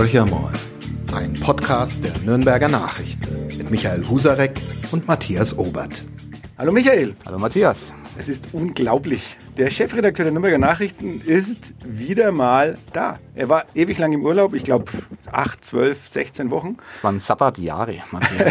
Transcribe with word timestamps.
Horcher 0.00 0.24
mal, 0.24 0.50
ein 1.12 1.34
Podcast 1.34 2.02
der 2.02 2.12
Nürnberger 2.24 2.68
Nachrichten 2.68 3.48
mit 3.58 3.70
Michael 3.70 4.08
Husarek 4.08 4.58
und 4.92 5.06
Matthias 5.06 5.58
Obert. 5.58 6.02
Hallo 6.56 6.72
Michael. 6.72 7.14
Hallo 7.26 7.38
Matthias. 7.38 7.92
Es 8.16 8.30
ist 8.30 8.46
unglaublich. 8.52 9.36
Der 9.60 9.68
Chefredakteur 9.68 10.24
der 10.24 10.32
Nürnberger 10.32 10.56
Nachrichten 10.56 11.20
ist 11.20 11.74
wieder 11.84 12.32
mal 12.32 12.78
da. 12.94 13.18
Er 13.34 13.50
war 13.50 13.66
ewig 13.74 13.98
lang 13.98 14.10
im 14.14 14.24
Urlaub, 14.24 14.54
ich 14.54 14.64
glaube 14.64 14.90
8, 15.30 15.62
12, 15.62 16.08
16 16.08 16.50
Wochen. 16.50 16.78
Das 16.94 17.04
waren 17.04 17.20
Sabbatjahre. 17.20 17.96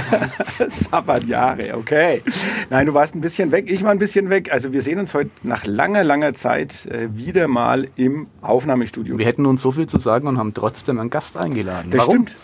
Sabbatjahre, 0.68 1.76
okay. 1.76 2.22
Nein, 2.70 2.86
du 2.86 2.94
warst 2.94 3.16
ein 3.16 3.22
bisschen 3.22 3.52
weg, 3.52 3.72
ich 3.72 3.82
war 3.82 3.90
ein 3.90 3.98
bisschen 3.98 4.30
weg. 4.30 4.54
Also 4.54 4.72
wir 4.72 4.84
sehen 4.84 5.00
uns 5.00 5.16
heute 5.16 5.32
nach 5.42 5.66
langer, 5.66 6.04
langer 6.04 6.36
Zeit 6.36 6.86
äh, 6.86 7.08
wieder 7.18 7.48
mal 7.48 7.88
im 7.96 8.28
Aufnahmestudio. 8.42 9.18
Wir 9.18 9.26
hätten 9.26 9.48
uns 9.48 9.64
so 9.64 9.72
viel 9.72 9.88
zu 9.88 9.98
sagen 9.98 10.28
und 10.28 10.38
haben 10.38 10.54
trotzdem 10.54 11.00
einen 11.00 11.10
Gast 11.10 11.38
eingeladen. 11.38 11.90
Das 11.90 12.02
Warum? 12.02 12.28
stimmt. 12.28 12.36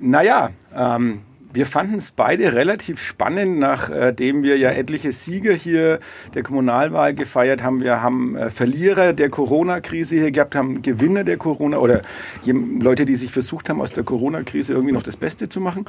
Naja, 0.00 0.50
ähm, 0.74 1.20
wir 1.56 1.64
fanden 1.64 1.94
es 1.96 2.10
beide 2.10 2.52
relativ 2.52 3.00
spannend, 3.00 3.58
nachdem 3.58 4.42
wir 4.42 4.58
ja 4.58 4.70
etliche 4.70 5.10
Sieger 5.10 5.54
hier 5.54 6.00
der 6.34 6.42
Kommunalwahl 6.42 7.14
gefeiert 7.14 7.62
haben. 7.62 7.82
Wir 7.82 8.02
haben 8.02 8.36
äh, 8.36 8.50
Verlierer 8.50 9.14
der 9.14 9.30
Corona-Krise 9.30 10.16
hier 10.16 10.30
gehabt, 10.32 10.54
haben 10.54 10.82
Gewinner 10.82 11.24
der 11.24 11.38
Corona 11.38 11.78
oder 11.78 12.02
Leute, 12.44 13.06
die 13.06 13.16
sich 13.16 13.32
versucht 13.32 13.70
haben, 13.70 13.80
aus 13.80 13.92
der 13.92 14.04
Corona-Krise 14.04 14.74
irgendwie 14.74 14.92
noch 14.92 15.02
das 15.02 15.16
Beste 15.16 15.48
zu 15.48 15.62
machen. 15.62 15.86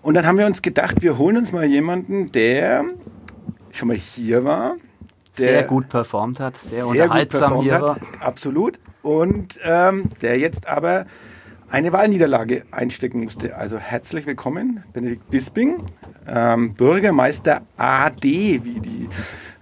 Und 0.00 0.14
dann 0.14 0.26
haben 0.26 0.38
wir 0.38 0.46
uns 0.46 0.62
gedacht, 0.62 1.02
wir 1.02 1.18
holen 1.18 1.36
uns 1.36 1.52
mal 1.52 1.66
jemanden, 1.66 2.32
der 2.32 2.84
schon 3.72 3.88
mal 3.88 3.96
hier 3.98 4.42
war. 4.44 4.76
Der 5.36 5.44
sehr 5.44 5.62
gut 5.64 5.90
performt 5.90 6.40
hat, 6.40 6.56
sehr, 6.56 6.86
sehr 6.86 6.86
unterhaltsam 6.86 7.60
hier 7.60 7.74
hat, 7.74 7.82
war. 7.82 7.98
Absolut. 8.20 8.78
Und 9.02 9.60
ähm, 9.64 10.04
der 10.22 10.38
jetzt 10.38 10.66
aber 10.66 11.04
eine 11.70 11.92
Wahlniederlage 11.92 12.64
einstecken 12.72 13.22
musste. 13.22 13.56
Also 13.56 13.78
herzlich 13.78 14.26
willkommen, 14.26 14.82
Benedikt 14.92 15.30
Bisping, 15.30 15.82
ähm, 16.26 16.74
Bürgermeister 16.74 17.62
AD, 17.76 18.22
wie 18.64 18.80
die 18.80 19.08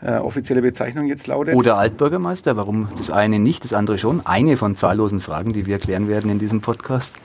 äh, 0.03 0.17
offizielle 0.17 0.63
Bezeichnung 0.63 1.07
jetzt 1.07 1.27
lautet. 1.27 1.55
Oder 1.55 1.77
Altbürgermeister, 1.77 2.57
warum 2.57 2.89
das 2.97 3.11
eine 3.11 3.39
nicht, 3.39 3.65
das 3.65 3.73
andere 3.75 3.99
schon? 3.99 4.25
Eine 4.25 4.57
von 4.57 4.77
zahllosen 4.77 5.21
Fragen, 5.21 5.53
die 5.53 5.67
wir 5.67 5.79
klären 5.79 6.09
werden 6.09 6.31
in 6.31 6.39
diesem 6.39 6.61
Podcast. 6.61 7.17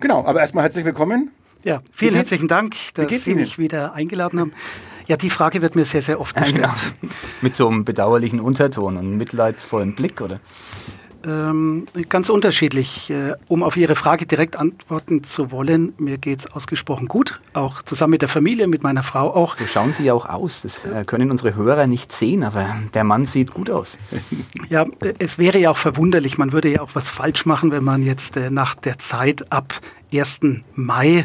Genau, 0.00 0.24
aber 0.24 0.40
erstmal 0.40 0.64
herzlich 0.64 0.84
willkommen. 0.84 1.30
Ja, 1.62 1.80
vielen 1.92 2.14
herzlichen 2.14 2.48
Dank, 2.48 2.74
dass 2.94 3.24
Sie 3.24 3.30
Ihnen? 3.30 3.40
mich 3.40 3.58
wieder 3.58 3.94
eingeladen 3.94 4.40
haben. 4.40 4.52
Ja, 5.06 5.16
die 5.16 5.30
Frage 5.30 5.62
wird 5.62 5.76
mir 5.76 5.84
sehr, 5.84 6.02
sehr 6.02 6.20
oft 6.20 6.34
gestellt. 6.36 6.58
Ja, 6.58 6.74
genau. 7.00 7.12
Mit 7.42 7.54
so 7.54 7.68
einem 7.68 7.84
bedauerlichen 7.84 8.40
Unterton 8.40 8.96
und 8.96 9.16
mitleidsvollen 9.16 9.94
Blick, 9.94 10.20
oder? 10.20 10.40
Ähm, 11.26 11.86
ganz 12.08 12.28
unterschiedlich. 12.28 13.10
Äh, 13.10 13.34
um 13.48 13.62
auf 13.62 13.76
Ihre 13.76 13.96
Frage 13.96 14.26
direkt 14.26 14.56
antworten 14.56 15.24
zu 15.24 15.50
wollen, 15.50 15.92
mir 15.98 16.18
geht 16.18 16.40
es 16.40 16.52
ausgesprochen 16.52 17.08
gut, 17.08 17.40
auch 17.52 17.82
zusammen 17.82 18.12
mit 18.12 18.22
der 18.22 18.28
Familie, 18.28 18.68
mit 18.68 18.82
meiner 18.84 19.02
Frau 19.02 19.34
auch. 19.34 19.56
So 19.56 19.66
schauen 19.66 19.92
Sie 19.92 20.04
ja 20.04 20.14
auch 20.14 20.26
aus. 20.26 20.62
Das 20.62 20.84
äh, 20.84 21.04
können 21.04 21.30
unsere 21.30 21.56
Hörer 21.56 21.88
nicht 21.88 22.12
sehen, 22.12 22.44
aber 22.44 22.76
der 22.94 23.02
Mann 23.02 23.26
sieht 23.26 23.52
gut 23.52 23.70
aus. 23.70 23.98
Ja, 24.68 24.82
äh, 25.00 25.14
es 25.18 25.38
wäre 25.38 25.58
ja 25.58 25.70
auch 25.70 25.76
verwunderlich, 25.76 26.38
man 26.38 26.52
würde 26.52 26.68
ja 26.68 26.80
auch 26.80 26.90
was 26.94 27.08
falsch 27.08 27.46
machen, 27.46 27.70
wenn 27.70 27.84
man 27.84 28.02
jetzt 28.02 28.36
äh, 28.36 28.50
nach 28.50 28.74
der 28.74 28.98
Zeit 28.98 29.52
ab 29.52 29.80
1. 30.12 30.40
Mai, 30.74 31.18
äh, 31.18 31.24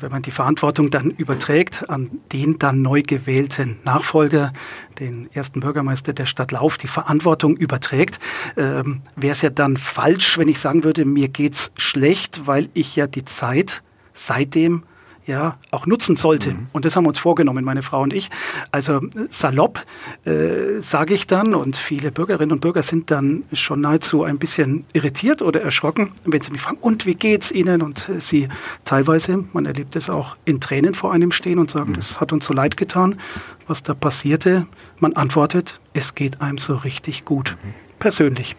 wenn 0.00 0.10
man 0.10 0.22
die 0.22 0.30
Verantwortung 0.30 0.90
dann 0.90 1.10
überträgt 1.10 1.88
an 1.88 2.10
den 2.32 2.58
dann 2.58 2.82
neu 2.82 3.02
gewählten 3.02 3.78
Nachfolger, 3.84 4.52
den 5.00 5.28
ersten 5.32 5.60
Bürgermeister 5.60 6.12
der 6.12 6.26
Stadt 6.26 6.52
Lauf, 6.52 6.78
die 6.78 6.88
Verantwortung 6.88 7.56
überträgt, 7.56 8.18
ähm, 8.56 9.02
wäre 9.16 9.32
es 9.32 9.42
ja 9.42 9.50
dann 9.50 9.76
falsch, 9.76 10.38
wenn 10.38 10.48
ich 10.48 10.60
sagen 10.60 10.84
würde, 10.84 11.04
mir 11.04 11.28
geht's 11.28 11.72
schlecht, 11.76 12.46
weil 12.46 12.68
ich 12.74 12.96
ja 12.96 13.06
die 13.06 13.24
Zeit 13.24 13.82
seitdem 14.12 14.84
ja 15.26 15.58
auch 15.70 15.86
nutzen 15.86 16.16
sollte. 16.16 16.50
Mhm. 16.50 16.66
Und 16.72 16.84
das 16.84 16.96
haben 16.96 17.04
wir 17.04 17.08
uns 17.08 17.18
vorgenommen, 17.18 17.64
meine 17.64 17.82
Frau 17.82 18.02
und 18.02 18.12
ich. 18.12 18.30
Also 18.70 19.00
salopp 19.30 19.84
äh, 20.24 20.80
sage 20.80 21.14
ich 21.14 21.26
dann, 21.26 21.54
und 21.54 21.76
viele 21.76 22.10
Bürgerinnen 22.10 22.52
und 22.52 22.60
Bürger 22.60 22.82
sind 22.82 23.10
dann 23.10 23.44
schon 23.52 23.80
nahezu 23.80 24.24
ein 24.24 24.38
bisschen 24.38 24.84
irritiert 24.92 25.42
oder 25.42 25.62
erschrocken, 25.62 26.10
wenn 26.24 26.42
sie 26.42 26.50
mich 26.50 26.60
fragen, 26.60 26.78
und 26.80 27.06
wie 27.06 27.14
geht's 27.14 27.50
Ihnen? 27.50 27.82
Und 27.82 28.08
äh, 28.08 28.20
sie 28.20 28.48
teilweise, 28.84 29.44
man 29.52 29.66
erlebt 29.66 29.96
es 29.96 30.10
auch, 30.10 30.36
in 30.44 30.60
Tränen 30.60 30.94
vor 30.94 31.12
einem 31.12 31.32
stehen 31.32 31.58
und 31.58 31.70
sagen, 31.70 31.90
mhm. 31.90 31.96
das 31.96 32.20
hat 32.20 32.32
uns 32.32 32.44
so 32.44 32.52
leid 32.52 32.76
getan, 32.76 33.18
was 33.66 33.82
da 33.82 33.94
passierte. 33.94 34.66
Man 34.98 35.14
antwortet, 35.14 35.80
es 35.92 36.14
geht 36.14 36.40
einem 36.40 36.58
so 36.58 36.76
richtig 36.76 37.24
gut, 37.24 37.56
mhm. 37.62 37.74
persönlich. 37.98 38.56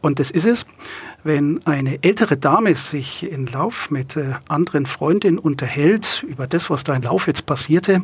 Und 0.00 0.18
das 0.18 0.32
ist 0.32 0.46
es 0.46 0.66
wenn 1.24 1.64
eine 1.66 2.02
ältere 2.02 2.36
Dame 2.36 2.74
sich 2.74 3.30
in 3.30 3.46
Lauf 3.46 3.90
mit 3.90 4.16
äh, 4.16 4.34
anderen 4.48 4.86
Freundinnen 4.86 5.38
unterhält 5.38 6.24
über 6.28 6.46
das, 6.46 6.70
was 6.70 6.84
da 6.84 6.94
in 6.94 7.02
Lauf 7.02 7.26
jetzt 7.26 7.46
passierte 7.46 8.02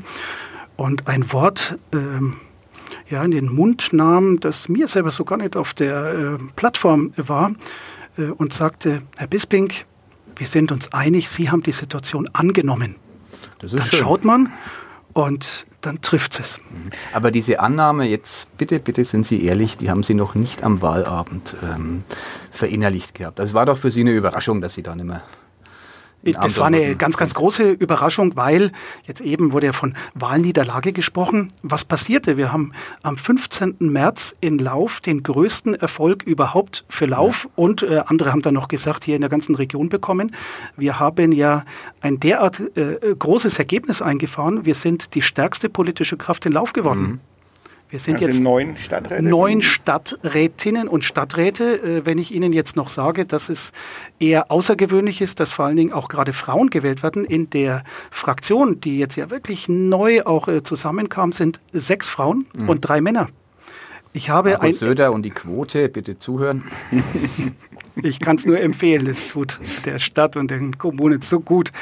und 0.76 1.08
ein 1.08 1.32
Wort 1.32 1.78
ähm, 1.92 2.36
ja, 3.10 3.22
in 3.24 3.30
den 3.30 3.52
Mund 3.52 3.92
nahm, 3.92 4.38
das 4.40 4.68
mir 4.68 4.88
selber 4.88 5.10
so 5.10 5.24
gar 5.24 5.38
nicht 5.38 5.56
auf 5.56 5.74
der 5.74 6.12
äh, 6.12 6.38
Plattform 6.56 7.12
war 7.16 7.52
äh, 8.16 8.22
und 8.24 8.52
sagte, 8.52 9.02
Herr 9.16 9.26
Bisping, 9.26 9.72
wir 10.36 10.46
sind 10.46 10.70
uns 10.70 10.92
einig, 10.92 11.28
Sie 11.28 11.50
haben 11.50 11.62
die 11.62 11.72
Situation 11.72 12.28
angenommen. 12.32 12.96
Dann 13.60 13.70
schön. 13.70 13.98
schaut 13.98 14.24
man 14.24 14.52
und 15.12 15.66
dann 15.80 16.00
trifft 16.00 16.40
es. 16.40 16.60
Aber 17.12 17.30
diese 17.30 17.60
Annahme 17.60 18.04
jetzt, 18.06 18.56
bitte, 18.58 18.80
bitte 18.80 19.04
sind 19.04 19.26
Sie 19.26 19.44
ehrlich, 19.44 19.76
die 19.76 19.90
haben 19.90 20.02
Sie 20.02 20.14
noch 20.14 20.34
nicht 20.34 20.62
am 20.64 20.82
Wahlabend 20.82 21.56
ähm, 21.62 22.04
verinnerlicht 22.50 23.14
gehabt. 23.14 23.38
Das 23.38 23.54
war 23.54 23.66
doch 23.66 23.78
für 23.78 23.90
Sie 23.90 24.00
eine 24.00 24.12
Überraschung, 24.12 24.60
dass 24.60 24.74
Sie 24.74 24.82
da 24.82 24.94
nicht 24.94 25.06
mehr 25.06 25.22
das 26.22 26.58
war 26.58 26.66
eine 26.66 26.96
ganz, 26.96 27.16
ganz 27.16 27.34
große 27.34 27.70
Überraschung, 27.70 28.36
weil 28.36 28.72
jetzt 29.04 29.20
eben 29.20 29.52
wurde 29.52 29.66
ja 29.66 29.72
von 29.72 29.94
Wahlniederlage 30.14 30.92
gesprochen. 30.92 31.52
Was 31.62 31.84
passierte? 31.84 32.36
Wir 32.36 32.52
haben 32.52 32.72
am 33.02 33.16
15. 33.16 33.76
März 33.78 34.34
in 34.40 34.58
Lauf 34.58 35.00
den 35.00 35.22
größten 35.22 35.74
Erfolg 35.74 36.24
überhaupt 36.24 36.84
für 36.88 37.06
Lauf 37.06 37.44
ja. 37.44 37.50
und 37.56 37.82
äh, 37.82 38.02
andere 38.06 38.32
haben 38.32 38.42
dann 38.42 38.54
noch 38.54 38.68
gesagt, 38.68 39.04
hier 39.04 39.14
in 39.14 39.20
der 39.20 39.30
ganzen 39.30 39.54
Region 39.54 39.88
bekommen. 39.88 40.34
Wir 40.76 40.98
haben 40.98 41.32
ja 41.32 41.64
ein 42.00 42.18
derart 42.18 42.60
äh, 42.76 43.14
großes 43.16 43.58
Ergebnis 43.58 44.02
eingefahren. 44.02 44.64
Wir 44.64 44.74
sind 44.74 45.14
die 45.14 45.22
stärkste 45.22 45.68
politische 45.68 46.16
Kraft 46.16 46.46
in 46.46 46.52
Lauf 46.52 46.72
geworden. 46.72 47.00
Mhm. 47.00 47.20
Wir 47.90 47.98
sind 47.98 48.16
also 48.16 48.26
jetzt 48.26 48.40
neun 48.40 48.76
Stadträte. 48.76 49.22
Neun 49.22 49.62
Stadträtinnen 49.62 50.88
und 50.88 51.04
Stadträte. 51.04 51.82
Äh, 51.82 52.06
wenn 52.06 52.18
ich 52.18 52.34
Ihnen 52.34 52.52
jetzt 52.52 52.76
noch 52.76 52.88
sage, 52.88 53.24
dass 53.24 53.48
es 53.48 53.72
eher 54.20 54.50
außergewöhnlich 54.50 55.20
ist, 55.22 55.40
dass 55.40 55.52
vor 55.52 55.64
allen 55.66 55.76
Dingen 55.76 55.92
auch 55.92 56.08
gerade 56.08 56.32
Frauen 56.32 56.68
gewählt 56.68 57.02
werden 57.02 57.24
in 57.24 57.48
der 57.50 57.84
Fraktion, 58.10 58.80
die 58.80 58.98
jetzt 58.98 59.16
ja 59.16 59.30
wirklich 59.30 59.68
neu 59.68 60.22
auch 60.24 60.48
äh, 60.48 60.62
zusammenkam, 60.62 61.32
sind 61.32 61.60
sechs 61.72 62.08
Frauen 62.08 62.46
mhm. 62.58 62.68
und 62.68 62.80
drei 62.82 63.00
Männer. 63.00 63.28
Ich 64.12 64.30
habe 64.30 64.50
Markus 64.50 64.66
ein 64.66 64.72
Söder 64.72 65.12
und 65.12 65.22
die 65.22 65.30
Quote, 65.30 65.88
bitte 65.88 66.18
zuhören. 66.18 66.64
ich 68.02 68.20
kann 68.20 68.36
es 68.36 68.46
nur 68.46 68.60
empfehlen. 68.60 69.06
Es 69.06 69.28
tut 69.28 69.58
der 69.84 69.98
Stadt 69.98 70.36
und 70.36 70.50
den 70.50 70.78
Kommunen 70.78 71.20
so 71.20 71.40
gut, 71.40 71.72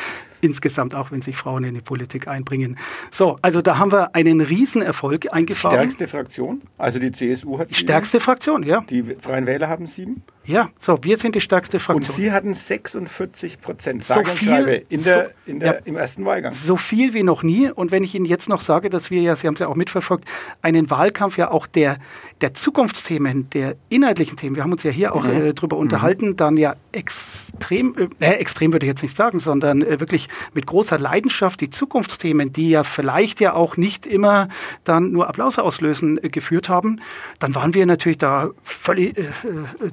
insgesamt 0.40 0.94
auch, 0.94 1.10
wenn 1.10 1.22
sich 1.22 1.36
Frauen 1.36 1.64
in 1.64 1.74
die 1.74 1.80
Politik 1.80 2.28
einbringen. 2.28 2.78
So, 3.10 3.38
also 3.42 3.62
da 3.62 3.78
haben 3.78 3.92
wir 3.92 4.14
einen 4.14 4.40
Riesenerfolg 4.40 5.32
eingefahren. 5.32 5.76
Stärkste 5.76 6.06
Fraktion? 6.06 6.62
Also 6.78 6.98
die 6.98 7.12
CSU 7.12 7.58
hat 7.58 7.70
sieben. 7.70 7.80
Stärkste 7.80 8.20
Fraktion, 8.20 8.62
ja. 8.62 8.82
Die 8.88 9.02
Freien 9.20 9.46
Wähler 9.46 9.68
haben 9.68 9.86
sieben. 9.86 10.22
Ja, 10.46 10.70
so, 10.78 10.96
wir 11.02 11.16
sind 11.16 11.34
die 11.34 11.40
stärkste 11.40 11.80
Fraktion. 11.80 12.08
Und 12.08 12.16
Sie 12.16 12.30
hatten 12.30 12.54
46 12.54 13.60
Prozent, 13.60 14.04
so 14.04 14.22
viel, 14.22 14.84
in 14.88 15.02
der, 15.02 15.24
so, 15.24 15.50
in 15.50 15.58
der, 15.60 15.74
ja, 15.74 15.78
im 15.84 15.96
ersten 15.96 16.24
Wahlgang. 16.24 16.52
So 16.52 16.76
viel 16.76 17.14
wie 17.14 17.24
noch 17.24 17.42
nie. 17.42 17.68
Und 17.68 17.90
wenn 17.90 18.04
ich 18.04 18.14
Ihnen 18.14 18.26
jetzt 18.26 18.48
noch 18.48 18.60
sage, 18.60 18.88
dass 18.88 19.10
wir 19.10 19.20
ja, 19.20 19.34
Sie 19.34 19.48
haben 19.48 19.54
es 19.54 19.60
ja 19.60 19.66
auch 19.66 19.74
mitverfolgt, 19.74 20.24
einen 20.62 20.88
Wahlkampf 20.88 21.36
ja 21.36 21.50
auch 21.50 21.66
der, 21.66 21.96
der 22.42 22.54
Zukunftsthemen, 22.54 23.50
der 23.50 23.74
inhaltlichen 23.88 24.36
Themen, 24.36 24.54
wir 24.54 24.62
haben 24.62 24.70
uns 24.70 24.84
ja 24.84 24.92
hier 24.92 25.16
auch 25.16 25.24
mhm. 25.24 25.32
äh, 25.32 25.52
drüber 25.52 25.76
mhm. 25.76 25.80
Unterhalten, 26.06 26.36
dann 26.36 26.56
ja 26.56 26.74
extrem, 26.92 27.94
äh, 28.20 28.26
extrem 28.26 28.72
würde 28.72 28.86
ich 28.86 28.88
jetzt 28.88 29.02
nicht 29.02 29.16
sagen, 29.16 29.40
sondern 29.40 29.82
äh, 29.82 30.00
wirklich 30.00 30.28
mit 30.54 30.66
großer 30.66 30.98
Leidenschaft 30.98 31.60
die 31.60 31.70
Zukunftsthemen, 31.70 32.52
die 32.52 32.70
ja 32.70 32.84
vielleicht 32.84 33.40
ja 33.40 33.54
auch 33.54 33.76
nicht 33.76 34.06
immer 34.06 34.48
dann 34.84 35.12
nur 35.12 35.28
Applaus 35.28 35.58
auslösen, 35.58 36.22
äh, 36.22 36.28
geführt 36.28 36.68
haben, 36.68 37.00
dann 37.38 37.54
waren 37.54 37.74
wir 37.74 37.86
natürlich 37.86 38.18
da 38.18 38.50
völlig 38.62 39.18
äh, 39.18 39.22
äh, 39.22 39.30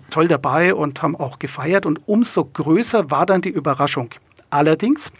toll 0.10 0.28
dabei 0.28 0.74
und 0.76 1.02
haben 1.02 1.16
auch 1.16 1.40
gefeiert. 1.40 1.86
Und 1.86 2.02
umso 2.08 2.46
größer 2.46 3.12
war 3.12 3.26
dann 3.26 3.42
die 3.42 3.50
Überraschung. 3.50 4.10
Allerdings, 4.50 5.12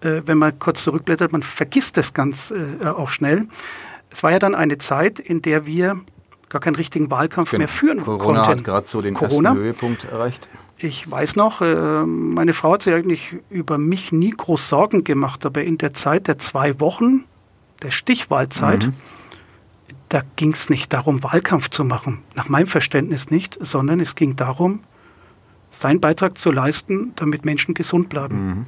äh, 0.00 0.22
wenn 0.24 0.38
man 0.38 0.58
kurz 0.58 0.84
zurückblättert, 0.84 1.32
man 1.32 1.42
vergisst 1.42 1.96
das 1.96 2.14
ganz 2.14 2.52
äh, 2.52 2.86
auch 2.86 3.10
schnell. 3.10 3.46
Es 4.10 4.22
war 4.22 4.30
ja 4.30 4.38
dann 4.38 4.54
eine 4.54 4.78
Zeit, 4.78 5.20
in 5.20 5.42
der 5.42 5.66
wir 5.66 6.00
gar 6.48 6.60
keinen 6.60 6.76
richtigen 6.76 7.10
Wahlkampf 7.10 7.50
genau. 7.50 7.60
mehr 7.60 7.68
führen 7.68 8.00
Corona 8.00 8.18
konnten. 8.18 8.42
Corona 8.42 8.58
hat 8.58 8.64
gerade 8.64 8.88
so 8.88 9.00
den 9.00 9.14
Corona. 9.14 9.50
ersten 9.50 9.62
Höhepunkt 9.62 10.04
erreicht. 10.04 10.48
Ich 10.78 11.10
weiß 11.10 11.36
noch, 11.36 11.60
äh, 11.60 12.04
meine 12.04 12.54
Frau 12.54 12.74
hat 12.74 12.82
sich 12.82 12.94
eigentlich 12.94 13.36
über 13.50 13.78
mich 13.78 14.12
nie 14.12 14.30
groß 14.30 14.68
Sorgen 14.68 15.04
gemacht, 15.04 15.44
aber 15.44 15.64
in 15.64 15.78
der 15.78 15.92
Zeit 15.92 16.28
der 16.28 16.38
zwei 16.38 16.78
Wochen, 16.80 17.24
der 17.82 17.90
Stichwahlzeit, 17.90 18.86
mhm 18.86 18.94
da 20.08 20.22
ging 20.36 20.52
es 20.52 20.70
nicht 20.70 20.92
darum, 20.92 21.22
Wahlkampf 21.22 21.68
zu 21.70 21.84
machen, 21.84 22.22
nach 22.34 22.48
meinem 22.48 22.66
Verständnis 22.66 23.30
nicht, 23.30 23.58
sondern 23.60 24.00
es 24.00 24.14
ging 24.14 24.36
darum, 24.36 24.80
seinen 25.70 26.00
Beitrag 26.00 26.38
zu 26.38 26.50
leisten, 26.50 27.12
damit 27.16 27.44
Menschen 27.44 27.74
gesund 27.74 28.08
bleiben. 28.08 28.46
Mhm. 28.46 28.64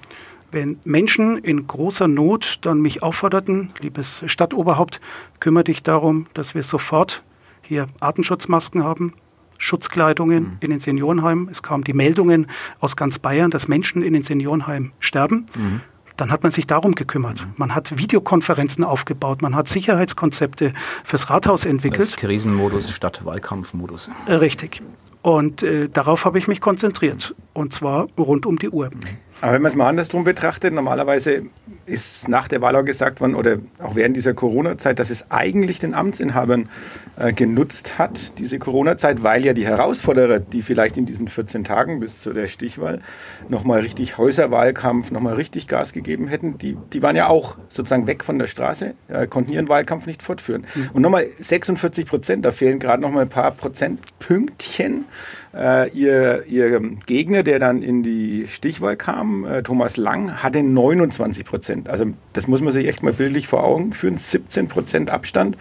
Wenn 0.53 0.79
Menschen 0.85 1.39
in 1.39 1.67
großer 1.67 2.09
Not 2.09 2.59
dann 2.63 2.81
mich 2.81 3.03
aufforderten, 3.03 3.71
liebes 3.79 4.25
Stadtoberhaupt, 4.27 5.01
kümmere 5.39 5.65
dich 5.65 5.83
darum, 5.83 6.27
dass 6.35 6.55
wir 6.55 6.63
sofort 6.63 7.23
hier 7.71 7.87
Artenschutzmasken 8.01 8.83
haben, 8.83 9.13
Schutzkleidungen 9.57 10.43
mhm. 10.43 10.57
in 10.59 10.71
den 10.71 10.81
Seniorenheimen. 10.81 11.49
Es 11.49 11.63
kamen 11.63 11.85
die 11.85 11.93
Meldungen 11.93 12.49
aus 12.81 12.97
ganz 12.97 13.21
Bayern, 13.21 13.53
dass 13.53 13.69
Menschen 13.69 14.03
in 14.03 14.13
den 14.13 14.25
Seniorenheimen 14.25 14.91
sterben. 14.99 15.47
Mhm. 15.57 15.81
Dann 16.17 16.33
hat 16.33 16.43
man 16.43 16.51
sich 16.51 16.67
darum 16.67 16.97
gekümmert. 16.97 17.41
Mhm. 17.41 17.53
Man 17.59 17.75
hat 17.77 17.97
Videokonferenzen 17.97 18.83
aufgebaut, 18.83 19.41
man 19.41 19.55
hat 19.55 19.69
Sicherheitskonzepte 19.69 20.73
fürs 21.05 21.31
Rathaus 21.31 21.65
entwickelt. 21.65 22.01
Das 22.01 22.09
heißt 22.09 22.17
Krisenmodus 22.17 22.91
statt 22.91 23.25
Wahlkampfmodus. 23.25 24.11
Äh, 24.27 24.33
richtig. 24.35 24.83
Und 25.23 25.63
äh, 25.63 25.89
darauf 25.89 26.25
habe 26.25 26.39
ich 26.39 26.49
mich 26.49 26.61
konzentriert. 26.61 27.37
Und 27.53 27.73
zwar 27.73 28.09
rund 28.19 28.47
um 28.47 28.59
die 28.59 28.71
Uhr. 28.71 28.91
Mhm. 28.91 28.99
Aber 29.43 29.53
wenn 29.53 29.63
man 29.63 29.71
es 29.71 29.77
mal 29.77 29.89
andersrum 29.89 30.25
betrachtet, 30.25 30.75
normalerweise 30.75 31.45
ist 31.91 32.29
nach 32.29 32.49
der 32.49 32.61
Wahl 32.61 32.77
auch 32.77 32.85
gesagt 32.85 33.21
worden 33.21 33.35
oder 33.35 33.59
auch 33.79 33.97
während 33.97 34.17
dieser 34.17 34.35
Corona-Zeit, 34.35 34.99
dass 34.99 35.11
es 35.11 35.31
eigentlich 35.31 35.79
den 35.79 35.95
Amtsinhabern 35.95 36.69
äh, 37.17 37.33
genutzt 37.33 37.99
hat, 37.99 38.39
diese 38.39 38.59
Corona-Zeit, 38.59 39.23
weil 39.23 39.45
ja 39.45 39.53
die 39.53 39.67
Herausforderer, 39.67 40.39
die 40.39 40.63
vielleicht 40.63 40.97
in 40.97 41.07
diesen 41.07 41.29
14 41.29 41.65
Tagen 41.65 42.01
bis 42.01 42.21
zu 42.21 42.33
der 42.33 42.47
Stichwahl 42.47 43.01
nochmal 43.49 43.81
richtig 43.81 44.17
Häuserwahlkampf, 44.17 45.11
nochmal 45.11 45.35
richtig 45.35 45.69
Gas 45.69 45.93
gegeben 45.93 46.29
hätten, 46.29 46.57
die, 46.59 46.77
die 46.93 47.03
waren 47.03 47.17
ja 47.17 47.29
auch 47.29 47.57
sozusagen 47.69 48.07
weg 48.07 48.25
von 48.25 48.39
der 48.39 48.47
Straße, 48.47 48.95
äh, 49.09 49.27
konnten 49.27 49.53
ihren 49.53 49.69
Wahlkampf 49.69 50.07
nicht 50.07 50.23
fortführen. 50.23 50.65
Mhm. 50.75 50.91
Und 50.93 51.03
nochmal 51.03 51.27
46 51.39 52.07
Prozent, 52.07 52.45
da 52.45 52.53
fehlen 52.53 52.79
gerade 52.79 53.03
nochmal 53.03 53.25
ein 53.25 53.29
paar 53.29 53.51
Prozentpünktchen. 53.51 55.05
Äh, 55.53 55.91
ihr, 55.91 56.45
ihr 56.47 56.81
Gegner, 57.07 57.43
der 57.43 57.59
dann 57.59 57.83
in 57.83 58.03
die 58.03 58.47
Stichwahl 58.49 58.97
kam, 58.97 59.45
äh, 59.45 59.63
Thomas 59.63 59.97
Lang, 59.97 60.43
hatte 60.43 60.63
29 60.63 61.45
Prozent. 61.45 61.89
Also 61.89 62.07
das 62.33 62.47
muss 62.47 62.61
man 62.61 62.73
sich 62.73 62.87
echt 62.87 63.03
mal 63.03 63.13
bildlich 63.13 63.49
vor 63.49 63.65
Augen 63.65 63.93
führen. 63.93 64.17
17 64.17 64.69
Prozent 64.69 65.11
Abstand. 65.11 65.57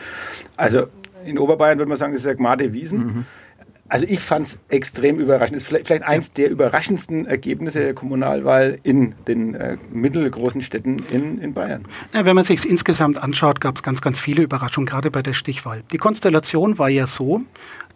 Also 0.57 0.87
in 1.25 1.39
Oberbayern 1.39 1.79
würde 1.79 1.89
man 1.89 1.97
sagen, 1.97 2.13
das 2.13 2.21
ist 2.21 2.27
ja 2.27 2.33
Gmade 2.33 2.71
Wiesen. 2.73 2.99
Mhm. 2.99 3.25
Also 3.91 4.05
ich 4.07 4.19
fand 4.19 4.45
es 4.45 4.59
extrem 4.69 5.19
überraschend. 5.19 5.55
Das 5.55 5.63
ist 5.63 5.67
vielleicht, 5.67 5.87
vielleicht 5.87 6.03
eins 6.03 6.31
der 6.31 6.51
überraschendsten 6.51 7.25
Ergebnisse 7.25 7.79
der 7.79 7.95
Kommunalwahl 7.95 8.77
in 8.83 9.15
den 9.27 9.55
äh, 9.55 9.77
mittelgroßen 9.91 10.61
Städten 10.61 10.97
in, 11.11 11.41
in 11.41 11.55
Bayern. 11.55 11.85
Ja, 12.13 12.23
wenn 12.25 12.35
man 12.35 12.43
sich 12.43 12.59
es 12.59 12.65
insgesamt 12.65 13.21
anschaut, 13.21 13.59
gab 13.59 13.77
es 13.77 13.83
ganz, 13.83 14.01
ganz 14.01 14.19
viele 14.19 14.43
Überraschungen, 14.43 14.87
gerade 14.87 15.09
bei 15.09 15.23
der 15.23 15.33
Stichwahl. 15.33 15.81
Die 15.91 15.97
Konstellation 15.97 16.77
war 16.77 16.89
ja 16.89 17.07
so, 17.07 17.41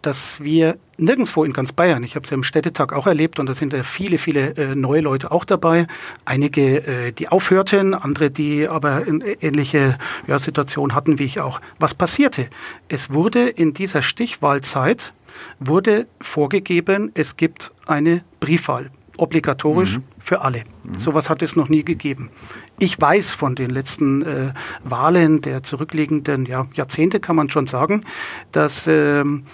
dass 0.06 0.42
wir 0.42 0.76
nirgendwo 0.98 1.44
in 1.44 1.52
ganz 1.52 1.72
Bayern, 1.72 2.02
ich 2.04 2.14
habe 2.14 2.24
es 2.24 2.30
ja 2.30 2.34
im 2.34 2.44
Städtetag 2.44 2.92
auch 2.92 3.06
erlebt 3.06 3.40
und 3.40 3.46
da 3.46 3.54
sind 3.54 3.72
ja 3.72 3.82
viele, 3.82 4.18
viele 4.18 4.54
äh, 4.56 4.74
neue 4.74 5.00
Leute 5.00 5.32
auch 5.32 5.44
dabei. 5.44 5.86
Einige, 6.24 6.86
äh, 6.86 7.12
die 7.12 7.28
aufhörten, 7.28 7.94
andere, 7.94 8.30
die 8.30 8.68
aber 8.68 9.04
eine 9.06 9.24
ähnliche 9.42 9.98
ja, 10.26 10.38
Situation 10.38 10.94
hatten 10.94 11.18
wie 11.18 11.24
ich 11.24 11.40
auch. 11.40 11.60
Was 11.78 11.94
passierte? 11.94 12.48
Es 12.88 13.12
wurde 13.12 13.48
in 13.48 13.72
dieser 13.72 14.02
Stichwahlzeit 14.02 15.12
wurde 15.58 16.06
vorgegeben, 16.20 17.10
es 17.14 17.36
gibt 17.36 17.72
eine 17.86 18.22
Briefwahl, 18.40 18.90
obligatorisch 19.16 19.98
mhm. 19.98 20.04
für 20.18 20.42
alle. 20.42 20.64
Mhm. 20.84 20.98
Sowas 20.98 21.30
hat 21.30 21.42
es 21.42 21.56
noch 21.56 21.68
nie 21.68 21.84
gegeben. 21.84 22.30
Ich 22.78 23.00
weiß 23.00 23.32
von 23.32 23.54
den 23.54 23.70
letzten 23.70 24.22
äh, 24.22 24.52
Wahlen 24.84 25.40
der 25.40 25.62
zurückliegenden 25.62 26.46
ja, 26.46 26.66
Jahrzehnte, 26.74 27.20
kann 27.20 27.36
man 27.36 27.50
schon 27.50 27.66
sagen, 27.66 28.04
dass 28.52 28.86
ähm, 28.86 29.44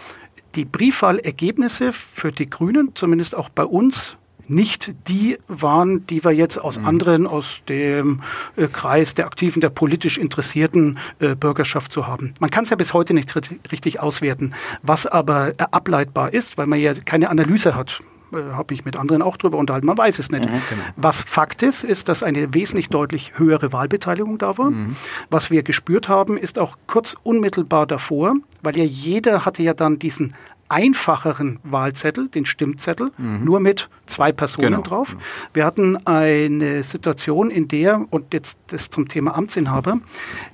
die 0.55 0.64
Briefwahlergebnisse 0.64 1.93
für 1.93 2.32
die 2.32 2.49
Grünen, 2.49 2.93
zumindest 2.94 3.35
auch 3.35 3.49
bei 3.49 3.64
uns, 3.64 4.17
nicht 4.50 4.94
die 5.08 5.38
waren, 5.47 6.06
die 6.08 6.25
wir 6.25 6.32
jetzt 6.32 6.58
aus 6.58 6.79
mhm. 6.79 6.87
anderen, 6.87 7.26
aus 7.26 7.62
dem 7.69 8.20
äh, 8.56 8.67
Kreis 8.67 9.14
der 9.14 9.26
aktiven, 9.26 9.61
der 9.61 9.70
politisch 9.70 10.19
interessierten 10.19 10.99
äh, 11.20 11.37
Bürgerschaft 11.37 11.93
zu 11.93 12.08
haben. 12.08 12.35
Man 12.41 12.50
kann 12.50 12.64
es 12.64 12.70
ja 12.70 12.76
bis 12.76 12.93
heute 12.93 13.14
nicht 13.14 13.32
richtig 13.70 14.00
auswerten. 14.00 14.55
Was 14.82 15.06
aber 15.06 15.50
äh, 15.50 15.67
ableitbar 15.70 16.35
ist, 16.35 16.58
weil 16.58 16.67
man 16.67 16.81
ja 16.81 16.94
keine 16.94 17.31
Analyse 17.31 17.76
hat, 17.76 18.02
habe 18.32 18.75
ich 18.75 18.85
mit 18.85 18.97
anderen 18.97 19.23
auch 19.23 19.37
darüber 19.37 19.59
unterhalten, 19.59 19.87
man 19.87 19.99
weiß 19.99 20.19
es 20.19 20.31
nicht. 20.31 20.44
Mhm, 20.44 20.62
genau. 20.69 20.82
Was 20.97 21.23
Fakt 21.23 21.62
ist, 21.62 21.85
ist, 21.85 22.09
dass 22.09 22.23
eine 22.23 22.55
wesentlich 22.55 22.88
deutlich 22.88 23.32
höhere 23.38 23.73
Wahlbeteiligung 23.73 24.38
da 24.38 24.59
war. 24.59 24.71
Mhm. 24.71 24.97
Was 25.31 25.50
wir 25.50 25.62
gespürt 25.62 26.09
haben, 26.09 26.37
ist 26.37 26.59
auch 26.59 26.77
kurz 26.87 27.17
unmittelbar 27.23 27.87
davor, 27.87 28.35
weil 28.62 28.77
ja 28.77 28.85
jeder 28.85 29.44
hatte 29.44 29.62
ja 29.62 29.75
dann 29.75 29.99
diesen 29.99 30.35
einfacheren 30.71 31.59
Wahlzettel, 31.65 32.29
den 32.29 32.47
Stimmzettel, 32.47 33.11
mhm. 33.19 33.44
nur 33.44 33.61
mit 33.61 33.88
zwei 34.06 34.31
Personen 34.31 34.69
genau. 34.69 34.83
drauf. 34.83 35.17
Wir 35.53 35.65
hatten 35.65 35.97
eine 36.06 36.85
Situation, 36.85 37.50
in 37.50 37.67
der, 37.67 38.06
und 38.11 38.33
jetzt 38.33 38.61
das 38.69 38.88
zum 38.88 39.09
Thema 39.09 39.37
Amtsinhaber, 39.37 40.00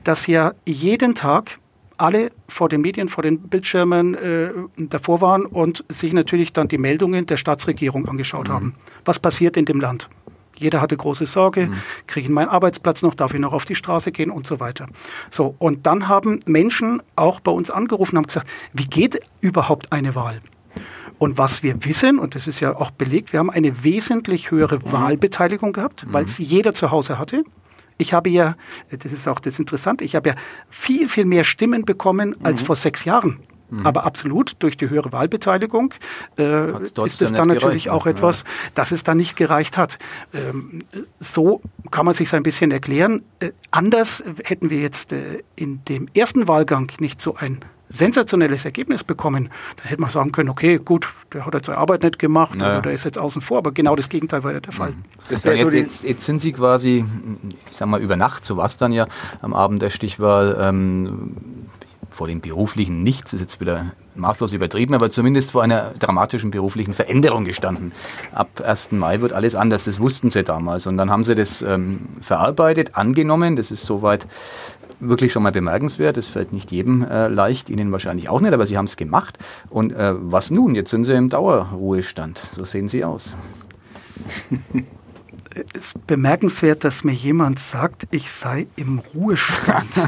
dass 0.04 0.26
ja 0.26 0.54
jeden 0.64 1.14
Tag 1.14 1.58
alle 1.98 2.30
vor 2.48 2.68
den 2.68 2.80
Medien, 2.80 3.08
vor 3.08 3.22
den 3.22 3.40
Bildschirmen 3.40 4.14
äh, 4.14 4.50
davor 4.76 5.20
waren 5.20 5.46
und 5.46 5.84
sich 5.88 6.12
natürlich 6.12 6.52
dann 6.52 6.68
die 6.68 6.78
Meldungen 6.78 7.26
der 7.26 7.36
Staatsregierung 7.36 8.08
angeschaut 8.08 8.48
mhm. 8.48 8.52
haben. 8.52 8.74
Was 9.04 9.18
passiert 9.18 9.56
in 9.56 9.64
dem 9.64 9.80
Land? 9.80 10.08
Jeder 10.58 10.80
hatte 10.80 10.96
große 10.96 11.26
Sorge, 11.26 11.66
mhm. 11.66 11.74
kriege 12.06 12.26
ich 12.26 12.30
meinen 12.30 12.48
Arbeitsplatz 12.48 13.02
noch, 13.02 13.14
darf 13.14 13.34
ich 13.34 13.40
noch 13.40 13.52
auf 13.52 13.64
die 13.64 13.74
Straße 13.74 14.10
gehen 14.10 14.30
und 14.30 14.46
so 14.46 14.58
weiter. 14.58 14.86
So, 15.30 15.54
und 15.58 15.86
dann 15.86 16.08
haben 16.08 16.40
Menschen 16.46 17.02
auch 17.14 17.40
bei 17.40 17.52
uns 17.52 17.70
angerufen 17.70 18.16
und 18.16 18.22
haben 18.22 18.26
gesagt, 18.26 18.50
wie 18.72 18.86
geht 18.86 19.20
überhaupt 19.40 19.92
eine 19.92 20.14
Wahl? 20.14 20.40
Und 21.18 21.38
was 21.38 21.62
wir 21.62 21.84
wissen, 21.84 22.18
und 22.18 22.34
das 22.34 22.46
ist 22.46 22.60
ja 22.60 22.76
auch 22.76 22.90
belegt, 22.90 23.32
wir 23.32 23.40
haben 23.40 23.50
eine 23.50 23.84
wesentlich 23.84 24.50
höhere 24.50 24.76
mhm. 24.76 24.92
Wahlbeteiligung 24.92 25.72
gehabt, 25.72 26.06
weil 26.10 26.24
es 26.24 26.38
jeder 26.38 26.74
zu 26.74 26.90
Hause 26.90 27.18
hatte. 27.18 27.44
Ich 27.98 28.12
habe 28.12 28.30
ja, 28.30 28.56
das 28.90 29.12
ist 29.12 29.28
auch 29.28 29.40
das 29.40 29.58
Interessante, 29.58 30.04
ich 30.04 30.14
habe 30.14 30.30
ja 30.30 30.34
viel, 30.70 31.08
viel 31.08 31.24
mehr 31.24 31.44
Stimmen 31.44 31.84
bekommen 31.84 32.34
als 32.42 32.62
mhm. 32.62 32.66
vor 32.66 32.76
sechs 32.76 33.04
Jahren. 33.04 33.40
Mhm. 33.70 33.86
Aber 33.86 34.04
absolut, 34.04 34.56
durch 34.60 34.76
die 34.76 34.88
höhere 34.88 35.12
Wahlbeteiligung 35.12 35.92
äh, 36.38 36.70
ist 36.82 37.22
es 37.22 37.32
dann 37.32 37.48
natürlich 37.48 37.84
gereicht, 37.84 37.90
auch 37.90 38.06
etwas, 38.06 38.42
ja. 38.42 38.70
dass 38.74 38.92
es 38.92 39.02
dann 39.02 39.16
nicht 39.16 39.36
gereicht 39.36 39.76
hat. 39.76 39.98
Ähm, 40.32 40.80
so 41.18 41.60
kann 41.90 42.06
man 42.06 42.14
sich 42.14 42.32
ein 42.34 42.42
bisschen 42.42 42.70
erklären. 42.70 43.22
Äh, 43.40 43.50
anders 43.70 44.22
hätten 44.44 44.70
wir 44.70 44.78
jetzt 44.80 45.12
äh, 45.12 45.42
in 45.56 45.84
dem 45.88 46.06
ersten 46.14 46.46
Wahlgang 46.48 46.92
nicht 47.00 47.20
so 47.20 47.34
ein 47.36 47.60
sensationelles 47.88 48.64
Ergebnis 48.64 49.04
bekommen, 49.04 49.50
dann 49.76 49.86
hätte 49.86 50.00
man 50.00 50.10
sagen 50.10 50.32
können, 50.32 50.48
okay, 50.48 50.78
gut, 50.78 51.12
der 51.32 51.46
hat 51.46 51.54
jetzt 51.54 51.66
seine 51.66 51.78
Arbeit 51.78 52.02
nicht 52.02 52.18
gemacht 52.18 52.56
naja. 52.56 52.74
oder 52.74 52.82
der 52.82 52.92
ist 52.92 53.04
jetzt 53.04 53.18
außen 53.18 53.42
vor, 53.42 53.58
aber 53.58 53.72
genau 53.72 53.96
das 53.96 54.08
Gegenteil 54.08 54.44
war 54.44 54.52
ja 54.52 54.60
der 54.60 54.72
Fall. 54.72 54.90
Mhm. 54.90 55.04
Das 55.28 55.44
jetzt, 55.44 55.60
so 55.60 55.70
jetzt, 55.70 56.04
jetzt, 56.04 56.24
sind 56.24 56.40
Sie 56.40 56.52
quasi, 56.52 57.04
ich 57.70 57.76
sag 57.76 57.88
mal, 57.88 58.00
über 58.00 58.16
Nacht, 58.16 58.44
so 58.44 58.56
war 58.56 58.66
es 58.66 58.76
dann 58.76 58.92
ja 58.92 59.06
am 59.40 59.54
Abend 59.54 59.82
der 59.82 59.90
Stichwahl, 59.90 60.56
ähm, 60.60 61.68
vor 62.16 62.28
dem 62.28 62.40
beruflichen 62.40 63.02
Nichts, 63.02 63.34
ist 63.34 63.40
jetzt 63.40 63.60
wieder 63.60 63.92
maßlos 64.14 64.54
übertrieben, 64.54 64.94
aber 64.94 65.10
zumindest 65.10 65.50
vor 65.50 65.62
einer 65.62 65.90
dramatischen 65.98 66.50
beruflichen 66.50 66.94
Veränderung 66.94 67.44
gestanden. 67.44 67.92
Ab 68.32 68.62
1. 68.64 68.92
Mai 68.92 69.20
wird 69.20 69.34
alles 69.34 69.54
anders, 69.54 69.84
das 69.84 70.00
wussten 70.00 70.30
sie 70.30 70.42
damals. 70.42 70.86
Und 70.86 70.96
dann 70.96 71.10
haben 71.10 71.24
sie 71.24 71.34
das 71.34 71.60
ähm, 71.60 72.00
verarbeitet, 72.22 72.96
angenommen, 72.96 73.54
das 73.54 73.70
ist 73.70 73.84
soweit 73.84 74.26
wirklich 75.00 75.32
schon 75.32 75.42
mal 75.42 75.52
bemerkenswert. 75.52 76.16
Das 76.16 76.26
fällt 76.26 76.52
nicht 76.52 76.72
jedem 76.72 77.02
äh, 77.02 77.28
leicht, 77.28 77.70
Ihnen 77.70 77.92
wahrscheinlich 77.92 78.28
auch 78.28 78.40
nicht, 78.40 78.52
aber 78.52 78.66
Sie 78.66 78.76
haben 78.76 78.86
es 78.86 78.96
gemacht. 78.96 79.38
Und 79.70 79.92
äh, 79.92 80.14
was 80.16 80.50
nun? 80.50 80.74
Jetzt 80.74 80.90
sind 80.90 81.04
Sie 81.04 81.14
im 81.14 81.28
Dauerruhestand. 81.28 82.40
So 82.52 82.64
sehen 82.64 82.88
Sie 82.88 83.04
aus. 83.04 83.34
Es 85.56 85.92
ist 85.92 86.06
bemerkenswert, 86.06 86.84
dass 86.84 87.02
mir 87.02 87.12
jemand 87.12 87.58
sagt, 87.58 88.08
ich 88.10 88.30
sei 88.30 88.66
im 88.76 88.98
Ruhestand. 89.14 89.88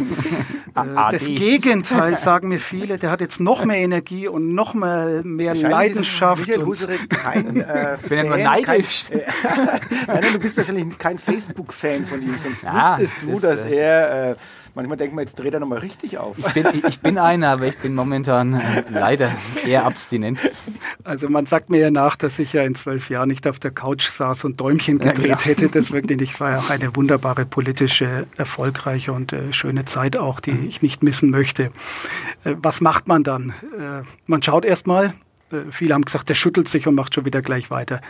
Äh, 0.76 1.11
das 1.11 1.25
Gegenteil 1.25 2.17
sagen 2.19 2.49
mir 2.49 2.61
viele, 2.61 2.99
der 2.99 3.11
hat 3.11 3.21
jetzt 3.21 3.40
noch 3.40 3.64
mehr 3.64 3.78
Energie 3.78 4.28
und 4.28 4.55
noch 4.55 4.75
mehr, 4.75 5.23
mehr 5.25 5.55
Leidenschaft. 5.55 6.47
Michael 6.47 6.67
Husarek 6.67 7.11
kein 7.11 7.57
äh, 7.61 7.97
Fan, 7.97 8.28
neidisch. 8.28 9.07
Kein, 9.09 9.19
äh, 9.19 10.21
nein, 10.21 10.33
du 10.35 10.38
bist 10.38 10.57
wahrscheinlich 10.57 10.97
kein 10.99 11.19
Facebook-Fan 11.19 12.07
von 12.07 12.23
ihm, 12.23 12.37
sonst 12.40 12.62
ja, 12.62 12.97
wüsstest 12.97 13.23
du, 13.23 13.40
das, 13.40 13.62
dass 13.62 13.64
äh, 13.64 13.76
er 13.76 14.31
äh, 14.31 14.37
Manchmal 14.78 14.97
denkt 14.97 15.12
man, 15.12 15.25
jetzt 15.25 15.35
dreht 15.35 15.52
er 15.55 15.59
nochmal 15.59 15.81
richtig 15.81 16.19
auf. 16.19 16.38
Ich 16.38 16.52
bin, 16.52 16.64
ich 16.87 17.00
bin 17.00 17.19
einer, 17.19 17.49
aber 17.49 17.67
ich 17.67 17.78
bin 17.78 17.97
momentan 17.97 18.55
äh, 18.55 18.85
leider 18.90 19.33
eher 19.67 19.85
abstinent. 19.85 20.38
Also 21.02 21.28
man 21.28 21.47
sagt 21.47 21.69
mir 21.69 21.81
ja 21.81 21.90
nach, 21.90 22.14
dass 22.14 22.38
ich 22.38 22.52
ja 22.52 22.62
in 22.62 22.76
zwölf 22.76 23.11
Jahren 23.11 23.28
nicht 23.28 23.49
auf 23.49 23.59
der 23.59 23.73
Couch 23.73 24.09
saß 24.09 24.45
und 24.45 24.61
Däumchen 24.61 25.00
gedreht 25.00 25.38
genau. 25.42 25.57
hätte. 25.57 25.68
Das 25.68 25.92
wirklich 25.92 26.21
nicht. 26.21 26.40
war 26.40 26.52
ja 26.52 26.59
auch 26.59 26.71
eine 26.71 26.95
wunderbare 26.97 27.45
politische, 27.45 28.26
erfolgreiche 28.37 29.12
und 29.12 29.33
äh, 29.33 29.52
schöne 29.52 29.85
Zeit 29.85 30.16
auch, 30.16 30.40
die 30.40 30.66
ich 30.68 30.83
nicht 30.83 31.02
missen 31.02 31.30
möchte. 31.30 31.71
Äh, 32.45 32.54
was 32.57 32.80
macht 32.80 33.09
man 33.09 33.23
dann? 33.23 33.54
Äh, 33.78 34.02
man 34.26 34.42
schaut 34.42 34.64
erstmal, 34.64 35.14
viele 35.71 35.95
haben 35.95 36.05
gesagt, 36.05 36.28
der 36.28 36.35
schüttelt 36.35 36.69
sich 36.69 36.87
und 36.87 36.95
macht 36.95 37.14
schon 37.14 37.25
wieder 37.25 37.43
gleich 37.43 37.71
weiter. 37.71 38.00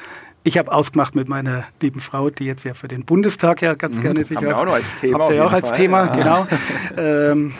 Ich 0.44 0.56
habe 0.56 0.72
ausgemacht 0.72 1.14
mit 1.14 1.28
meiner 1.28 1.64
lieben 1.82 2.00
Frau, 2.00 2.30
die 2.30 2.44
jetzt 2.44 2.64
ja 2.64 2.72
für 2.72 2.88
den 2.88 3.04
Bundestag 3.04 3.60
ja 3.60 3.74
ganz 3.74 3.96
mhm. 3.96 4.02
gerne 4.02 4.24
sich 4.24 4.38
auch, 4.38 4.44
auch 4.44 4.64
noch 4.64 4.74
als 4.74 4.86
Thema, 5.00 5.18
habt 5.18 5.30
ihr 5.30 5.44
auch 5.44 5.52
als 5.52 5.68
Fall. 5.68 5.76
Thema, 5.76 6.06
ja. 6.06 6.16
genau, 6.16 6.46
ähm, 6.96 7.52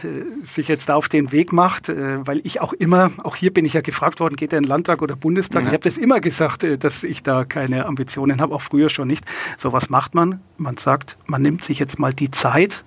sich 0.44 0.68
jetzt 0.68 0.90
auf 0.90 1.08
den 1.08 1.32
Weg 1.32 1.52
macht, 1.52 1.88
äh, 1.88 2.26
weil 2.26 2.40
ich 2.44 2.61
auch 2.61 2.73
immer, 2.73 3.11
auch 3.25 3.37
hier 3.37 3.52
bin 3.52 3.64
ich 3.64 3.75
ja 3.75 3.80
gefragt 3.80 4.20
worden, 4.20 4.37
geht 4.37 4.52
er 4.52 4.58
in 4.58 4.64
den 4.64 4.68
Landtag 4.68 5.02
oder 5.02 5.16
Bundestag? 5.16 5.62
Mhm. 5.62 5.68
Ich 5.68 5.75
habe 5.75 5.85
das 5.85 5.99
immer 5.99 6.20
gesagt, 6.20 6.64
äh, 6.64 6.78
dass 6.78 7.02
ich 7.04 7.23
da 7.23 7.44
keine 7.44 7.87
Ambitionen 7.87 8.40
habe, 8.40 8.54
auch 8.54 8.62
früher 8.62 8.88
schon 8.88 9.08
nicht. 9.08 9.25
So 9.58 9.73
was 9.73 9.90
macht 9.90 10.14
man? 10.14 10.40
Man 10.56 10.76
sagt, 10.76 11.18
man 11.26 11.42
nimmt 11.42 11.62
sich 11.62 11.78
jetzt 11.78 11.99
mal 11.99 12.14
die 12.14 12.30
Zeit, 12.30 12.85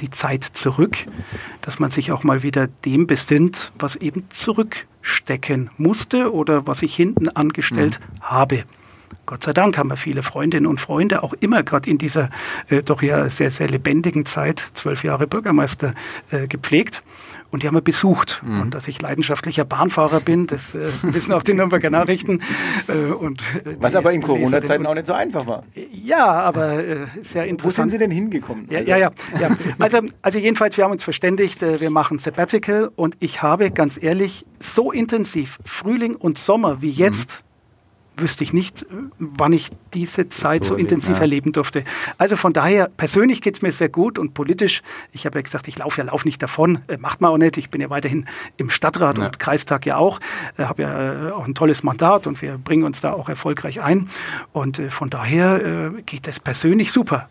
die 0.00 0.10
Zeit 0.10 0.44
zurück, 0.44 0.98
dass 1.60 1.78
man 1.78 1.90
sich 1.90 2.12
auch 2.12 2.24
mal 2.24 2.42
wieder 2.42 2.66
dem 2.84 3.06
besinnt, 3.06 3.72
was 3.78 3.96
eben 3.96 4.24
zurückstecken 4.30 5.70
musste 5.76 6.32
oder 6.32 6.66
was 6.66 6.82
ich 6.82 6.94
hinten 6.94 7.28
angestellt 7.28 8.00
mhm. 8.00 8.20
habe. 8.22 8.64
Gott 9.26 9.42
sei 9.42 9.52
Dank 9.52 9.78
haben 9.78 9.90
wir 9.90 9.96
viele 9.96 10.22
Freundinnen 10.22 10.66
und 10.66 10.80
Freunde, 10.80 11.22
auch 11.22 11.34
immer 11.34 11.62
gerade 11.62 11.88
in 11.90 11.98
dieser 11.98 12.30
äh, 12.68 12.82
doch 12.82 13.02
ja 13.02 13.28
sehr, 13.30 13.50
sehr 13.50 13.68
lebendigen 13.68 14.24
Zeit, 14.24 14.58
zwölf 14.58 15.04
Jahre 15.04 15.26
Bürgermeister, 15.26 15.94
äh, 16.30 16.46
gepflegt. 16.46 17.02
Und 17.50 17.62
die 17.62 17.66
haben 17.66 17.74
wir 17.74 17.80
besucht. 17.80 18.42
Mhm. 18.44 18.60
Und 18.60 18.74
dass 18.74 18.86
ich 18.88 19.02
leidenschaftlicher 19.02 19.64
Bahnfahrer 19.64 20.20
bin, 20.20 20.46
das 20.46 20.74
äh, 20.74 20.86
wissen 21.02 21.32
auch 21.32 21.42
die 21.42 21.54
Nürnberger 21.54 21.90
Nachrichten. 21.90 22.40
Äh, 22.88 23.12
und, 23.12 23.42
äh, 23.64 23.76
Was 23.80 23.94
aber 23.94 24.12
in 24.12 24.22
Corona-Zeiten 24.22 24.86
auch 24.86 24.94
nicht 24.94 25.06
so 25.06 25.12
einfach 25.12 25.46
war. 25.46 25.64
Ja, 25.92 26.26
aber 26.26 26.84
äh, 26.84 27.06
sehr 27.22 27.46
interessant. 27.46 27.64
Wo 27.64 27.70
sind 27.70 27.90
Sie 27.90 27.98
denn 27.98 28.10
hingekommen? 28.10 28.66
Ja, 28.70 28.78
also. 28.78 28.90
ja, 28.90 28.96
ja, 28.96 29.10
ja. 29.40 29.50
Also, 29.78 30.00
also 30.22 30.38
jedenfalls, 30.38 30.76
wir 30.76 30.84
haben 30.84 30.92
uns 30.92 31.04
verständigt, 31.04 31.62
äh, 31.62 31.80
wir 31.80 31.90
machen 31.90 32.18
Sabbatical 32.18 32.90
und 32.94 33.16
ich 33.20 33.42
habe 33.42 33.70
ganz 33.70 33.98
ehrlich 34.00 34.46
so 34.60 34.92
intensiv 34.92 35.58
Frühling 35.64 36.14
und 36.16 36.38
Sommer 36.38 36.82
wie 36.82 36.90
jetzt. 36.90 37.42
Wüsste 38.20 38.44
ich 38.44 38.52
nicht, 38.52 38.86
wann 39.18 39.52
ich 39.52 39.70
diese 39.94 40.28
Zeit 40.28 40.64
so, 40.64 40.70
so 40.70 40.76
intensiv 40.76 41.16
ja. 41.16 41.22
erleben 41.22 41.52
durfte. 41.52 41.84
Also 42.18 42.36
von 42.36 42.52
daher, 42.52 42.88
persönlich 42.96 43.40
geht 43.40 43.56
es 43.56 43.62
mir 43.62 43.72
sehr 43.72 43.88
gut 43.88 44.18
und 44.18 44.34
politisch, 44.34 44.82
ich 45.12 45.26
habe 45.26 45.38
ja 45.38 45.42
gesagt, 45.42 45.68
ich 45.68 45.78
laufe 45.78 46.00
ja 46.00 46.06
lauf 46.06 46.24
nicht 46.24 46.42
davon, 46.42 46.80
äh, 46.88 46.96
macht 46.96 47.20
man 47.20 47.30
auch 47.30 47.38
nicht. 47.38 47.56
Ich 47.58 47.70
bin 47.70 47.80
ja 47.80 47.90
weiterhin 47.90 48.26
im 48.56 48.70
Stadtrat 48.70 49.18
ja. 49.18 49.26
und 49.26 49.38
Kreistag 49.38 49.86
ja 49.86 49.96
auch, 49.96 50.20
äh, 50.56 50.64
habe 50.64 50.82
ja 50.82 51.28
äh, 51.28 51.32
auch 51.32 51.46
ein 51.46 51.54
tolles 51.54 51.82
Mandat 51.82 52.26
und 52.26 52.42
wir 52.42 52.58
bringen 52.58 52.84
uns 52.84 53.00
da 53.00 53.12
auch 53.12 53.28
erfolgreich 53.28 53.82
ein. 53.82 54.08
Und 54.52 54.78
äh, 54.78 54.90
von 54.90 55.10
daher 55.10 55.92
äh, 55.96 56.02
geht 56.02 56.28
es 56.28 56.40
persönlich 56.40 56.92
super. 56.92 57.28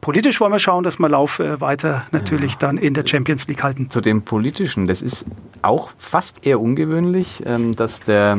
Politisch 0.00 0.40
wollen 0.40 0.52
wir 0.52 0.58
schauen, 0.58 0.82
dass 0.82 0.98
wir 0.98 1.10
Lauf 1.10 1.40
weiter 1.40 2.06
natürlich 2.10 2.52
ja. 2.52 2.58
dann 2.60 2.78
in 2.78 2.94
der 2.94 3.06
Champions 3.06 3.46
League 3.48 3.62
halten. 3.62 3.90
Zu 3.90 4.00
dem 4.00 4.22
Politischen, 4.22 4.86
das 4.86 5.02
ist 5.02 5.26
auch 5.60 5.90
fast 5.98 6.46
eher 6.46 6.58
ungewöhnlich, 6.58 7.42
ähm, 7.44 7.76
dass 7.76 8.00
der 8.00 8.38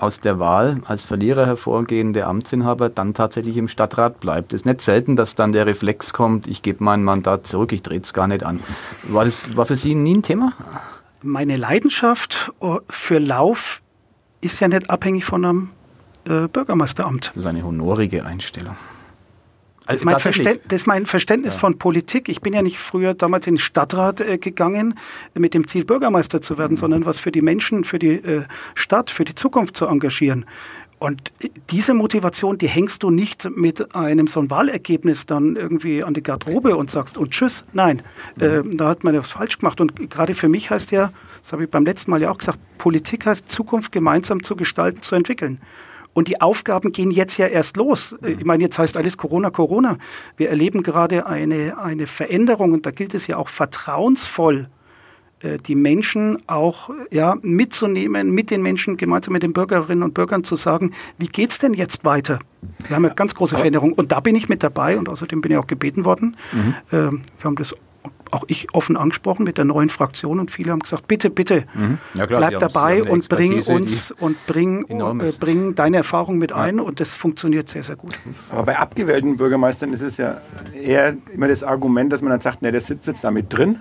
aus 0.00 0.20
der 0.20 0.38
Wahl 0.38 0.78
als 0.86 1.04
Verlierer 1.04 1.46
hervorgehende 1.46 2.26
Amtsinhaber 2.26 2.88
dann 2.88 3.14
tatsächlich 3.14 3.56
im 3.56 3.68
Stadtrat 3.68 4.20
bleibt. 4.20 4.52
Es 4.52 4.62
ist 4.62 4.66
nicht 4.66 4.80
selten, 4.80 5.16
dass 5.16 5.34
dann 5.34 5.52
der 5.52 5.66
Reflex 5.66 6.12
kommt, 6.12 6.46
ich 6.46 6.62
gebe 6.62 6.82
mein 6.82 7.04
Mandat 7.04 7.46
zurück, 7.46 7.72
ich 7.72 7.82
drehe 7.82 8.00
es 8.00 8.12
gar 8.12 8.26
nicht 8.26 8.44
an. 8.44 8.60
War 9.04 9.24
das 9.24 9.56
war 9.56 9.66
für 9.66 9.76
Sie 9.76 9.94
nie 9.94 10.16
ein 10.16 10.22
Thema? 10.22 10.52
Meine 11.22 11.56
Leidenschaft 11.56 12.52
für 12.88 13.18
Lauf 13.18 13.82
ist 14.40 14.60
ja 14.60 14.68
nicht 14.68 14.88
abhängig 14.88 15.24
von 15.24 15.44
einem 15.44 15.70
äh, 16.24 16.48
Bürgermeisteramt. 16.48 17.28
Das 17.28 17.36
ist 17.36 17.46
eine 17.46 17.62
honorige 17.62 18.24
Einstellung. 18.24 18.76
Also 19.90 20.04
mein 20.04 20.14
das 20.14 20.80
ist 20.80 20.86
mein 20.86 21.06
Verständnis 21.06 21.54
ja. 21.54 21.60
von 21.60 21.78
Politik. 21.78 22.28
Ich 22.28 22.40
bin 22.40 22.52
ja 22.52 22.62
nicht 22.62 22.78
früher 22.78 23.14
damals 23.14 23.46
in 23.46 23.54
den 23.54 23.60
Stadtrat 23.60 24.20
äh, 24.20 24.38
gegangen 24.38 24.94
mit 25.34 25.54
dem 25.54 25.66
Ziel, 25.66 25.84
Bürgermeister 25.84 26.40
zu 26.40 26.58
werden, 26.58 26.74
mhm. 26.74 26.78
sondern 26.78 27.06
was 27.06 27.18
für 27.18 27.32
die 27.32 27.42
Menschen, 27.42 27.84
für 27.84 27.98
die 27.98 28.14
äh, 28.14 28.42
Stadt, 28.74 29.10
für 29.10 29.24
die 29.24 29.34
Zukunft 29.34 29.76
zu 29.76 29.86
engagieren. 29.86 30.46
Und 31.00 31.32
diese 31.70 31.94
Motivation, 31.94 32.58
die 32.58 32.68
hängst 32.68 33.02
du 33.02 33.10
nicht 33.10 33.48
mit 33.56 33.94
einem 33.94 34.26
so 34.26 34.38
ein 34.38 34.50
Wahlergebnis 34.50 35.24
dann 35.24 35.56
irgendwie 35.56 36.04
an 36.04 36.12
die 36.12 36.22
Garderobe 36.22 36.76
und 36.76 36.90
sagst 36.90 37.16
und 37.16 37.30
tschüss. 37.30 37.64
Nein, 37.72 38.02
mhm. 38.36 38.42
äh, 38.42 38.62
da 38.76 38.88
hat 38.90 39.02
man 39.02 39.14
das 39.14 39.30
falsch 39.30 39.58
gemacht. 39.58 39.80
Und 39.80 40.10
gerade 40.10 40.34
für 40.34 40.48
mich 40.48 40.70
heißt 40.70 40.92
ja, 40.92 41.10
das 41.42 41.52
habe 41.52 41.64
ich 41.64 41.70
beim 41.70 41.84
letzten 41.84 42.10
Mal 42.10 42.20
ja 42.20 42.30
auch 42.30 42.38
gesagt, 42.38 42.58
Politik 42.76 43.26
heißt 43.26 43.50
Zukunft 43.50 43.92
gemeinsam 43.92 44.42
zu 44.42 44.56
gestalten, 44.56 45.00
zu 45.02 45.14
entwickeln. 45.14 45.58
Und 46.12 46.28
die 46.28 46.40
Aufgaben 46.40 46.92
gehen 46.92 47.10
jetzt 47.10 47.38
ja 47.38 47.46
erst 47.46 47.76
los. 47.76 48.16
Äh, 48.22 48.32
ich 48.32 48.44
meine, 48.44 48.62
jetzt 48.62 48.78
heißt 48.78 48.96
alles 48.96 49.16
Corona, 49.16 49.50
Corona. 49.50 49.98
Wir 50.36 50.50
erleben 50.50 50.82
gerade 50.82 51.26
eine, 51.26 51.78
eine 51.78 52.06
Veränderung 52.06 52.72
und 52.72 52.86
da 52.86 52.90
gilt 52.90 53.14
es 53.14 53.26
ja 53.26 53.36
auch 53.36 53.48
vertrauensvoll, 53.48 54.68
äh, 55.40 55.56
die 55.56 55.74
Menschen 55.74 56.38
auch 56.46 56.90
ja, 57.10 57.36
mitzunehmen, 57.42 58.30
mit 58.30 58.50
den 58.50 58.62
Menschen, 58.62 58.96
gemeinsam 58.96 59.32
mit 59.32 59.42
den 59.42 59.52
Bürgerinnen 59.52 60.02
und 60.02 60.14
Bürgern 60.14 60.44
zu 60.44 60.56
sagen, 60.56 60.92
wie 61.18 61.28
geht's 61.28 61.58
denn 61.58 61.74
jetzt 61.74 62.04
weiter? 62.04 62.38
Wir 62.86 62.96
haben 62.96 63.04
eine 63.04 63.14
ganz 63.14 63.34
große 63.34 63.56
Veränderung 63.56 63.92
und 63.92 64.12
da 64.12 64.20
bin 64.20 64.34
ich 64.34 64.48
mit 64.48 64.62
dabei 64.62 64.98
und 64.98 65.08
außerdem 65.08 65.40
bin 65.40 65.52
ich 65.52 65.58
auch 65.58 65.66
gebeten 65.66 66.04
worden. 66.04 66.36
Mhm. 66.52 66.74
Ähm, 66.92 67.22
wir 67.38 67.44
haben 67.44 67.56
das 67.56 67.74
auch 68.32 68.44
ich 68.46 68.72
offen 68.74 68.96
angesprochen 68.96 69.44
mit 69.44 69.58
der 69.58 69.64
neuen 69.64 69.88
Fraktion 69.88 70.40
und 70.40 70.50
viele 70.50 70.72
haben 70.72 70.80
gesagt, 70.80 71.06
bitte, 71.08 71.30
bitte, 71.30 71.64
mhm. 71.74 71.98
ja, 72.14 72.26
klar, 72.26 72.40
bleib 72.40 72.58
dabei 72.58 73.02
und 73.02 73.28
bring 73.28 73.62
uns 73.62 74.12
und 74.12 74.46
bring, 74.46 74.84
äh, 74.88 75.32
bring 75.38 75.74
deine 75.74 75.98
Erfahrung 75.98 76.38
mit 76.38 76.52
ein 76.52 76.78
ja. 76.78 76.82
und 76.82 77.00
das 77.00 77.12
funktioniert 77.12 77.68
sehr, 77.68 77.82
sehr 77.82 77.96
gut. 77.96 78.18
Aber 78.50 78.64
bei 78.64 78.78
abgewählten 78.78 79.36
Bürgermeistern 79.36 79.92
ist 79.92 80.02
es 80.02 80.16
ja 80.16 80.40
eher 80.74 81.16
immer 81.32 81.48
das 81.48 81.62
Argument, 81.62 82.12
dass 82.12 82.22
man 82.22 82.30
dann 82.30 82.40
sagt, 82.40 82.62
ne, 82.62 82.72
der 82.72 82.80
sitzt 82.80 83.06
jetzt 83.06 83.24
da 83.24 83.30
mit 83.30 83.52
drin 83.52 83.80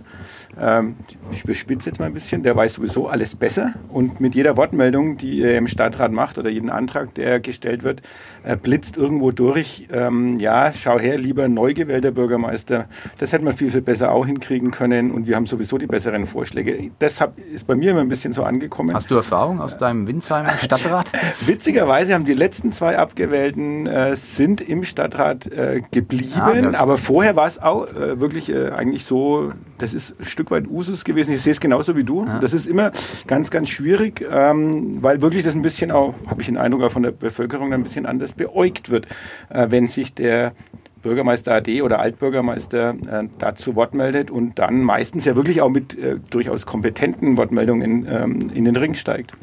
ähm, 0.60 0.96
ich 1.32 1.44
überspitze 1.44 1.90
jetzt 1.90 2.00
mal 2.00 2.08
ein 2.08 2.14
bisschen, 2.14 2.44
der 2.44 2.56
weiß 2.56 2.76
sowieso 2.76 3.08
alles 3.08 3.36
besser 3.36 3.74
und 3.90 4.20
mit 4.20 4.36
jeder 4.36 4.58
Wortmeldung, 4.58 5.18
die 5.18 5.42
er 5.42 5.58
im 5.58 5.68
Stadtrat 5.68 6.12
macht 6.12 6.38
oder 6.38 6.50
jeden 6.50 6.70
Antrag, 6.70 7.14
der 7.14 7.40
gestellt 7.40 7.84
wird, 7.84 8.02
äh, 8.44 8.56
blitzt 8.56 8.98
irgendwo 8.98 9.32
durch, 9.32 9.88
ähm, 9.92 10.40
ja, 10.40 10.72
schau 10.74 11.00
her, 11.00 11.18
lieber 11.18 11.48
neu 11.48 11.74
gewählter 11.74 12.12
Bürgermeister, 12.12 12.88
das 13.18 13.32
hätte 13.32 13.46
man 13.46 13.54
viel, 13.54 13.72
viel 13.72 13.82
besser 13.82 14.12
auch 14.12 14.26
hinkriegen 14.26 14.72
können 14.72 15.12
und 15.12 15.28
wir 15.28 15.36
haben 15.36 15.46
sowieso 15.46 15.78
die 15.78 15.88
besseren 15.88 16.26
Vorschläge. 16.26 16.92
Das 17.00 17.24
ist 17.54 17.68
bei 17.68 17.76
mir 17.76 17.92
immer 17.92 18.02
ein 18.02 18.10
bisschen 18.10 18.34
so 18.34 18.44
angekommen. 18.44 18.94
Hast 18.94 19.12
du 19.12 19.16
Erfahrung 19.16 19.62
aus 19.62 19.78
deinem 19.78 20.08
Winsheimer 20.08 20.54
Stadtrat? 20.64 21.12
Witzigerweise 21.46 22.14
haben 22.14 22.26
die 22.26 22.34
letzten 22.34 22.72
zwei 22.72 22.98
Abgewählten 22.98 23.88
äh, 23.88 24.16
sind 24.16 24.62
im 24.62 24.84
Stadtrat 24.84 25.48
äh, 25.48 25.82
geblieben, 25.92 26.74
ja, 26.74 26.80
aber 26.80 26.98
vorher 26.98 27.36
war 27.36 27.48
es 27.48 27.60
auch 27.60 27.88
äh, 27.88 28.20
wirklich 28.20 28.50
äh, 28.50 28.70
eigentlich 28.70 29.06
so, 29.06 29.52
das 29.78 29.94
ist 29.94 30.16
Stück 30.40 30.52
weit 30.52 30.68
Usus 30.70 31.04
gewesen. 31.04 31.34
Ich 31.34 31.42
sehe 31.42 31.52
es 31.52 31.60
genauso 31.60 31.98
wie 31.98 32.06
du. 32.06 32.24
Ja. 32.26 32.40
Das 32.40 32.54
ist 32.54 32.66
immer 32.66 32.94
ganz, 33.28 33.52
ganz 33.52 33.68
schwierig, 33.68 34.26
ähm, 34.32 35.04
weil 35.04 35.22
wirklich 35.22 35.44
das 35.44 35.54
ein 35.54 35.62
bisschen 35.62 35.92
auch, 35.92 36.16
habe 36.28 36.40
ich 36.40 36.48
den 36.48 36.56
Eindruck, 36.56 36.84
auch 36.84 36.92
von 36.94 37.04
der 37.04 37.12
Bevölkerung 37.12 37.74
ein 37.74 37.84
bisschen 37.84 38.06
anders 38.06 38.32
beäugt 38.32 38.90
wird, 38.90 39.08
äh, 39.50 39.68
wenn 39.70 39.90
sich 39.90 40.14
der 40.14 40.54
Bürgermeister 41.02 41.56
AD 41.56 41.82
oder 41.82 42.00
Altbürgermeister 42.00 42.92
äh, 43.12 43.28
dazu 43.38 43.76
Wort 43.76 43.94
meldet 43.94 44.32
und 44.32 44.60
dann 44.60 44.82
meistens 44.82 45.26
ja 45.26 45.36
wirklich 45.36 45.62
auch 45.62 45.70
mit 45.70 45.98
äh, 45.98 46.20
durchaus 46.30 46.66
kompetenten 46.66 47.38
Wortmeldungen 47.38 48.08
ähm, 48.10 48.52
in 48.54 48.64
den 48.64 48.78
Ring 48.78 48.94
steigt. 48.94 49.34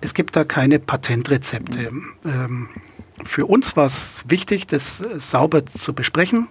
Es 0.00 0.14
gibt 0.14 0.34
da 0.34 0.44
keine 0.44 0.78
Patentrezepte. 0.78 1.90
Ähm, 2.24 2.68
für 3.22 3.44
uns 3.44 3.76
war 3.76 3.84
es 3.84 4.24
wichtig, 4.28 4.66
das 4.66 5.02
sauber 5.18 5.66
zu 5.66 5.92
besprechen. 5.92 6.48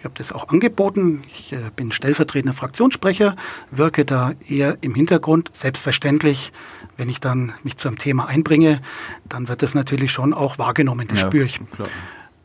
Ich 0.00 0.04
habe 0.04 0.14
das 0.16 0.32
auch 0.32 0.48
angeboten. 0.48 1.24
Ich 1.26 1.52
äh, 1.52 1.58
bin 1.76 1.92
stellvertretender 1.92 2.56
Fraktionssprecher, 2.56 3.36
wirke 3.70 4.06
da 4.06 4.32
eher 4.48 4.78
im 4.80 4.94
Hintergrund. 4.94 5.50
Selbstverständlich, 5.52 6.52
wenn 6.96 7.10
ich 7.10 7.20
dann 7.20 7.52
mich 7.64 7.76
zu 7.76 7.88
einem 7.88 7.98
Thema 7.98 8.26
einbringe, 8.26 8.80
dann 9.28 9.48
wird 9.48 9.60
das 9.60 9.74
natürlich 9.74 10.10
schon 10.10 10.32
auch 10.32 10.56
wahrgenommen, 10.56 11.06
das 11.06 11.20
ja, 11.20 11.26
spüre 11.26 11.44
ich. 11.44 11.60
Klar. 11.72 11.88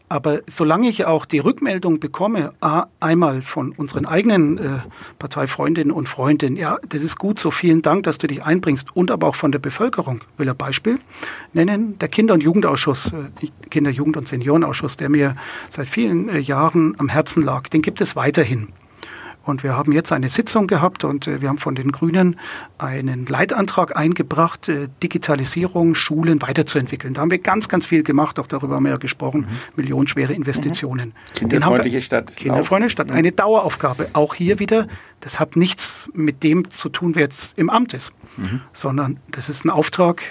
Aber 0.08 0.42
solange 0.46 0.88
ich 0.88 1.06
auch 1.06 1.26
die 1.26 1.40
Rückmeldung 1.40 2.00
bekomme, 2.00 2.54
einmal 3.00 3.42
von 3.42 3.72
unseren 3.72 4.06
eigenen 4.06 4.58
äh, 4.58 4.80
Parteifreundinnen 5.18 5.92
und 5.92 6.08
Freunden, 6.08 6.58
ja, 6.58 6.78
das 6.88 7.04
ist 7.04 7.18
gut 7.18 7.40
so, 7.40 7.50
vielen 7.50 7.82
Dank, 7.82 8.04
dass 8.04 8.20
du 8.20 8.28
dich 8.28 8.44
einbringst, 8.44 8.96
und 8.96 9.10
aber 9.10 9.28
auch 9.28 9.36
von 9.36 9.52
der 9.52 9.60
Bevölkerung, 9.60 10.22
will 10.38 10.48
ein 10.48 10.56
Beispiel 10.58 11.00
nennen, 11.54 11.98
der 11.98 12.10
Kinder- 12.10 12.36
und 12.36 12.44
Jugendausschuss, 12.44 13.14
äh, 13.14 13.48
Kinder-, 13.70 13.92
Jugend- 13.92 14.18
und 14.18 14.28
Seniorenausschuss, 14.28 14.96
der 14.98 15.10
mir 15.10 15.36
seit 15.70 15.88
vielen 15.88 16.30
äh, 16.30 16.40
Jahren 16.40 16.96
am 17.00 17.10
Herzen 17.10 17.42
lag, 17.42 17.68
den 17.70 17.82
gibt 17.82 18.00
es 18.00 18.16
weiterhin. 18.16 18.70
Und 19.46 19.64
wir 19.64 19.78
haben 19.78 19.92
jetzt 19.92 20.12
eine 20.12 20.28
Sitzung 20.28 20.66
gehabt 20.66 21.04
und 21.04 21.28
äh, 21.28 21.42
wir 21.42 21.50
haben 21.50 21.60
von 21.60 21.76
den 21.76 21.92
Grünen 21.92 22.40
einen 22.80 23.28
Leitantrag 23.28 23.96
eingebracht, 23.96 24.70
äh, 24.70 24.88
Digitalisierung, 25.04 25.94
Schulen 25.94 26.42
weiterzuentwickeln. 26.42 27.14
Da 27.14 27.22
haben 27.22 27.32
wir 27.32 27.38
ganz, 27.38 27.70
ganz 27.70 27.86
viel 27.86 28.02
gemacht, 28.02 28.40
auch 28.40 28.48
darüber 28.48 28.76
haben 28.76 28.84
wir 28.84 28.92
ja 28.92 28.98
gesprochen, 28.98 29.42
mhm. 29.42 29.48
millionenschwere 29.76 30.34
Investitionen. 30.34 31.10
Mhm. 31.10 31.36
Kinderfreundliche 31.36 32.02
Stadt. 32.02 32.36
Kinderfreundliche 32.36 32.92
Stadt, 32.92 33.12
eine 33.12 33.32
Daueraufgabe. 33.32 34.10
Auch 34.14 34.34
hier 34.34 34.60
wieder, 34.60 34.88
das 35.22 35.40
hat 35.40 35.56
nichts 35.56 36.10
mit 36.14 36.44
dem 36.44 36.70
zu 36.72 36.90
tun, 36.90 37.14
wer 37.14 37.24
jetzt 37.24 37.58
im 37.60 37.70
Amt 37.70 37.94
ist, 37.94 38.14
mhm. 38.38 38.62
sondern 38.74 39.20
das 39.30 39.50
ist 39.50 39.64
ein 39.64 39.70
Auftrag, 39.70 40.22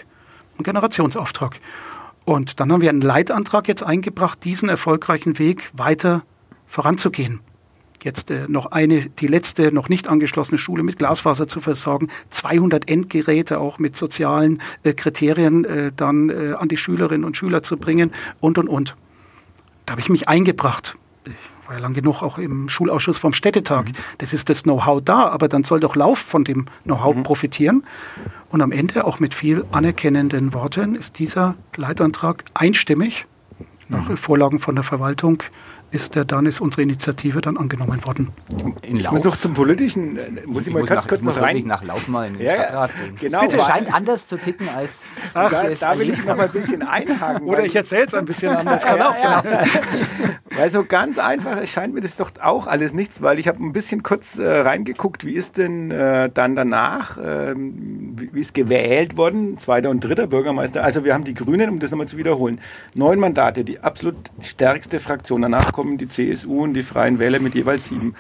ein 0.59 0.65
Generationsauftrag. 0.65 1.61
Und 2.25 2.59
dann 2.59 2.73
haben 2.73 2.81
wir 2.81 2.91
einen 2.91 3.03
Leitantrag 3.03 3.69
jetzt 3.69 3.83
eingebracht, 3.85 4.45
diesen 4.45 4.69
erfolgreichen 4.69 5.39
Weg 5.39 5.71
weiter 5.75 6.25
voranzugehen. 6.67 7.41
Jetzt 8.05 8.31
äh, 8.31 8.47
noch 8.49 8.67
eine, 8.67 9.07
die 9.09 9.27
letzte 9.27 9.73
noch 9.73 9.89
nicht 9.89 10.09
angeschlossene 10.09 10.59
Schule 10.59 10.83
mit 10.83 10.99
Glasfaser 10.99 11.47
zu 11.47 11.61
versorgen, 11.61 12.09
200 12.31 12.89
Endgeräte 12.89 13.59
auch 13.59 13.79
mit 13.79 13.97
sozialen 13.97 14.63
äh, 14.83 14.93
Kriterien 14.93 15.65
äh, 15.65 15.93
dann 15.97 16.31
äh, 16.31 16.55
an 16.59 16.69
die 16.69 16.77
Schülerinnen 16.77 17.25
und 17.25 17.37
Schüler 17.37 17.63
zu 17.63 17.77
bringen 17.77 18.13
und 18.41 18.59
und 18.59 18.69
und. 18.69 18.97
Da 19.87 19.93
habe 19.93 20.01
ich 20.01 20.09
mich 20.09 20.29
eingebracht. 20.29 20.97
Ich 21.25 21.69
war 21.69 21.77
ja 21.77 21.81
lang 21.81 21.95
genug 21.95 22.23
auch 22.23 22.39
im 22.39 22.69
Schulausschuss 22.69 23.17
vom 23.17 23.33
Städtetag. 23.33 23.89
Mhm. 23.89 23.93
Das 24.19 24.35
ist 24.35 24.51
das 24.51 24.65
Know-how 24.65 25.01
da, 25.03 25.29
aber 25.29 25.49
dann 25.49 25.65
soll 25.65 25.81
doch 25.81 25.97
Lauf 25.97 26.19
von 26.19 26.45
dem 26.45 26.67
Know-how 26.85 27.17
mhm. 27.17 27.23
profitieren. 27.23 27.87
Und 28.51 28.61
am 28.61 28.73
Ende, 28.73 29.05
auch 29.05 29.19
mit 29.19 29.35
viel 29.35 29.65
anerkennenden 29.73 30.53
Worten, 30.53 30.95
ist 30.95 31.19
dieser 31.19 31.57
Leitantrag 31.77 32.45
einstimmig 32.53 33.27
nach 33.89 34.09
mhm. 34.09 34.17
Vorlagen 34.17 34.61
von 34.61 34.75
der 34.75 34.85
Verwaltung 34.85 35.43
ist 35.95 36.17
der, 36.17 36.25
dann 36.25 36.47
ist 36.47 36.61
unsere 36.61 36.83
Initiative 36.83 37.41
dann 37.41 37.57
angenommen 37.57 38.05
worden. 38.05 38.31
In 38.83 38.97
ich 38.97 39.11
muss 39.11 39.23
noch 39.23 39.37
zum 39.37 39.55
politischen, 39.55 40.17
äh, 40.17 40.31
muss 40.47 40.63
ich, 40.63 40.69
ich 40.69 40.75
mal 40.75 40.81
muss 40.81 40.89
ganz 40.89 41.05
nach, 41.05 41.09
kurz 41.09 41.23
noch 41.23 41.41
rein. 41.41 41.57
Ich 41.57 41.65
nach 41.65 41.85
Lauf 41.85 42.09
mal 42.09 42.27
in 42.27 42.35
den 42.35 42.47
ja, 42.47 42.55
Stadtrat 42.57 42.91
gehen. 42.99 43.17
Genau, 43.21 43.41
Bitte. 43.41 43.59
scheint 43.61 43.95
anders 43.95 44.27
zu 44.27 44.37
ticken 44.37 44.69
als. 44.69 45.01
Ach, 45.33 45.51
da, 45.51 45.69
da 45.69 45.99
will 45.99 46.11
ich 46.11 46.25
noch 46.25 46.37
mal 46.37 46.47
ein 46.47 46.53
bisschen 46.53 46.83
einhaken. 46.83 47.49
Oder 47.49 47.65
ich 47.65 47.77
erzähle 47.77 48.07
es 48.07 48.15
ein 48.15 48.25
bisschen 48.25 48.55
anders. 48.55 48.85
Kann 48.85 48.99
ja, 48.99 49.11
auch 49.11 49.17
sein. 49.17 49.67
Weil 50.57 50.71
so 50.71 50.85
ganz 50.85 51.19
einfach 51.19 51.67
scheint 51.67 51.95
mir 51.95 52.01
das 52.01 52.17
doch 52.17 52.31
auch 52.41 52.67
alles 52.67 52.93
nichts, 52.93 53.23
weil 53.23 53.39
ich 53.39 53.49
habe 53.49 53.65
ein 53.65 53.73
bisschen 53.73 54.03
kurz 54.03 54.39
äh, 54.39 54.47
reingeguckt, 54.47 55.25
wie 55.25 55.33
ist 55.33 55.59
denn 55.59 55.91
äh, 55.91 56.31
dann 56.33 56.55
danach, 56.55 57.19
äh, 57.19 57.55
wie, 57.57 58.41
ist 58.41 58.55
gewählt 58.55 59.17
worden, 59.17 59.59
zweiter 59.59 59.91
und 59.91 60.03
dritter 60.05 60.27
Bürgermeister. 60.27 60.85
Also 60.85 61.05
wir 61.05 61.15
haben 61.15 61.25
die 61.25 61.35
Grünen, 61.35 61.71
um 61.71 61.81
das 61.81 61.91
nochmal 61.91 62.09
zu 62.09 62.19
wiederholen, 62.19 62.61
neun 62.95 63.19
Mandate, 63.19 63.65
die 63.65 63.81
absolut 63.81 64.17
stärkste 64.41 65.01
Fraktion. 65.01 65.43
Danach 65.43 65.73
kommen 65.85 65.99
die 65.99 66.09
CSU 66.09 66.63
und 66.63 66.73
die 66.73 66.83
Freien 66.83 67.19
Wähler 67.19 67.41
mit 67.41 67.55
jeweils 67.55 67.89
sieben. 67.89 68.15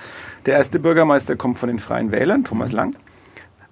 Der 0.44 0.56
erste 0.56 0.78
Bürgermeister 0.78 1.34
kommt 1.34 1.58
von 1.58 1.70
den 1.70 1.78
Freien 1.78 2.12
Wählern, 2.12 2.44
Thomas 2.44 2.72
Lang. 2.72 2.94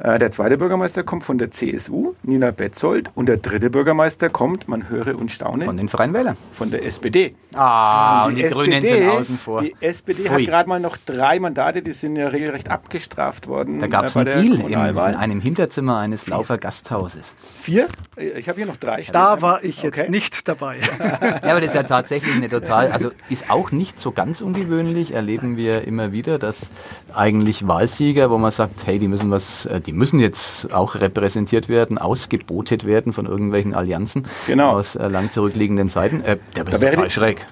Äh, 0.03 0.19
der 0.19 0.33
zweite 0.33 0.59
Bürgermeister 0.59 1.05
kommt 1.05 1.23
von 1.23 1.39
der 1.39 1.53
CSU, 1.53 2.15
Nina 2.25 2.51
Betzold. 2.51 3.11
Und 3.15 3.27
der 3.27 3.37
dritte 3.37 3.71
Bürgermeister 3.71 4.31
kommt, 4.31 4.67
man 4.67 4.89
höre 4.89 5.17
und 5.17 5.31
staune. 5.31 5.65
Von 5.65 5.77
den 5.77 5.89
Freien 5.89 6.13
Wählern. 6.13 6.37
Von 6.53 6.73
der 6.73 6.85
SPD. 6.85 7.37
Ah, 7.55 8.27
und 8.27 8.35
die, 8.35 8.43
und 8.47 8.67
die 8.67 8.73
SPD, 8.73 8.89
Grünen 8.89 9.03
sind 9.03 9.09
außen 9.09 9.39
vor. 9.39 9.63
Die 9.63 9.77
SPD 9.81 10.25
Pfui. 10.25 10.31
hat 10.31 10.45
gerade 10.45 10.69
mal 10.69 10.81
noch 10.81 10.97
drei 10.97 11.39
Mandate, 11.39 11.83
die 11.83 11.93
sind 11.93 12.17
ja 12.17 12.27
regelrecht 12.29 12.69
abgestraft 12.69 13.47
worden. 13.47 13.79
Da 13.79 13.87
gab 13.87 14.07
es 14.07 14.17
äh, 14.17 14.21
einen 14.21 14.31
Deal 14.33 14.61
in, 14.61 14.73
in, 14.73 14.99
einem 14.99 15.41
Hinterzimmer 15.41 15.99
eines 15.99 16.27
Laufer 16.27 16.59
Gasthauses. 16.59 17.37
Vier? 17.61 17.87
Ich 18.17 18.49
habe 18.49 18.57
hier 18.57 18.67
noch 18.67 18.77
drei. 18.77 19.03
Da 19.13 19.41
war 19.41 19.63
ich 19.63 19.85
jetzt 19.85 20.01
okay. 20.01 20.11
nicht 20.11 20.49
dabei. 20.49 20.79
ja, 20.99 21.43
aber 21.43 21.61
das 21.61 21.69
ist 21.69 21.75
ja 21.75 21.85
tatsächlich 21.85 22.35
eine 22.35 22.49
total, 22.49 22.91
also 22.91 23.13
ist 23.29 23.51
auch 23.51 23.71
nicht 23.71 24.01
so 24.01 24.11
ganz 24.11 24.41
ungewöhnlich, 24.41 25.15
erleben 25.15 25.57
wir 25.57 25.87
immer 25.87 26.11
wieder, 26.11 26.41
dass 26.41 26.71
eigentlich 27.15 27.69
Wahlsieger, 27.69 28.31
wo 28.31 28.39
man 28.39 28.51
sagt, 28.51 28.85
hey, 28.85 28.99
die 28.99 29.07
müssen 29.07 29.31
was, 29.31 29.67
äh, 29.67 29.81
die 29.81 29.92
die 29.93 29.99
müssen 29.99 30.21
jetzt 30.21 30.73
auch 30.73 30.95
repräsentiert 30.95 31.69
werden, 31.69 31.99
ausgebotet 31.99 32.85
werden 32.85 33.13
von 33.13 33.27
irgendwelchen 33.27 33.75
Allianzen 33.75 34.25
genau. 34.47 34.71
aus 34.71 34.97
äh, 34.97 35.07
lang 35.07 35.31
zurückliegenden 35.31 35.89
Zeiten. 35.89 36.23
Äh, 36.23 36.39
der 36.57 36.67
ist 36.67 36.81
total 36.81 37.11
schräg. 37.11 37.47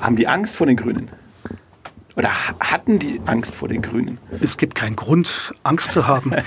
Haben 0.00 0.16
die 0.16 0.26
Angst 0.26 0.56
vor 0.56 0.66
den 0.66 0.76
Grünen? 0.76 1.08
Oder 2.16 2.30
hatten 2.60 2.98
die 2.98 3.20
Angst 3.26 3.54
vor 3.54 3.68
den 3.68 3.82
Grünen? 3.82 4.18
Es 4.40 4.56
gibt 4.56 4.74
keinen 4.74 4.96
Grund, 4.96 5.52
Angst 5.62 5.92
zu 5.92 6.06
haben, 6.06 6.32
äh, 6.32 6.42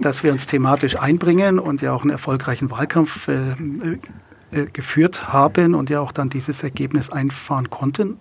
dass 0.00 0.22
wir 0.24 0.32
uns 0.32 0.46
thematisch 0.46 0.98
einbringen 0.98 1.58
und 1.58 1.82
ja 1.82 1.92
auch 1.92 2.02
einen 2.02 2.10
erfolgreichen 2.10 2.70
Wahlkampf 2.70 3.28
äh, 3.28 3.52
äh, 4.52 4.64
geführt 4.72 5.32
haben 5.32 5.74
und 5.74 5.90
ja 5.90 6.00
auch 6.00 6.12
dann 6.12 6.30
dieses 6.30 6.62
Ergebnis 6.62 7.10
einfahren 7.10 7.68
konnten. 7.68 8.18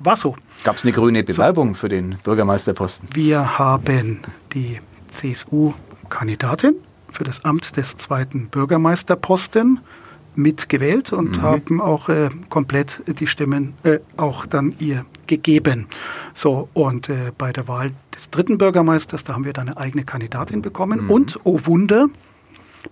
War 0.00 0.14
so. 0.14 0.36
Gab 0.62 0.76
es 0.76 0.84
eine 0.84 0.92
grüne 0.92 1.24
Bewerbung 1.24 1.70
so. 1.70 1.80
für 1.80 1.88
den 1.88 2.16
Bürgermeisterposten? 2.22 3.08
Wir 3.14 3.58
haben 3.58 4.20
die 4.52 4.80
CSU-Kandidatin 5.08 6.74
für 7.10 7.24
das 7.24 7.44
Amt 7.44 7.76
des 7.76 7.96
zweiten 7.96 8.48
Bürgermeisterposten 8.48 9.80
mitgewählt 10.34 11.12
und 11.12 11.38
mhm. 11.38 11.42
haben 11.42 11.80
auch 11.80 12.08
äh, 12.08 12.28
komplett 12.48 13.02
die 13.06 13.26
Stimmen 13.26 13.74
äh, 13.82 13.98
auch 14.16 14.46
dann 14.46 14.74
ihr 14.78 15.04
gegeben. 15.26 15.86
So, 16.32 16.68
und 16.74 17.08
äh, 17.08 17.32
bei 17.36 17.52
der 17.52 17.68
Wahl 17.68 17.92
des 18.14 18.30
dritten 18.30 18.56
Bürgermeisters, 18.56 19.24
da 19.24 19.34
haben 19.34 19.44
wir 19.44 19.52
dann 19.52 19.68
eine 19.68 19.76
eigene 19.76 20.04
Kandidatin 20.04 20.62
bekommen. 20.62 21.04
Mhm. 21.04 21.10
Und, 21.10 21.40
oh 21.44 21.60
Wunder, 21.64 22.06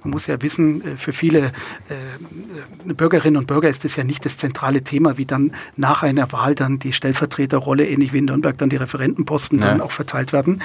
man 0.03 0.11
muss 0.11 0.27
ja 0.27 0.41
wissen, 0.43 0.83
äh, 0.83 0.97
für 0.97 1.13
viele 1.13 1.47
äh, 1.89 2.93
Bürgerinnen 2.95 3.37
und 3.37 3.47
Bürger 3.47 3.69
ist 3.69 3.85
das 3.85 3.97
ja 3.97 4.05
nicht 4.05 4.25
das 4.25 4.37
zentrale 4.37 4.83
Thema, 4.83 5.19
wie 5.19 5.27
dann 5.27 5.53
nach 5.77 6.03
einer 6.03 6.31
Wahl 6.33 6.55
dann 6.55 6.79
die 6.79 6.93
Stellvertreterrolle, 6.93 7.87
ähnlich 7.87 8.13
wie 8.13 8.19
in 8.19 8.27
Nürnberg, 8.27 8.57
dann 8.59 8.71
die 8.71 8.77
Referentenposten 8.77 9.59
ja. 9.59 9.67
dann 9.67 9.81
auch 9.81 9.93
verteilt 9.93 10.33
werden. 10.33 10.63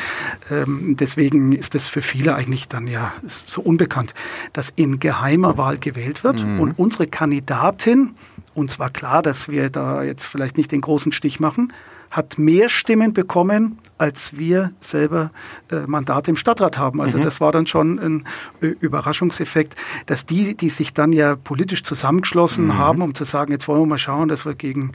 Ähm, 0.50 0.96
deswegen 1.00 1.54
ist 1.54 1.76
das 1.76 1.88
für 1.88 2.02
viele 2.02 2.36
eigentlich 2.36 2.68
dann 2.68 2.88
ja 2.88 3.14
so 3.26 3.62
unbekannt, 3.62 4.14
dass 4.54 4.72
in 4.76 5.00
geheimer 5.00 5.58
Wahl 5.58 5.78
gewählt 5.78 6.24
wird 6.24 6.46
mhm. 6.46 6.60
und 6.60 6.80
unsere 6.80 7.08
Kandidatin, 7.08 8.12
uns 8.54 8.80
war 8.80 8.90
klar, 8.90 9.22
dass 9.22 9.50
wir 9.50 9.70
da 9.70 10.04
jetzt 10.04 10.26
vielleicht 10.26 10.58
nicht 10.58 10.72
den 10.72 10.82
großen 10.82 11.12
Stich 11.12 11.40
machen, 11.40 11.72
hat 12.10 12.38
mehr 12.38 12.68
Stimmen 12.68 13.14
bekommen, 13.14 13.80
als 14.02 14.36
wir 14.36 14.72
selber 14.82 15.30
äh, 15.70 15.82
Mandate 15.86 16.32
im 16.32 16.36
Stadtrat 16.36 16.80
haben. 16.80 17.02
Also 17.02 17.20
mhm. 17.20 17.24
das 17.24 17.40
war 17.40 17.52
dann 17.52 17.68
schon 17.68 18.00
ein 18.00 18.26
äh, 18.60 18.66
Überraschungseffekt, 18.80 19.76
dass 20.08 20.26
die, 20.26 20.58
die 20.58 20.70
sich 20.70 20.92
dann 20.92 21.14
ja 21.14 21.36
politisch 21.36 21.84
zusammengeschlossen 21.84 22.66
mhm. 22.66 22.78
haben, 22.80 23.04
um 23.04 23.14
zu 23.14 23.26
sagen, 23.26 23.52
jetzt 23.52 23.68
wollen 23.68 23.82
wir 23.82 23.86
mal 23.86 24.00
schauen, 24.00 24.28
dass 24.28 24.44
wir 24.44 24.56
gegen 24.56 24.94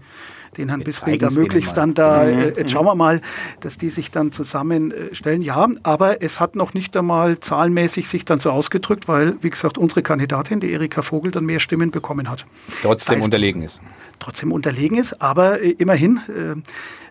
den 0.57 0.69
Herrn 0.69 0.83
da 1.19 1.31
möglichst 1.31 1.77
dann 1.77 1.95
da, 1.95 2.25
mhm. 2.25 2.31
äh, 2.31 2.49
jetzt 2.57 2.71
schauen 2.71 2.87
wir 2.87 2.95
mal, 2.95 3.21
dass 3.61 3.79
die 3.79 3.91
sich 3.91 4.11
dann 4.11 4.33
zusammenstellen. 4.33 5.43
Ja, 5.43 5.69
aber 5.83 6.23
es 6.23 6.41
hat 6.41 6.57
noch 6.57 6.75
nicht 6.75 6.97
einmal 6.97 7.41
zahlenmäßig 7.41 8.09
sich 8.09 8.25
dann 8.25 8.41
so 8.41 8.51
ausgedrückt, 8.51 9.09
weil, 9.09 9.37
wie 9.43 9.51
gesagt, 9.51 9.79
unsere 9.79 10.03
Kandidatin, 10.03 10.61
die 10.61 10.73
Erika 10.73 11.03
Vogel, 11.03 11.31
dann 11.31 11.45
mehr 11.45 11.61
Stimmen 11.61 11.91
bekommen 11.91 12.29
hat. 12.29 12.47
Trotzdem 12.83 12.97
das 12.97 13.09
heißt, 13.09 13.25
unterlegen 13.25 13.63
ist. 13.63 13.81
Trotzdem 14.19 14.53
unterlegen 14.53 14.99
ist, 14.99 15.21
aber 15.21 15.61
äh, 15.61 15.71
immerhin. 15.71 16.21
Äh, 16.29 16.61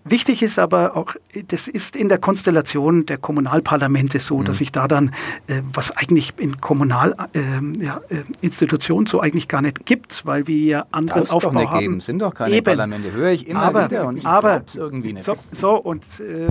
Wichtig 0.07 0.43
ist 0.43 0.59
aber 0.59 0.95
auch, 0.95 1.15
das 1.47 1.67
ist 1.67 1.95
in 1.95 2.09
der 2.09 2.19
Konstellation 2.19 3.07
der 3.07 3.17
Kommunalparlamente 3.17 4.19
so, 4.19 4.37
mhm. 4.37 4.45
dass 4.45 4.59
sich 4.59 4.71
da 4.71 4.87
dann, 4.87 5.09
äh, 5.47 5.61
was 5.73 5.97
eigentlich 5.97 6.33
in 6.37 6.61
Kommunalinstitutionen 6.61 9.07
äh, 9.07 9.09
ja, 9.09 9.09
äh, 9.09 9.09
so 9.09 9.19
eigentlich 9.19 9.47
gar 9.47 9.63
nicht 9.63 9.87
gibt, 9.87 10.27
weil 10.27 10.45
wir 10.45 10.57
ja 10.57 10.85
andere 10.91 11.21
Darf's 11.21 11.31
Aufbau 11.31 11.53
doch 11.53 11.59
nicht 11.59 11.71
haben. 11.71 11.79
Geben. 11.79 12.01
Sind 12.01 12.21
doch 12.21 12.35
keine 12.35 12.55
Eben. 12.55 12.65
Parlamente, 12.65 13.13
höre 13.13 13.31
ich 13.35 13.47
immer 13.47 13.63
aber, 13.63 13.85
wieder 13.85 14.07
und 14.07 14.19
ich 14.19 14.25
aber, 14.25 14.63
irgendwie 14.75 15.13
nicht. 15.13 15.23
So, 15.23 15.35
so 15.51 15.75
und 15.77 16.03
äh, 16.19 16.47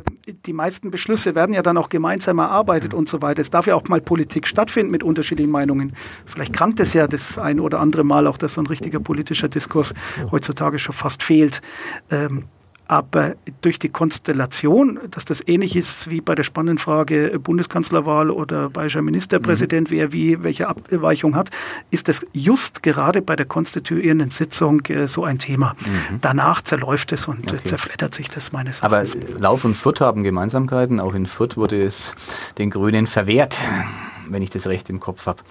die 0.46 0.52
meisten 0.52 0.90
Beschlüsse 0.90 1.34
werden 1.34 1.54
ja 1.54 1.62
dann 1.62 1.76
auch 1.76 1.88
gemeinsam 1.88 2.38
erarbeitet 2.38 2.94
und 2.94 3.08
so 3.08 3.22
weiter. 3.22 3.40
Es 3.40 3.50
darf 3.50 3.66
ja 3.66 3.74
auch 3.74 3.84
mal 3.88 4.00
Politik 4.00 4.46
stattfinden 4.46 4.90
mit 4.90 5.02
unterschiedlichen 5.02 5.50
Meinungen. 5.50 5.94
Vielleicht 6.26 6.52
krankt 6.52 6.80
es 6.80 6.92
ja 6.92 7.06
das 7.06 7.38
ein 7.38 7.60
oder 7.60 7.80
andere 7.80 8.04
Mal 8.04 8.26
auch, 8.26 8.36
dass 8.36 8.54
so 8.54 8.62
ein 8.62 8.66
richtiger 8.66 9.00
politischer 9.00 9.48
Diskurs 9.48 9.94
heutzutage 10.30 10.78
schon 10.78 10.94
fast 10.94 11.22
fehlt. 11.22 11.60
Ähm, 12.10 12.44
aber 12.94 13.34
durch 13.60 13.80
die 13.80 13.88
Konstellation, 13.88 15.00
dass 15.10 15.24
das 15.24 15.42
ähnlich 15.48 15.74
ist 15.74 16.10
wie 16.10 16.20
bei 16.20 16.36
der 16.36 16.44
spannenden 16.44 16.78
Frage 16.78 17.40
Bundeskanzlerwahl 17.42 18.30
oder 18.30 18.70
bayerischer 18.70 19.02
Ministerpräsident, 19.02 19.90
mhm. 19.90 19.96
wer 19.96 20.12
wie 20.12 20.44
welche 20.44 20.68
Abweichung 20.68 21.34
hat, 21.34 21.50
ist 21.90 22.06
das 22.08 22.24
just 22.32 22.84
gerade 22.84 23.20
bei 23.20 23.34
der 23.34 23.46
konstituierenden 23.46 24.30
Sitzung 24.30 24.80
äh, 24.86 25.08
so 25.08 25.24
ein 25.24 25.40
Thema. 25.40 25.74
Mhm. 25.80 26.18
Danach 26.20 26.62
zerläuft 26.62 27.10
es 27.10 27.26
und 27.26 27.52
okay. 27.52 27.64
zerfleddert 27.64 28.14
sich 28.14 28.30
das 28.30 28.52
meines 28.52 28.80
Erachtens. 28.80 29.16
Aber 29.16 29.40
Lauf 29.40 29.64
und 29.64 29.74
Fürth 29.74 30.00
haben 30.00 30.22
Gemeinsamkeiten. 30.22 31.00
Auch 31.00 31.14
in 31.14 31.26
Fürth 31.26 31.56
wurde 31.56 31.82
es 31.82 32.14
den 32.58 32.70
Grünen 32.70 33.08
verwehrt, 33.08 33.58
wenn 34.28 34.42
ich 34.42 34.50
das 34.50 34.68
recht 34.68 34.88
im 34.88 35.00
Kopf 35.00 35.26
habe 35.26 35.42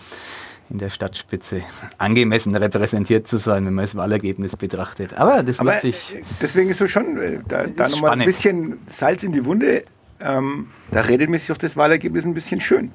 in 0.70 0.80
der 0.80 0.90
Stadtspitze 0.90 1.62
angemessen 1.98 2.56
repräsentiert 2.56 3.28
zu 3.28 3.38
sein, 3.38 3.66
wenn 3.66 3.74
man 3.74 3.84
das 3.84 3.96
Wahlergebnis 3.96 4.56
betrachtet. 4.56 5.14
Aber 5.14 5.44
das 5.44 5.60
Aber 5.60 5.72
wird 5.72 5.82
sich. 5.82 6.18
Deswegen 6.42 6.70
ist 6.70 6.80
so 6.80 6.88
schon, 6.88 7.18
äh, 7.18 7.40
da, 7.48 7.66
da 7.68 7.90
nochmal 7.90 8.12
ein 8.12 8.26
bisschen 8.26 8.80
Salz 8.88 9.24
in 9.24 9.32
die 9.32 9.46
Wunde. 9.46 9.84
Ähm, 10.20 10.68
da 10.92 11.02
redet 11.02 11.30
man 11.30 11.38
sich 11.38 11.48
doch 11.48 11.58
das 11.58 11.76
Wahlergebnis 11.76 12.26
ein 12.26 12.34
bisschen 12.34 12.62
schön. 12.62 12.92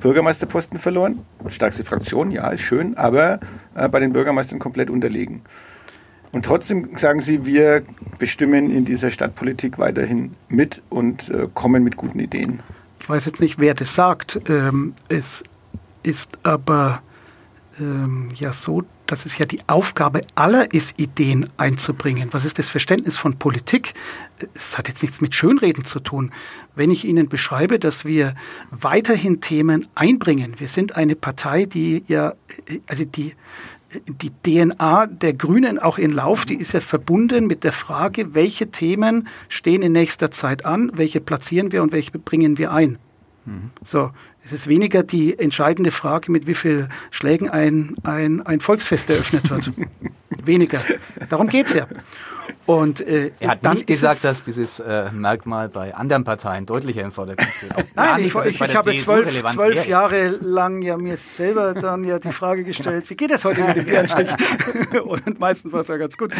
Bürgermeisterposten 0.00 0.78
verloren, 0.78 1.20
stärkste 1.48 1.82
Fraktion, 1.82 2.30
ja, 2.30 2.50
ist 2.50 2.60
schön, 2.60 2.94
aber 2.98 3.40
äh, 3.74 3.88
bei 3.88 4.00
den 4.00 4.12
Bürgermeistern 4.12 4.58
komplett 4.58 4.90
unterlegen. 4.90 5.40
Und 6.32 6.44
trotzdem 6.44 6.98
sagen 6.98 7.22
Sie, 7.22 7.46
wir 7.46 7.82
bestimmen 8.18 8.70
in 8.70 8.84
dieser 8.84 9.10
Stadtpolitik 9.10 9.78
weiterhin 9.78 10.34
mit 10.48 10.82
und 10.90 11.30
äh, 11.30 11.48
kommen 11.54 11.82
mit 11.84 11.96
guten 11.96 12.18
Ideen. 12.18 12.60
Ich 13.00 13.08
weiß 13.08 13.24
jetzt 13.24 13.40
nicht, 13.40 13.58
wer 13.58 13.72
das 13.72 13.94
sagt. 13.94 14.40
Ähm, 14.48 14.94
es 15.08 15.44
ist 16.04 16.38
aber 16.44 17.02
ähm, 17.80 18.28
ja 18.36 18.52
so, 18.52 18.84
dass 19.06 19.26
es 19.26 19.38
ja 19.38 19.46
die 19.46 19.60
Aufgabe 19.66 20.20
aller 20.34 20.72
ist, 20.72 20.98
Ideen 20.98 21.48
einzubringen. 21.56 22.28
Was 22.32 22.44
ist 22.44 22.58
das 22.58 22.68
Verständnis 22.68 23.16
von 23.16 23.36
Politik? 23.38 23.94
Es 24.54 24.78
hat 24.78 24.88
jetzt 24.88 25.02
nichts 25.02 25.20
mit 25.20 25.34
Schönreden 25.34 25.84
zu 25.84 26.00
tun. 26.00 26.30
Wenn 26.74 26.90
ich 26.90 27.04
Ihnen 27.04 27.28
beschreibe, 27.28 27.78
dass 27.78 28.04
wir 28.04 28.34
weiterhin 28.70 29.40
Themen 29.40 29.86
einbringen, 29.94 30.54
wir 30.58 30.68
sind 30.68 30.96
eine 30.96 31.16
Partei, 31.16 31.66
die 31.66 32.04
ja, 32.06 32.34
also 32.86 33.04
die, 33.04 33.34
die 34.06 34.30
DNA 34.30 35.06
der 35.06 35.34
Grünen 35.34 35.78
auch 35.78 35.98
in 35.98 36.10
Lauf, 36.10 36.46
die 36.46 36.56
ist 36.56 36.72
ja 36.72 36.80
verbunden 36.80 37.46
mit 37.46 37.64
der 37.64 37.72
Frage, 37.72 38.34
welche 38.34 38.70
Themen 38.70 39.28
stehen 39.48 39.82
in 39.82 39.92
nächster 39.92 40.30
Zeit 40.30 40.64
an, 40.64 40.90
welche 40.94 41.20
platzieren 41.20 41.72
wir 41.72 41.82
und 41.82 41.92
welche 41.92 42.18
bringen 42.18 42.58
wir 42.58 42.72
ein. 42.72 42.98
Mhm. 43.46 43.70
So, 43.82 44.10
es 44.42 44.52
ist 44.52 44.68
weniger 44.68 45.02
die 45.02 45.38
entscheidende 45.38 45.90
Frage, 45.90 46.30
mit 46.30 46.46
wie 46.46 46.54
vielen 46.54 46.88
Schlägen 47.10 47.48
ein, 47.48 47.94
ein, 48.02 48.42
ein 48.42 48.60
Volksfest 48.60 49.10
eröffnet 49.10 49.50
wird. 49.50 49.70
weniger. 50.46 50.80
Darum 51.28 51.48
geht 51.48 51.66
es 51.66 51.74
ja. 51.74 51.86
Und, 52.66 53.00
äh, 53.00 53.30
er 53.40 53.50
hat 53.50 53.62
nicht 53.62 53.86
gesagt, 53.86 54.24
dass 54.24 54.42
dieses 54.42 54.80
äh, 54.80 55.10
Merkmal 55.12 55.68
bei 55.68 55.94
anderen 55.94 56.24
Parteien 56.24 56.64
deutlicher 56.64 57.02
im 57.02 57.12
Vordergrund 57.12 57.50
steht. 57.56 57.86
Nein, 57.94 58.24
ich, 58.24 58.34
ich, 58.34 58.60
ich 58.60 58.76
habe 58.76 58.96
zwölf, 58.96 59.44
zwölf 59.46 59.86
Jahre 59.86 60.28
lang 60.40 60.80
ja 60.82 60.96
mir 60.96 61.16
selber 61.16 61.74
dann 61.74 62.04
ja 62.04 62.18
die 62.18 62.32
Frage 62.32 62.64
gestellt, 62.64 63.08
wie 63.10 63.16
geht 63.16 63.30
es 63.30 63.44
heute 63.44 63.62
mit 63.64 63.76
dem 63.76 63.84
Bärenstich? 63.84 64.28
und 65.04 65.40
meistens 65.40 65.72
war 65.72 65.80
es 65.80 65.88
ja 65.88 65.96
ganz 65.96 66.16
gut. 66.16 66.32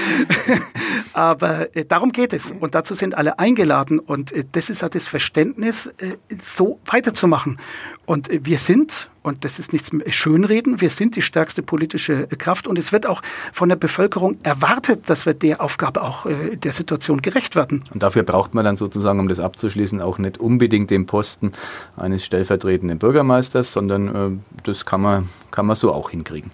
Aber 1.12 1.74
äh, 1.76 1.84
darum 1.84 2.12
geht 2.12 2.32
es. 2.32 2.52
Und 2.52 2.74
dazu 2.74 2.94
sind 2.94 3.16
alle 3.16 3.38
eingeladen. 3.38 3.98
Und 3.98 4.32
äh, 4.32 4.44
das 4.50 4.70
ist 4.70 4.82
ja 4.82 4.88
das 4.88 5.06
Verständnis, 5.06 5.86
äh, 5.98 6.16
so 6.40 6.80
weiterzumachen. 6.86 7.58
Und 8.06 8.30
äh, 8.30 8.40
wir 8.42 8.58
sind, 8.58 9.10
und 9.22 9.44
das 9.44 9.58
ist 9.58 9.72
nichts 9.72 9.90
Schönreden, 10.08 10.80
wir 10.80 10.90
sind 10.90 11.16
die 11.16 11.22
stärkste 11.22 11.62
politische 11.62 12.26
Kraft. 12.26 12.66
Und 12.66 12.78
es 12.78 12.92
wird 12.92 13.06
auch 13.06 13.22
von 13.52 13.68
der 13.68 13.76
Bevölkerung 13.76 14.38
erwartet, 14.42 15.08
dass 15.08 15.26
wir 15.26 15.34
der 15.34 15.60
Aufgabe 15.60 16.02
auch 16.02 16.13
äh, 16.26 16.56
der 16.56 16.72
Situation 16.72 17.22
gerecht 17.22 17.56
werden. 17.56 17.84
Und 17.92 18.02
dafür 18.02 18.22
braucht 18.22 18.54
man 18.54 18.64
dann 18.64 18.76
sozusagen, 18.76 19.20
um 19.20 19.28
das 19.28 19.40
abzuschließen, 19.40 20.00
auch 20.00 20.18
nicht 20.18 20.38
unbedingt 20.38 20.90
den 20.90 21.06
Posten 21.06 21.52
eines 21.96 22.24
stellvertretenden 22.24 22.98
Bürgermeisters, 22.98 23.72
sondern 23.72 24.14
äh, 24.14 24.60
das 24.64 24.84
kann 24.84 25.00
man, 25.00 25.28
kann 25.50 25.66
man 25.66 25.76
so 25.76 25.92
auch 25.92 26.10
hinkriegen 26.10 26.50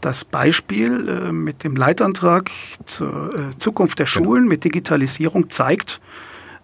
das 0.00 0.24
Beispiel 0.24 1.08
äh, 1.08 1.32
mit 1.32 1.62
dem 1.64 1.76
Leitantrag 1.76 2.50
zur 2.86 3.34
äh, 3.34 3.58
Zukunft 3.58 3.98
der 3.98 4.06
genau. 4.06 4.24
Schulen 4.24 4.48
mit 4.48 4.64
Digitalisierung 4.64 5.50
zeigt, 5.50 6.00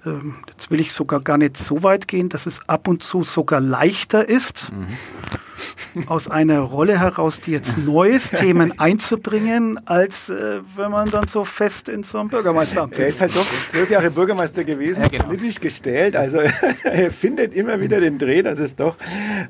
ähm, 0.05 0.37
jetzt 0.49 0.71
will 0.71 0.81
ich 0.81 0.93
sogar 0.93 1.21
gar 1.21 1.37
nicht 1.37 1.57
so 1.57 1.83
weit 1.83 2.09
gehen, 2.09 2.29
dass 2.29 2.47
es 2.47 2.67
ab 2.69 2.89
und 2.89 3.03
zu 3.03 3.25
sogar 3.25 3.61
leichter 3.61 4.29
ist, 4.29 4.73
mhm. 4.73 4.87
Aus 6.07 6.31
einer 6.31 6.61
Rolle 6.61 7.01
heraus, 7.01 7.41
die 7.41 7.53
jetzt 7.53 7.79
neues 7.79 8.31
Themen 8.31 8.79
einzubringen, 8.79 9.81
als 9.87 10.29
äh, 10.29 10.61
wenn 10.77 10.91
man 10.91 11.11
dann 11.11 11.27
so 11.27 11.45
fest 11.45 11.89
in 11.89 12.03
so 12.03 12.19
einem 12.19 12.29
Bürgermeisteramt 12.29 12.95
sitzt. 12.95 13.01
Er 13.01 13.09
ist 13.09 13.21
halt 13.21 13.37
doch 13.37 13.47
zwölf 13.69 13.91
Jahre 13.91 14.11
Bürgermeister 14.11 14.65
gewesen, 14.65 15.03
ja, 15.03 15.09
genau. 15.09 15.25
politisch 15.25 15.61
gestellt. 15.61 16.17
Also 16.17 16.39
er 16.85 17.11
findet 17.11 17.55
immer 17.55 17.81
wieder 17.81 18.01
den 18.01 18.19
Dreh, 18.19 18.43
dass 18.43 18.59
es 18.59 18.77
doch 18.77 18.97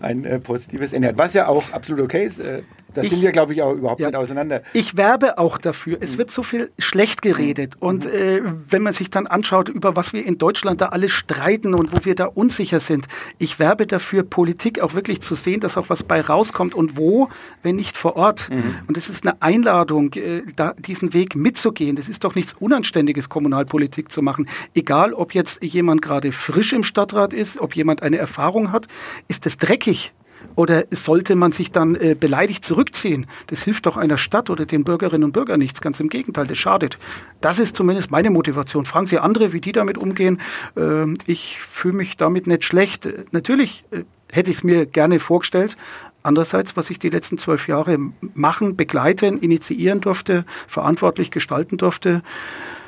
ein 0.01 0.25
äh, 0.25 0.39
positives 0.39 0.93
Ende 0.93 1.09
hat. 1.09 1.19
Was 1.19 1.35
ja 1.35 1.49
auch 1.49 1.73
absolut 1.73 2.03
okay 2.03 2.27
ist. 2.27 2.39
Äh, 2.39 2.63
das 2.97 3.05
ich, 3.05 3.13
sind 3.13 3.23
wir, 3.23 3.33
glaube 3.33 3.53
ich, 3.53 3.61
auch 3.61 3.75
überhaupt 3.75 4.01
ja, 4.01 4.07
nicht 4.07 4.17
auseinander. 4.17 4.63
Ich 4.73 4.97
werbe 4.97 5.37
auch 5.37 5.59
dafür. 5.59 5.99
Es 6.01 6.17
wird 6.17 6.31
so 6.31 6.43
viel 6.43 6.71
schlecht 6.79 7.21
geredet. 7.21 7.75
Mhm. 7.77 7.87
Und 7.87 8.07
äh, 8.07 8.41
wenn 8.43 8.83
man 8.83 8.95
sich 8.95 9.11
dann 9.11 9.27
anschaut, 9.27 9.69
über 9.69 9.97
was 9.97 10.15
wir 10.15 10.25
in 10.25 10.39
Deutschland 10.39 10.81
da 10.81 10.87
alle 10.87 11.11
streiten 11.11 11.75
und 11.75 11.93
wo 11.93 12.05
wir 12.05 12.15
da 12.15 12.25
unsicher 12.25 12.81
sind, 12.81 13.07
ich 13.39 13.59
werbe 13.59 13.87
dafür, 13.87 14.23
Politik 14.23 14.81
auch 14.81 14.95
wirklich 14.95 15.21
zu 15.21 15.35
sehen, 15.35 15.61
dass 15.61 15.77
auch 15.77 15.91
was 15.91 15.96
bei 16.03 16.21
rauskommt 16.21 16.75
und 16.75 16.97
wo, 16.97 17.29
wenn 17.63 17.77
nicht 17.77 17.97
vor 17.97 18.17
Ort. 18.17 18.51
Mhm. 18.51 18.75
Und 18.87 18.97
es 18.97 19.09
ist 19.09 19.27
eine 19.27 19.41
Einladung, 19.43 20.13
äh, 20.15 20.43
da 20.55 20.75
diesen 20.79 21.13
Weg 21.13 21.37
mitzugehen. 21.37 21.97
Das 21.97 22.09
ist 22.09 22.25
doch 22.25 22.35
nichts 22.35 22.55
Unanständiges, 22.55 23.29
Kommunalpolitik 23.29 24.11
zu 24.11 24.23
machen. 24.23 24.49
Egal, 24.75 25.13
ob 25.13 25.35
jetzt 25.35 25.63
jemand 25.63 26.03
gerade 26.03 26.33
frisch 26.33 26.73
im 26.73 26.83
Stadtrat 26.83 27.33
ist, 27.33 27.61
ob 27.61 27.77
jemand 27.77 28.03
eine 28.03 28.19
Erfahrung 28.19 28.73
hat, 28.73 28.87
ist 29.29 29.47
es 29.47 29.57
dreckig, 29.57 30.13
oder 30.55 30.85
sollte 30.91 31.35
man 31.35 31.53
sich 31.53 31.73
dann 31.73 31.95
äh, 31.95 32.15
beleidigt 32.19 32.65
zurückziehen? 32.65 33.27
Das 33.49 33.63
hilft 33.63 33.87
doch 33.87 33.97
einer 33.97 34.17
Stadt 34.17 34.51
oder 34.51 34.67
den 34.67 34.85
Bürgerinnen 34.85 35.25
und 35.25 35.33
Bürgern 35.33 35.59
nichts. 35.59 35.81
Ganz 35.81 36.01
im 36.01 36.09
Gegenteil, 36.09 36.47
das 36.47 36.59
schadet. 36.59 36.99
Das 37.41 37.59
ist 37.59 37.77
zumindest 37.77 38.11
meine 38.11 38.31
Motivation. 38.31 38.87
Fragen 38.87 39.07
Sie 39.07 39.19
andere, 39.19 39.53
wie 39.53 39.61
die 39.61 39.73
damit 39.73 39.99
umgehen. 39.99 40.41
Äh, 40.77 41.15
ich 41.27 41.59
fühle 41.59 41.95
mich 41.95 42.17
damit 42.17 42.47
nicht 42.47 42.65
schlecht. 42.65 43.09
Natürlich 43.33 43.85
äh, 43.91 44.05
hätte 44.31 44.51
ich 44.51 44.59
es 44.59 44.65
mir 44.65 44.87
gerne 44.87 45.19
vorgestellt. 45.19 45.77
Andererseits, 46.23 46.77
was 46.77 46.91
ich 46.91 46.99
die 46.99 47.11
letzten 47.11 47.39
zwölf 47.39 47.69
Jahre 47.69 47.99
machen, 48.35 48.77
begleiten, 48.77 49.39
initiieren 49.39 50.01
durfte, 50.01 50.45
verantwortlich 50.67 51.31
gestalten 51.31 51.77
durfte, 51.77 52.23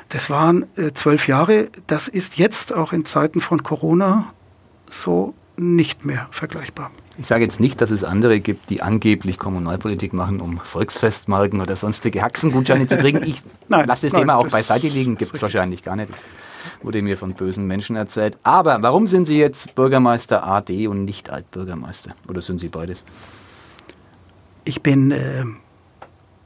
das 0.09 0.29
waren 0.29 0.65
äh, 0.75 0.91
zwölf 0.91 1.27
Jahre. 1.27 1.69
Das 1.87 2.07
ist 2.07 2.37
jetzt 2.37 2.73
auch 2.73 2.93
in 2.93 3.05
Zeiten 3.05 3.41
von 3.41 3.63
Corona 3.63 4.33
so 4.89 5.35
nicht 5.59 6.05
mehr 6.05 6.27
vergleichbar. 6.31 6.91
Ich 7.17 7.27
sage 7.27 7.43
jetzt 7.43 7.59
nicht, 7.59 7.81
dass 7.81 7.91
es 7.91 8.03
andere 8.03 8.39
gibt, 8.39 8.69
die 8.69 8.81
angeblich 8.81 9.37
Kommunalpolitik 9.37 10.13
machen, 10.13 10.39
um 10.39 10.57
Volksfestmarken 10.57 11.59
oder 11.59 11.75
sonstige 11.75 12.21
Haxengutscheine 12.21 12.87
zu 12.87 12.97
kriegen. 12.97 13.21
Ich 13.23 13.41
lasse 13.67 14.07
das 14.07 14.13
nein, 14.13 14.21
Thema 14.21 14.37
auch 14.37 14.47
beiseite 14.47 14.87
liegen, 14.87 15.17
gibt 15.17 15.35
es 15.35 15.41
wahrscheinlich 15.41 15.83
gar 15.83 15.95
nicht. 15.95 16.11
Das 16.11 16.23
wurde 16.81 17.01
mir 17.01 17.17
von 17.17 17.33
bösen 17.33 17.67
Menschen 17.67 17.95
erzählt. 17.95 18.37
Aber 18.43 18.81
warum 18.81 19.07
sind 19.07 19.25
Sie 19.25 19.37
jetzt 19.37 19.75
Bürgermeister 19.75 20.45
AD 20.47 20.87
und 20.87 21.03
nicht 21.03 21.29
Altbürgermeister? 21.29 22.11
Oder 22.27 22.41
sind 22.41 22.59
Sie 22.59 22.69
beides? 22.69 23.03
Ich 24.63 24.81
bin 24.81 25.11
äh, 25.11 25.43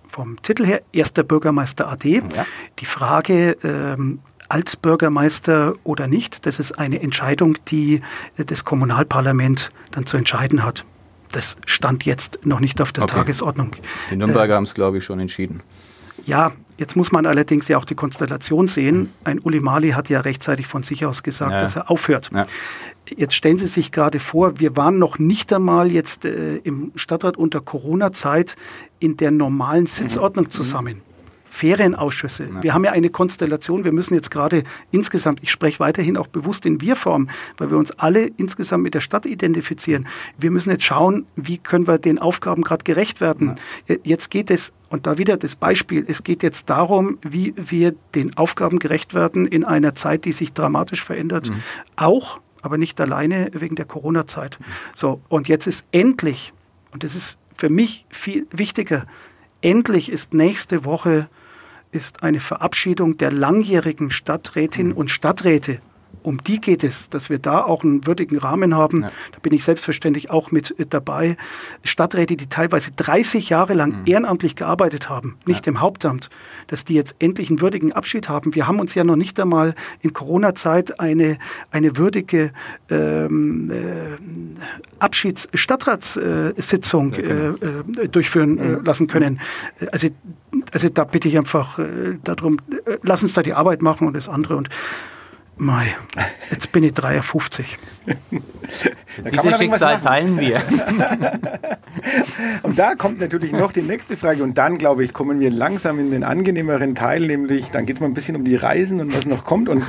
vom 0.07 0.41
Titel 0.41 0.65
her 0.65 0.81
erster 0.91 1.23
Bürgermeister 1.23 1.89
AD. 1.89 2.21
Ja. 2.35 2.45
Die 2.79 2.85
Frage, 2.85 3.57
ähm, 3.63 4.19
als 4.49 4.75
Bürgermeister 4.75 5.73
oder 5.83 6.07
nicht. 6.07 6.45
Das 6.45 6.59
ist 6.59 6.77
eine 6.77 7.01
Entscheidung, 7.01 7.57
die 7.67 8.01
das 8.37 8.63
Kommunalparlament 8.63 9.69
dann 9.91 10.05
zu 10.05 10.17
entscheiden 10.17 10.63
hat. 10.63 10.85
Das 11.31 11.57
stand 11.65 12.05
jetzt 12.05 12.39
noch 12.43 12.59
nicht 12.59 12.79
auf 12.81 12.91
der 12.91 13.03
okay. 13.03 13.15
Tagesordnung. 13.15 13.75
Die 14.11 14.15
Nürnberger 14.15 14.53
äh, 14.53 14.55
haben 14.57 14.65
es, 14.65 14.73
glaube 14.73 14.99
ich, 14.99 15.03
schon 15.03 15.19
entschieden. 15.19 15.61
Ja, 16.25 16.51
jetzt 16.77 16.95
muss 16.95 17.11
man 17.11 17.25
allerdings 17.25 17.67
ja 17.67 17.77
auch 17.77 17.85
die 17.85 17.95
Konstellation 17.95 18.67
sehen. 18.67 19.09
Ein 19.23 19.39
Uli 19.39 19.59
Mali 19.59 19.91
hat 19.91 20.09
ja 20.09 20.21
rechtzeitig 20.21 20.67
von 20.67 20.83
sich 20.83 21.05
aus 21.05 21.23
gesagt, 21.23 21.51
ja. 21.51 21.59
dass 21.59 21.75
er 21.75 21.89
aufhört. 21.89 22.29
Ja. 22.33 22.45
Jetzt 23.09 23.35
stellen 23.35 23.57
Sie 23.57 23.67
sich 23.67 23.91
gerade 23.91 24.19
vor, 24.19 24.59
wir 24.59 24.77
waren 24.77 24.97
noch 24.97 25.19
nicht 25.19 25.51
einmal 25.51 25.91
jetzt 25.91 26.23
äh, 26.23 26.57
im 26.57 26.91
Stadtrat 26.95 27.35
unter 27.35 27.59
Corona-Zeit 27.59 28.55
in 28.99 29.17
der 29.17 29.31
normalen 29.31 29.87
Sitzordnung 29.87 30.45
mhm. 30.45 30.51
Ferienausschüsse. 31.53 32.45
Ja. 32.45 32.63
Wir 32.63 32.73
haben 32.73 32.83
ja 32.83 32.91
eine 32.93 33.11
Konstellation, 33.11 33.83
wir 33.83 33.91
müssen 33.91 34.15
jetzt 34.15 34.31
gerade 34.31 34.63
insgesamt, 34.89 35.43
ich 35.43 35.51
spreche 35.51 35.79
weiterhin 35.79 36.17
auch 36.17 36.25
bewusst 36.25 36.65
in 36.65 36.81
Wir-Form, 36.81 37.29
weil 37.57 37.69
wir 37.69 37.77
uns 37.77 37.91
alle 37.91 38.25
insgesamt 38.37 38.81
mit 38.81 38.95
der 38.95 39.01
Stadt 39.01 39.27
identifizieren. 39.27 40.07
Wir 40.35 40.49
müssen 40.49 40.71
jetzt 40.71 40.83
schauen, 40.83 41.27
wie 41.35 41.59
können 41.59 41.85
wir 41.85 41.99
den 41.99 42.17
Aufgaben 42.17 42.63
gerade 42.63 42.83
gerecht 42.83 43.21
werden. 43.21 43.55
Ja. 43.87 43.97
Jetzt 44.03 44.31
geht 44.31 44.49
es, 44.49 44.73
und 44.89 45.05
da 45.05 45.19
wieder 45.19 45.37
das 45.37 45.55
Beispiel, 45.55 46.03
es 46.07 46.23
geht 46.23 46.41
jetzt 46.41 46.71
darum, 46.71 47.19
wie 47.21 47.53
wir 47.55 47.93
den 48.15 48.35
Aufgaben 48.35 48.79
gerecht 48.79 49.13
werden 49.13 49.45
in 49.45 49.63
einer 49.63 49.93
Zeit, 49.93 50.25
die 50.25 50.31
sich 50.31 50.53
dramatisch 50.53 51.03
verändert. 51.03 51.51
Mhm. 51.51 51.61
Auch, 51.95 52.39
aber 52.63 52.79
nicht 52.79 52.99
alleine 52.99 53.51
wegen 53.53 53.75
der 53.75 53.85
Corona-Zeit. 53.85 54.59
Mhm. 54.59 54.65
So, 54.95 55.21
und 55.29 55.47
jetzt 55.47 55.67
ist 55.67 55.85
endlich, 55.91 56.51
und 56.89 57.03
das 57.03 57.13
ist 57.13 57.37
für 57.55 57.69
mich 57.69 58.07
viel 58.09 58.47
wichtiger, 58.49 59.05
endlich 59.61 60.11
ist 60.11 60.33
nächste 60.33 60.83
Woche 60.83 61.29
ist 61.93 62.23
eine 62.23 62.39
Verabschiedung 62.39 63.17
der 63.17 63.31
langjährigen 63.31 64.11
Stadträtinnen 64.11 64.93
mhm. 64.93 64.97
und 64.97 65.09
Stadträte 65.09 65.79
um 66.23 66.43
die 66.43 66.59
geht 66.59 66.83
es, 66.83 67.09
dass 67.09 67.29
wir 67.29 67.39
da 67.39 67.63
auch 67.63 67.83
einen 67.83 68.05
würdigen 68.07 68.37
Rahmen 68.37 68.75
haben. 68.75 69.03
Ja. 69.03 69.11
Da 69.31 69.37
bin 69.41 69.53
ich 69.53 69.63
selbstverständlich 69.63 70.31
auch 70.31 70.51
mit 70.51 70.77
äh, 70.79 70.85
dabei. 70.85 71.37
Stadträte, 71.83 72.35
die 72.37 72.47
teilweise 72.47 72.91
30 72.95 73.49
Jahre 73.49 73.73
lang 73.73 74.01
mhm. 74.01 74.05
ehrenamtlich 74.05 74.55
gearbeitet 74.55 75.09
haben, 75.09 75.35
nicht 75.45 75.65
ja. 75.65 75.71
im 75.71 75.81
Hauptamt, 75.81 76.29
dass 76.67 76.85
die 76.85 76.93
jetzt 76.93 77.15
endlich 77.19 77.49
einen 77.49 77.59
würdigen 77.61 77.91
Abschied 77.93 78.29
haben. 78.29 78.53
Wir 78.55 78.67
haben 78.67 78.79
uns 78.79 78.95
ja 78.95 79.03
noch 79.03 79.17
nicht 79.17 79.39
einmal 79.39 79.75
in 80.01 80.13
Corona-Zeit 80.13 80.99
eine, 80.99 81.37
eine 81.71 81.97
würdige 81.97 82.51
ähm, 82.89 83.71
äh, 83.71 84.17
Abschieds-Stadtratssitzung 84.99 87.13
ja, 87.13 87.21
genau. 87.21 87.55
äh, 88.01 88.07
durchführen 88.07 88.55
mhm. 88.55 88.83
lassen 88.85 89.07
können. 89.07 89.41
Also, 89.91 90.09
also 90.71 90.89
da 90.89 91.03
bitte 91.03 91.27
ich 91.27 91.37
einfach 91.37 91.79
äh, 91.79 92.17
darum, 92.23 92.57
äh, 92.85 92.97
lass 93.03 93.23
uns 93.23 93.33
da 93.33 93.43
die 93.43 93.53
Arbeit 93.53 93.81
machen 93.81 94.07
und 94.07 94.15
das 94.15 94.29
andere. 94.29 94.55
Und 94.55 94.69
Mai, 95.55 95.95
jetzt 96.51 96.71
bin 96.71 96.83
ich 96.83 96.93
53. 96.93 97.77
Da 99.21 99.29
Dieses 99.29 99.57
Schicksal 99.57 99.99
teilen 99.99 100.39
wir. 100.39 100.57
und 102.63 102.79
da 102.79 102.95
kommt 102.95 103.19
natürlich 103.19 103.51
noch 103.51 103.71
die 103.71 103.81
nächste 103.81 104.17
Frage. 104.17 104.43
Und 104.43 104.57
dann, 104.57 104.77
glaube 104.77 105.03
ich, 105.03 105.13
kommen 105.13 105.39
wir 105.39 105.51
langsam 105.51 105.99
in 105.99 106.11
den 106.11 106.23
angenehmeren 106.23 106.95
Teil, 106.95 107.21
nämlich 107.27 107.69
dann 107.71 107.85
geht 107.85 107.97
es 107.97 108.01
mal 108.01 108.07
ein 108.07 108.13
bisschen 108.13 108.35
um 108.35 108.45
die 108.45 108.55
Reisen 108.55 108.99
und 108.99 109.15
was 109.15 109.25
noch 109.25 109.45
kommt. 109.45 109.69
Und 109.69 109.83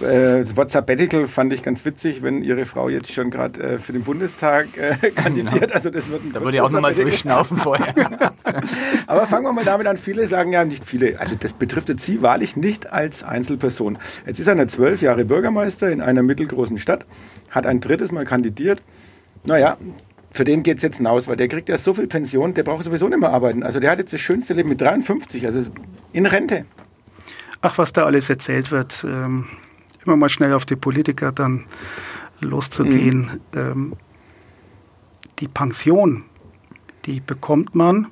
äh, 0.00 0.42
das 0.42 0.56
Wort 0.56 0.70
Sabbatical 0.70 1.28
fand 1.28 1.52
ich 1.52 1.62
ganz 1.62 1.84
witzig, 1.84 2.22
wenn 2.22 2.42
Ihre 2.42 2.64
Frau 2.64 2.88
jetzt 2.88 3.12
schon 3.12 3.30
gerade 3.30 3.60
äh, 3.62 3.78
für 3.78 3.92
den 3.92 4.02
Bundestag 4.02 4.68
äh, 4.76 5.10
kandidiert. 5.10 5.60
Genau. 5.60 5.74
Also 5.74 5.90
das 5.90 6.08
wird 6.08 6.24
ein 6.24 6.32
Da 6.32 6.40
würde 6.40 6.56
ich 6.56 6.60
auch 6.60 6.70
nochmal 6.70 6.94
durchschnaufen 6.94 7.58
vorher. 7.58 7.94
Aber 9.06 9.26
fangen 9.26 9.44
wir 9.44 9.52
mal 9.52 9.64
damit 9.64 9.86
an. 9.86 9.98
Viele 9.98 10.26
sagen 10.26 10.52
ja 10.52 10.64
nicht 10.64 10.84
viele. 10.84 11.18
Also 11.18 11.36
das 11.38 11.52
betrifft 11.52 11.88
jetzt 11.88 12.04
Sie 12.04 12.22
wahrlich 12.22 12.56
nicht 12.56 12.92
als 12.92 13.22
Einzelperson. 13.22 13.98
Jetzt 14.26 14.40
ist 14.40 14.46
er 14.46 14.52
eine 14.52 14.66
zwölf 14.66 15.02
Jahre 15.02 15.24
Bürgermeister 15.24 15.90
in 15.90 16.00
einer 16.00 16.22
mittelgroßen 16.22 16.78
Stadt, 16.78 17.06
hat 17.50 17.66
ein 17.66 17.80
drittes 17.80 18.12
Mal 18.12 18.24
kandidiert. 18.24 18.67
Naja, 19.44 19.76
für 20.30 20.44
den 20.44 20.62
geht 20.62 20.76
es 20.78 20.82
jetzt 20.82 20.98
hinaus, 20.98 21.28
weil 21.28 21.36
der 21.36 21.48
kriegt 21.48 21.68
ja 21.68 21.78
so 21.78 21.94
viel 21.94 22.06
Pension, 22.06 22.54
der 22.54 22.62
braucht 22.62 22.84
sowieso 22.84 23.08
nicht 23.08 23.18
mehr 23.18 23.32
arbeiten. 23.32 23.62
Also 23.62 23.80
der 23.80 23.90
hat 23.90 23.98
jetzt 23.98 24.12
das 24.12 24.20
schönste 24.20 24.54
Leben 24.54 24.68
mit 24.68 24.80
53, 24.80 25.46
also 25.46 25.70
in 26.12 26.26
Rente. 26.26 26.66
Ach, 27.60 27.78
was 27.78 27.92
da 27.92 28.02
alles 28.02 28.30
erzählt 28.30 28.70
wird. 28.70 29.04
Ähm, 29.08 29.46
immer 30.04 30.16
mal 30.16 30.28
schnell 30.28 30.52
auf 30.52 30.64
die 30.64 30.76
Politiker 30.76 31.32
dann 31.32 31.64
loszugehen. 32.40 33.40
Mhm. 33.52 33.58
Ähm, 33.58 33.96
die 35.40 35.48
Pension, 35.48 36.24
die 37.04 37.20
bekommt 37.20 37.74
man, 37.74 38.08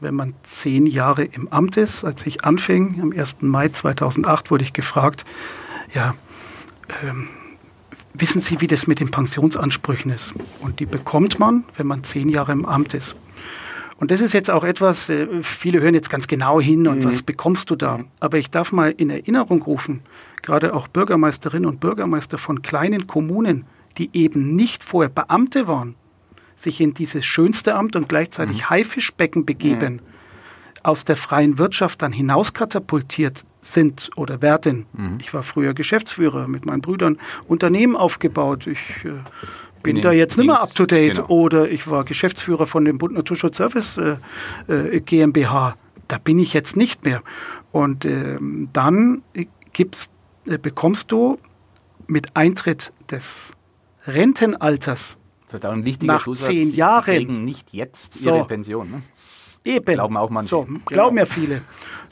wenn 0.00 0.14
man 0.14 0.34
zehn 0.42 0.86
Jahre 0.86 1.24
im 1.24 1.48
Amt 1.48 1.76
ist. 1.76 2.04
Als 2.04 2.26
ich 2.26 2.44
anfing, 2.44 3.00
am 3.00 3.12
1. 3.12 3.38
Mai 3.40 3.68
2008, 3.68 4.50
wurde 4.50 4.64
ich 4.64 4.72
gefragt, 4.72 5.24
ja, 5.94 6.14
ähm, 7.02 7.28
wissen 8.14 8.40
Sie, 8.40 8.60
wie 8.60 8.66
das 8.66 8.86
mit 8.86 9.00
den 9.00 9.10
Pensionsansprüchen 9.10 10.10
ist? 10.10 10.34
Und 10.60 10.80
die 10.80 10.86
bekommt 10.86 11.38
man, 11.38 11.64
wenn 11.76 11.86
man 11.86 12.04
zehn 12.04 12.28
Jahre 12.28 12.52
im 12.52 12.64
Amt 12.64 12.94
ist. 12.94 13.16
Und 13.98 14.10
das 14.10 14.20
ist 14.20 14.32
jetzt 14.32 14.50
auch 14.50 14.64
etwas, 14.64 15.08
äh, 15.08 15.26
viele 15.42 15.80
hören 15.80 15.94
jetzt 15.94 16.10
ganz 16.10 16.26
genau 16.26 16.60
hin 16.60 16.86
und 16.86 17.00
mhm. 17.00 17.04
was 17.04 17.22
bekommst 17.22 17.70
du 17.70 17.76
da? 17.76 18.00
Aber 18.20 18.38
ich 18.38 18.50
darf 18.50 18.72
mal 18.72 18.90
in 18.90 19.10
Erinnerung 19.10 19.62
rufen, 19.62 20.00
gerade 20.42 20.74
auch 20.74 20.88
Bürgermeisterinnen 20.88 21.68
und 21.68 21.80
Bürgermeister 21.80 22.38
von 22.38 22.62
kleinen 22.62 23.06
Kommunen, 23.06 23.66
die 23.96 24.10
eben 24.12 24.56
nicht 24.56 24.82
vorher 24.82 25.10
Beamte 25.10 25.68
waren, 25.68 25.94
sich 26.56 26.80
in 26.80 26.94
dieses 26.94 27.24
schönste 27.24 27.76
Amt 27.76 27.94
und 27.94 28.08
gleichzeitig 28.08 28.62
mhm. 28.62 28.70
Haifischbecken 28.70 29.46
begeben, 29.46 29.94
mhm. 29.94 30.00
aus 30.82 31.04
der 31.04 31.16
freien 31.16 31.58
Wirtschaft 31.58 32.02
dann 32.02 32.12
hinauskatapultiert 32.12 33.44
sind 33.64 34.10
oder 34.16 34.42
werden. 34.42 34.86
Mhm. 34.92 35.18
Ich 35.20 35.32
war 35.34 35.42
früher 35.42 35.74
Geschäftsführer 35.74 36.46
mit 36.46 36.66
meinen 36.66 36.80
Brüdern, 36.80 37.18
Unternehmen 37.48 37.96
aufgebaut. 37.96 38.66
Ich 38.66 39.04
äh, 39.04 39.12
bin, 39.82 40.00
da 40.00 40.12
jetzt 40.12 40.36
nicht 40.36 40.46
mehr 40.46 40.60
up 40.60 40.74
to 40.74 40.86
date. 40.86 41.16
Genau. 41.16 41.28
Oder 41.28 41.70
ich 41.70 41.88
war 41.88 42.04
Geschäftsführer 42.04 42.66
von 42.66 42.84
dem 42.84 42.98
Bund 42.98 43.14
Naturschutz 43.14 43.56
Service 43.56 43.98
äh, 43.98 44.16
äh, 44.68 45.00
GmbH. 45.00 45.76
Da 46.08 46.18
bin 46.18 46.38
ich 46.38 46.52
jetzt 46.52 46.76
nicht 46.76 47.04
mehr. 47.04 47.22
Und 47.72 48.04
ähm, 48.04 48.68
dann 48.72 49.22
gibt's, 49.72 50.10
äh, 50.46 50.58
bekommst 50.58 51.10
du 51.10 51.38
mit 52.06 52.36
Eintritt 52.36 52.92
des 53.10 53.52
Rentenalters 54.06 55.16
nach 56.02 56.24
Zusatz, 56.24 56.48
zehn 56.48 56.74
Jahren. 56.74 57.04
Sie 57.04 57.10
kriegen 57.12 57.44
nicht 57.44 57.72
jetzt 57.72 58.20
Ihre 58.24 58.38
so. 58.38 58.44
Pension. 58.44 58.90
Ne? 58.90 59.02
Eben. 59.64 59.94
Glauben 59.94 60.16
auch 60.16 60.30
manche. 60.30 60.48
So, 60.48 60.66
glauben 60.84 61.16
ja 61.16 61.24
viele. 61.24 61.62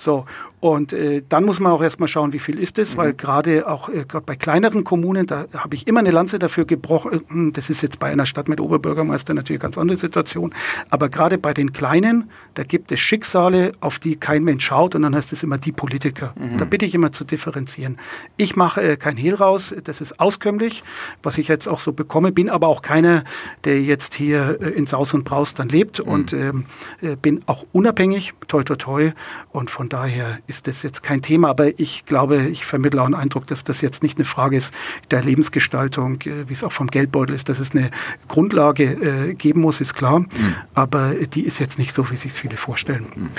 So, 0.03 0.25
und 0.59 0.93
äh, 0.93 1.23
dann 1.29 1.45
muss 1.45 1.61
man 1.61 1.71
auch 1.71 1.83
erstmal 1.83 2.09
schauen, 2.09 2.33
wie 2.33 2.39
viel 2.39 2.59
ist 2.59 2.79
es, 2.79 2.95
mhm. 2.95 2.99
weil 2.99 3.13
gerade 3.15 3.69
auch 3.69 3.89
äh, 3.89 4.05
gerade 4.05 4.25
bei 4.25 4.35
kleineren 4.35 4.83
Kommunen, 4.83 5.27
da 5.27 5.47
habe 5.55 5.77
ich 5.77 5.87
immer 5.87 6.01
eine 6.01 6.11
Lanze 6.11 6.41
dafür 6.41 6.65
gebrochen. 6.65 7.21
Hm, 7.29 7.53
das 7.53 7.71
ist 7.71 7.83
jetzt 7.83 8.01
bei 8.01 8.11
einer 8.11 8.27
Stadt 8.27 8.49
mit 8.49 8.61
Oberbürgermeister 8.61 9.33
natürlich 9.33 9.61
eine 9.61 9.69
ganz 9.69 9.79
andere 9.79 9.97
Situation. 9.97 10.53
Aber 10.91 11.09
gerade 11.09 11.39
bei 11.39 11.55
den 11.55 11.73
kleinen, 11.73 12.31
da 12.55 12.65
gibt 12.65 12.91
es 12.91 12.99
Schicksale, 12.99 13.73
auf 13.81 14.01
die 14.01 14.17
kein 14.17 14.43
Mensch 14.43 14.65
schaut 14.65 14.97
und 14.97 15.03
dann 15.03 15.15
heißt 15.15 15.33
es 15.33 15.45
immer 15.45 15.59
die 15.59 15.73
Politiker. 15.73 16.35
Mhm. 16.37 16.59
Da 16.59 16.65
bitte 16.65 16.85
ich 16.85 16.95
immer 16.97 17.13
zu 17.13 17.25
differenzieren. 17.25 17.99
Ich 18.37 18.57
mache 18.57 18.83
äh, 18.83 18.97
kein 18.97 19.17
Hehl 19.17 19.35
raus, 19.35 19.73
das 19.85 20.01
ist 20.01 20.19
auskömmlich, 20.19 20.83
was 21.23 21.39
ich 21.39 21.47
jetzt 21.47 21.69
auch 21.69 21.79
so 21.79 21.93
bekomme, 21.93 22.33
bin 22.33 22.51
aber 22.51 22.67
auch 22.67 22.83
keiner, 22.83 23.23
der 23.65 23.81
jetzt 23.81 24.15
hier 24.15 24.59
äh, 24.61 24.71
in 24.71 24.87
Saus 24.87 25.15
und 25.15 25.25
Braus 25.25 25.55
dann 25.55 25.69
lebt 25.69 26.05
mhm. 26.05 26.13
und 26.13 26.33
ähm, 26.33 26.65
äh, 27.03 27.15
bin 27.15 27.43
auch 27.47 27.67
unabhängig, 27.71 28.35
toi 28.49 28.65
toi 28.65 28.77
toi. 28.77 29.13
Und 29.53 29.71
von 29.71 29.89
daher 29.93 30.39
ist 30.47 30.67
das 30.67 30.83
jetzt 30.83 31.03
kein 31.03 31.23
Thema, 31.23 31.49
aber 31.51 31.79
ich 31.79 32.05
glaube, 32.07 32.49
ich 32.49 32.65
vermittle 32.65 33.01
auch 33.01 33.07
einen 33.07 33.15
Eindruck, 33.15 33.47
dass 33.47 33.65
das 33.65 33.81
jetzt 33.81 34.03
nicht 34.03 34.19
eine 34.19 34.25
Frage 34.25 34.57
ist 34.57 34.75
der 35.11 35.23
Lebensgestaltung, 35.23 36.21
äh, 36.23 36.49
wie 36.49 36.53
es 36.53 36.65
auch 36.65 36.73
vom 36.73 36.89
Geldbeutel 36.89 37.35
ist, 37.35 37.49
dass 37.49 37.59
es 37.59 37.73
eine 37.73 37.91
Grundlage 38.29 38.85
äh, 38.85 39.35
geben 39.35 39.61
muss, 39.61 39.81
ist 39.81 39.95
klar, 39.95 40.21
mhm. 40.21 40.55
aber 40.75 41.15
die 41.15 41.43
ist 41.43 41.59
jetzt 41.59 41.79
nicht 41.79 41.93
so, 41.93 42.11
wie 42.11 42.17
sich 42.17 42.33
viele 42.33 42.57
vorstellen. 42.57 43.31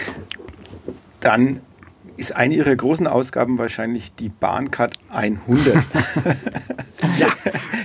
Dann 1.19 1.61
ist 2.17 2.35
eine 2.35 2.53
Ihrer 2.53 2.75
großen 2.75 3.07
Ausgaben 3.07 3.57
wahrscheinlich 3.57 4.13
die 4.15 4.29
Bahncard 4.29 4.93
100. 5.09 5.75
ja, 7.17 7.27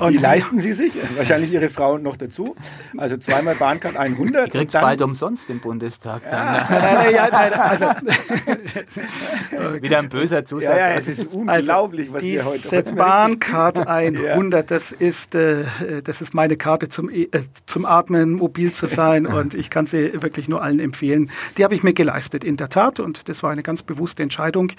und 0.01 0.12
die 0.12 0.19
leisten 0.19 0.59
Sie 0.59 0.73
sich, 0.73 0.93
wahrscheinlich 1.17 1.53
Ihre 1.53 1.69
Frau 1.69 1.99
noch 1.99 2.17
dazu. 2.17 2.55
Also 2.97 3.17
zweimal 3.17 3.55
Bahncard 3.55 3.97
100. 3.97 4.47
Die 4.47 4.51
kriegt 4.51 4.73
bald 4.73 5.03
umsonst 5.03 5.49
im 5.51 5.61
Bundestag. 5.61 6.23
Ja. 6.25 6.67
Dann. 6.69 6.83
Nein, 6.83 7.14
ja, 7.14 7.29
nein, 7.31 7.53
also 7.53 7.87
Wieder 9.83 9.99
ein 9.99 10.09
böser 10.09 10.45
Zusatz. 10.45 10.64
Ja, 10.64 10.77
ja, 10.77 10.95
es 10.95 11.09
ist 11.09 11.21
also 11.21 11.38
unglaublich, 11.38 12.12
was 12.12 12.23
wir 12.23 12.45
heute... 12.45 12.69
Diese 12.69 12.95
Bahncard 12.95 13.87
100, 13.87 14.71
das, 14.71 14.93
ist, 14.93 15.35
äh, 15.35 15.64
das 16.05 16.21
ist 16.21 16.35
meine 16.35 16.57
Karte 16.57 16.88
zum, 16.88 17.09
äh, 17.09 17.29
zum 17.67 17.85
Atmen, 17.85 18.33
mobil 18.33 18.73
zu 18.73 18.87
sein 18.87 19.27
und 19.27 19.55
ich 19.55 19.71
kann 19.71 19.87
sie 19.87 20.23
wirklich 20.23 20.49
nur 20.49 20.62
allen 20.62 20.81
empfehlen. 20.81 21.31
Die 21.57 21.64
habe 21.64 21.75
ich 21.75 21.83
mir 21.83 21.93
geleistet, 21.95 22.45
in 22.45 22.57
der 22.57 22.69
Tat 22.69 23.01
und 23.01 23.29
das 23.29 23.43
war 23.43 23.51
eine 23.51 23.62
ganz 23.62 23.83
bewusste 23.83 24.17
Entscheidung. 24.22 24.72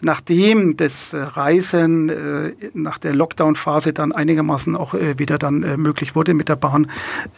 Nachdem 0.00 0.76
das 0.76 1.14
Reisen 1.14 2.08
äh, 2.08 2.52
nach 2.74 2.98
der 2.98 3.14
Lockdown-Phase 3.14 3.92
dann 3.92 4.12
einigermaßen 4.12 4.76
auch 4.76 4.94
äh, 4.94 5.18
wieder 5.18 5.38
dann 5.38 5.62
äh, 5.62 5.76
möglich 5.76 6.14
wurde 6.14 6.34
mit 6.34 6.48
der 6.48 6.56
Bahn, 6.56 6.90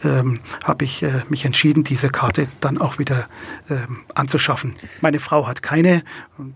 ähm, 0.03 0.39
habe 0.63 0.85
ich 0.85 1.03
äh, 1.03 1.23
mich 1.29 1.45
entschieden, 1.45 1.83
diese 1.83 2.09
Karte 2.09 2.47
dann 2.61 2.79
auch 2.79 2.99
wieder 2.99 3.27
ähm, 3.69 4.03
anzuschaffen. 4.13 4.75
Meine 5.01 5.19
Frau 5.19 5.47
hat 5.47 5.61
keine 5.61 6.03
und 6.37 6.55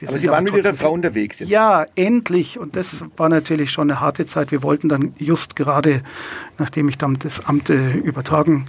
ähm, 0.00 0.08
aber 0.08 0.18
Sie 0.18 0.28
waren 0.28 0.44
mit 0.44 0.54
Ihrer 0.54 0.74
Frau 0.74 0.92
unterwegs 0.92 1.38
jetzt. 1.40 1.48
Ja, 1.48 1.86
endlich. 1.94 2.58
Und 2.58 2.76
das 2.76 3.04
war 3.16 3.28
natürlich 3.28 3.70
schon 3.70 3.90
eine 3.90 4.00
harte 4.00 4.26
Zeit. 4.26 4.50
Wir 4.50 4.62
wollten 4.62 4.88
dann 4.88 5.14
just 5.18 5.56
gerade, 5.56 6.02
nachdem 6.58 6.88
ich 6.88 6.98
dann 6.98 7.18
das 7.18 7.46
Amt 7.46 7.70
äh, 7.70 7.92
übertragen 7.92 8.66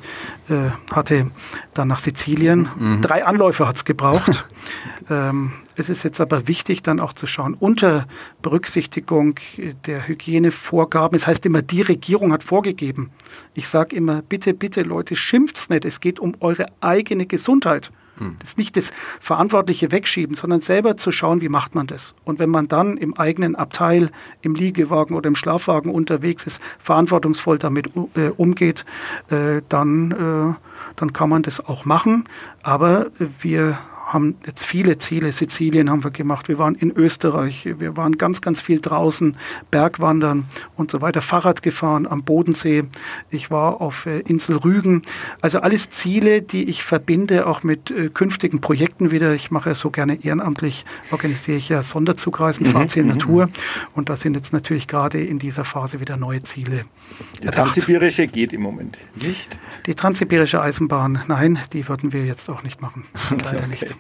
äh, 0.50 0.72
hatte, 0.94 1.32
dann 1.74 1.88
nach 1.88 2.00
Sizilien. 2.00 2.70
Mhm. 2.78 3.02
Drei 3.02 3.26
Anläufe 3.26 3.68
hat 3.68 3.78
es 3.78 3.86
gebraucht. 3.86 4.48
ähm, 5.10 5.54
es 5.76 5.90
ist 5.90 6.04
jetzt 6.04 6.20
aber 6.20 6.48
wichtig, 6.48 6.84
dann 6.84 7.00
auch 7.00 7.14
zu 7.14 7.28
schauen, 7.28 7.56
unter 7.56 8.08
Berücksichtigung 8.42 9.40
der 9.86 10.08
Hygienevorgaben. 10.08 11.16
Es 11.16 11.22
das 11.22 11.28
heißt 11.28 11.46
immer, 11.46 11.62
die 11.62 11.82
Regierung 11.82 12.34
hat 12.34 12.44
vorgegeben. 12.44 13.10
Ich 13.54 13.68
sage 13.68 13.96
immer, 13.96 14.22
bitte, 14.22 14.54
bitte, 14.54 14.82
Leute, 14.82 15.16
schimpft's 15.16 15.70
nicht. 15.70 15.86
Es 15.86 16.02
geht 16.02 16.20
um 16.20 16.36
eure 16.40 16.66
eigene 16.82 17.26
Gesundheit. 17.26 17.92
Hm. 18.22 18.36
Das 18.38 18.50
ist 18.50 18.58
nicht 18.60 18.78
das 18.78 18.92
Verantwortliche 19.20 19.92
wegschieben, 19.92 20.36
sondern 20.36 20.62
selber 20.62 20.96
zu 20.96 21.12
schauen, 21.12 21.42
wie 21.42 21.50
macht 21.50 21.74
man 21.74 21.88
das. 21.88 22.14
Und 22.24 22.38
wenn 22.38 22.52
man 22.52 22.68
dann 22.68 22.96
im 22.98 23.18
eigenen 23.18 23.56
Abteil, 23.56 24.12
im 24.42 24.54
Liegewagen 24.54 25.16
oder 25.16 25.28
im 25.28 25.36
Schlafwagen 25.36 25.92
unterwegs 25.92 26.46
ist, 26.46 26.62
verantwortungsvoll 26.78 27.58
damit 27.58 27.90
äh, 28.16 28.30
umgeht, 28.38 28.86
äh, 29.30 29.64
dann, 29.70 30.12
äh, 30.12 30.54
dann 30.96 31.14
kann 31.14 31.30
man 31.30 31.42
das 31.42 31.66
auch 31.66 31.84
machen. 31.84 32.26
Aber 32.62 33.08
wir 33.18 33.80
haben 34.12 34.36
jetzt 34.46 34.66
viele 34.66 34.98
Ziele. 34.98 35.32
Sizilien 35.32 35.90
haben 35.90 36.04
wir 36.04 36.12
gemacht. 36.12 36.50
Wir 36.50 36.58
waren 36.58 36.76
in 36.76 36.92
Österreich. 36.92 37.68
Wir 37.80 37.96
waren 37.96 38.18
ganz, 38.18 38.42
ganz 38.42 38.60
viel 38.60 38.82
draußen, 38.82 39.38
Bergwandern 39.72 40.46
und 40.76 40.92
so 40.92 41.02
weiter. 41.02 41.22
Fahrrad 41.22 41.62
gefahren 41.62 42.06
am 42.08 42.24
Bodensee. 42.24 42.84
Ich 43.30 43.52
war 43.52 43.80
auf 43.80 44.06
äh, 44.06 44.20
Insel 44.20 44.58
Rügen. 44.58 45.02
Also 45.40 45.60
alles 45.60 45.90
Ziele, 45.90 46.42
die 46.42 46.66
ich 46.66 46.84
verbinde, 46.84 47.48
auch 47.48 47.64
mit 47.64 47.90
äh, 47.92 48.10
künftigen 48.10 48.60
Projekten 48.60 49.12
wieder. 49.12 49.34
Ich 49.34 49.50
mache 49.50 49.70
ja 49.70 49.76
so 49.76 49.92
gerne 49.92 50.24
ehrenamtlich, 50.24 50.86
organisiere 51.12 51.58
ich 51.58 51.70
ja 51.70 51.82
Sonderzugreisen, 51.82 52.68
mhm. 52.68 52.72
Fahrziel 52.72 53.04
mhm. 53.04 53.10
Natur. 53.10 53.50
Und 53.96 54.10
da 54.10 54.18
sind 54.18 54.36
jetzt 54.36 54.52
natürlich 54.52 54.88
gerade 54.88 55.24
in 55.24 55.40
dieser 55.40 55.64
Phase 55.64 56.02
wieder 56.02 56.18
neue 56.18 56.44
Ziele. 56.44 56.84
Die 57.42 57.48
Transsibirische 57.48 58.28
geht 58.28 58.52
im 58.52 58.62
Moment 58.62 59.00
nicht? 59.16 59.58
Die 59.86 59.96
Transsibirische 59.96 60.62
Eisenbahn, 60.62 61.22
nein, 61.28 61.60
die 61.72 61.88
würden 61.88 62.12
wir 62.12 62.26
jetzt 62.26 62.50
auch 62.50 62.64
nicht 62.64 62.82
machen. 62.82 63.06
Leider 63.44 63.68
nicht. 63.68 63.96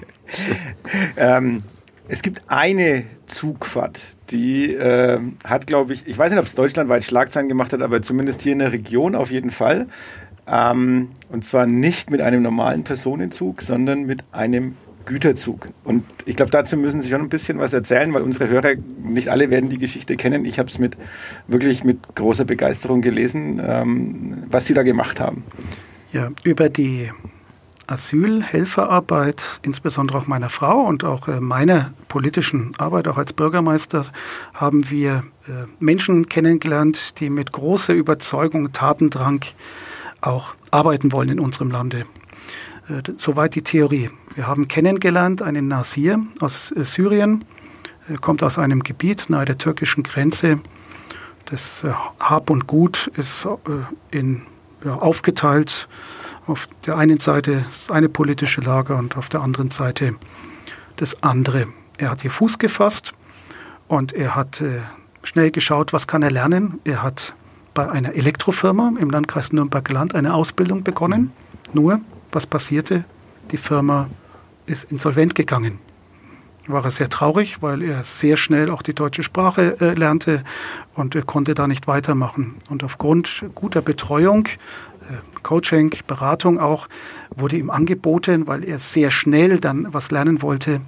ähm, 1.17 1.63
es 2.07 2.21
gibt 2.21 2.41
eine 2.49 3.03
Zugfahrt, 3.27 3.99
die 4.31 4.73
äh, 4.73 5.19
hat, 5.45 5.67
glaube 5.67 5.93
ich, 5.93 6.07
ich 6.07 6.17
weiß 6.17 6.31
nicht, 6.31 6.39
ob 6.39 6.45
es 6.45 6.55
deutschlandweit 6.55 7.03
Schlagzeilen 7.03 7.47
gemacht 7.47 7.73
hat, 7.73 7.81
aber 7.81 8.01
zumindest 8.01 8.41
hier 8.41 8.53
in 8.53 8.59
der 8.59 8.71
Region 8.71 9.15
auf 9.15 9.31
jeden 9.31 9.51
Fall. 9.51 9.87
Ähm, 10.47 11.09
und 11.29 11.45
zwar 11.45 11.65
nicht 11.65 12.11
mit 12.11 12.21
einem 12.21 12.41
normalen 12.41 12.83
Personenzug, 12.83 13.61
sondern 13.61 14.05
mit 14.05 14.23
einem 14.31 14.75
Güterzug. 15.05 15.67
Und 15.83 16.03
ich 16.25 16.35
glaube, 16.35 16.51
dazu 16.51 16.77
müssen 16.77 17.01
Sie 17.01 17.09
schon 17.09 17.21
ein 17.21 17.29
bisschen 17.29 17.59
was 17.59 17.73
erzählen, 17.73 18.13
weil 18.13 18.21
unsere 18.21 18.47
Hörer, 18.49 18.73
nicht 19.03 19.29
alle 19.29 19.49
werden 19.49 19.69
die 19.69 19.77
Geschichte 19.77 20.15
kennen. 20.15 20.45
Ich 20.45 20.59
habe 20.59 20.69
es 20.69 20.79
mit 20.79 20.95
wirklich 21.47 21.83
mit 21.83 22.15
großer 22.15 22.45
Begeisterung 22.45 23.01
gelesen, 23.01 23.61
ähm, 23.63 24.43
was 24.49 24.67
Sie 24.67 24.73
da 24.73 24.83
gemacht 24.83 25.19
haben. 25.19 25.43
Ja, 26.13 26.31
über 26.43 26.69
die 26.69 27.09
Asylhelferarbeit, 27.91 29.59
insbesondere 29.63 30.17
auch 30.17 30.27
meiner 30.27 30.49
Frau 30.49 30.85
und 30.85 31.03
auch 31.03 31.27
äh, 31.27 31.41
meiner 31.41 31.93
politischen 32.07 32.73
Arbeit, 32.77 33.07
auch 33.07 33.17
als 33.17 33.33
Bürgermeister, 33.33 34.05
haben 34.53 34.89
wir 34.89 35.23
äh, 35.47 35.65
Menschen 35.79 36.29
kennengelernt, 36.29 37.19
die 37.19 37.29
mit 37.29 37.51
großer 37.51 37.93
Überzeugung, 37.93 38.71
Tatendrang 38.71 39.41
auch 40.21 40.55
arbeiten 40.71 41.11
wollen 41.11 41.29
in 41.29 41.39
unserem 41.39 41.69
Lande. 41.69 42.05
Äh, 42.87 43.01
soweit 43.17 43.55
die 43.55 43.61
Theorie. 43.61 44.09
Wir 44.35 44.47
haben 44.47 44.69
kennengelernt 44.69 45.41
einen 45.41 45.67
Nasir 45.67 46.19
aus 46.39 46.69
Syrien, 46.69 47.43
er 48.07 48.17
kommt 48.17 48.41
aus 48.41 48.57
einem 48.57 48.83
Gebiet 48.83 49.29
nahe 49.29 49.45
der 49.45 49.57
türkischen 49.57 50.03
Grenze. 50.03 50.59
Das 51.45 51.85
Hab 52.19 52.49
und 52.49 52.65
Gut 52.65 53.11
ist 53.15 53.47
in, 54.09 54.43
ja, 54.83 54.95
aufgeteilt. 54.95 55.87
Auf 56.47 56.67
der 56.85 56.97
einen 56.97 57.19
Seite 57.19 57.63
das 57.65 57.91
eine 57.91 58.09
politische 58.09 58.61
Lager 58.61 58.97
und 58.97 59.17
auf 59.17 59.29
der 59.29 59.41
anderen 59.41 59.71
Seite 59.71 60.15
das 60.95 61.23
andere. 61.23 61.67
Er 61.97 62.11
hat 62.11 62.21
hier 62.21 62.31
Fuß 62.31 62.57
gefasst 62.57 63.13
und 63.87 64.13
er 64.13 64.35
hat 64.35 64.63
schnell 65.23 65.51
geschaut, 65.51 65.93
was 65.93 66.07
kann 66.07 66.23
er 66.23 66.31
lernen. 66.31 66.79
Er 66.83 67.03
hat 67.03 67.35
bei 67.73 67.89
einer 67.89 68.13
Elektrofirma 68.13 68.93
im 68.99 69.09
Landkreis 69.09 69.53
Nürnberg-Land 69.53 70.15
eine 70.15 70.33
Ausbildung 70.33 70.83
begonnen. 70.83 71.31
Nur 71.73 72.01
was 72.31 72.45
passierte? 72.45 73.03
Die 73.51 73.57
Firma 73.57 74.09
ist 74.65 74.91
insolvent 74.91 75.35
gegangen. 75.35 75.79
War 76.67 76.85
er 76.85 76.91
sehr 76.91 77.09
traurig, 77.09 77.61
weil 77.61 77.81
er 77.81 78.03
sehr 78.03 78.37
schnell 78.37 78.69
auch 78.69 78.81
die 78.81 78.93
deutsche 78.93 79.23
Sprache 79.23 79.77
äh, 79.81 79.93
lernte 79.93 80.43
und 80.93 81.15
er 81.15 81.23
konnte 81.23 81.55
da 81.55 81.67
nicht 81.67 81.87
weitermachen. 81.87 82.55
Und 82.69 82.83
aufgrund 82.83 83.45
guter 83.55 83.81
Betreuung, 83.81 84.45
äh, 84.45 84.51
Coaching, 85.43 85.93
Beratung 86.07 86.59
auch, 86.59 86.87
wurde 87.35 87.57
ihm 87.57 87.69
angeboten, 87.69 88.47
weil 88.47 88.63
er 88.63 88.79
sehr 88.79 89.11
schnell 89.11 89.59
dann 89.59 89.87
was 89.93 90.11
lernen 90.11 90.41
wollte, 90.41 90.81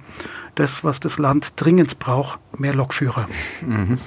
das, 0.54 0.84
was 0.84 1.00
das 1.00 1.18
Land 1.18 1.54
dringend 1.56 1.98
braucht, 1.98 2.38
mehr 2.58 2.74
Lokführer. 2.74 3.28
Mhm. 3.60 3.98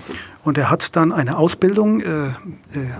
Und 0.44 0.58
er 0.58 0.70
hat 0.70 0.96
dann 0.96 1.12
eine 1.12 1.38
Ausbildung 1.38 2.00
äh, 2.00 2.28
äh, 2.28 2.32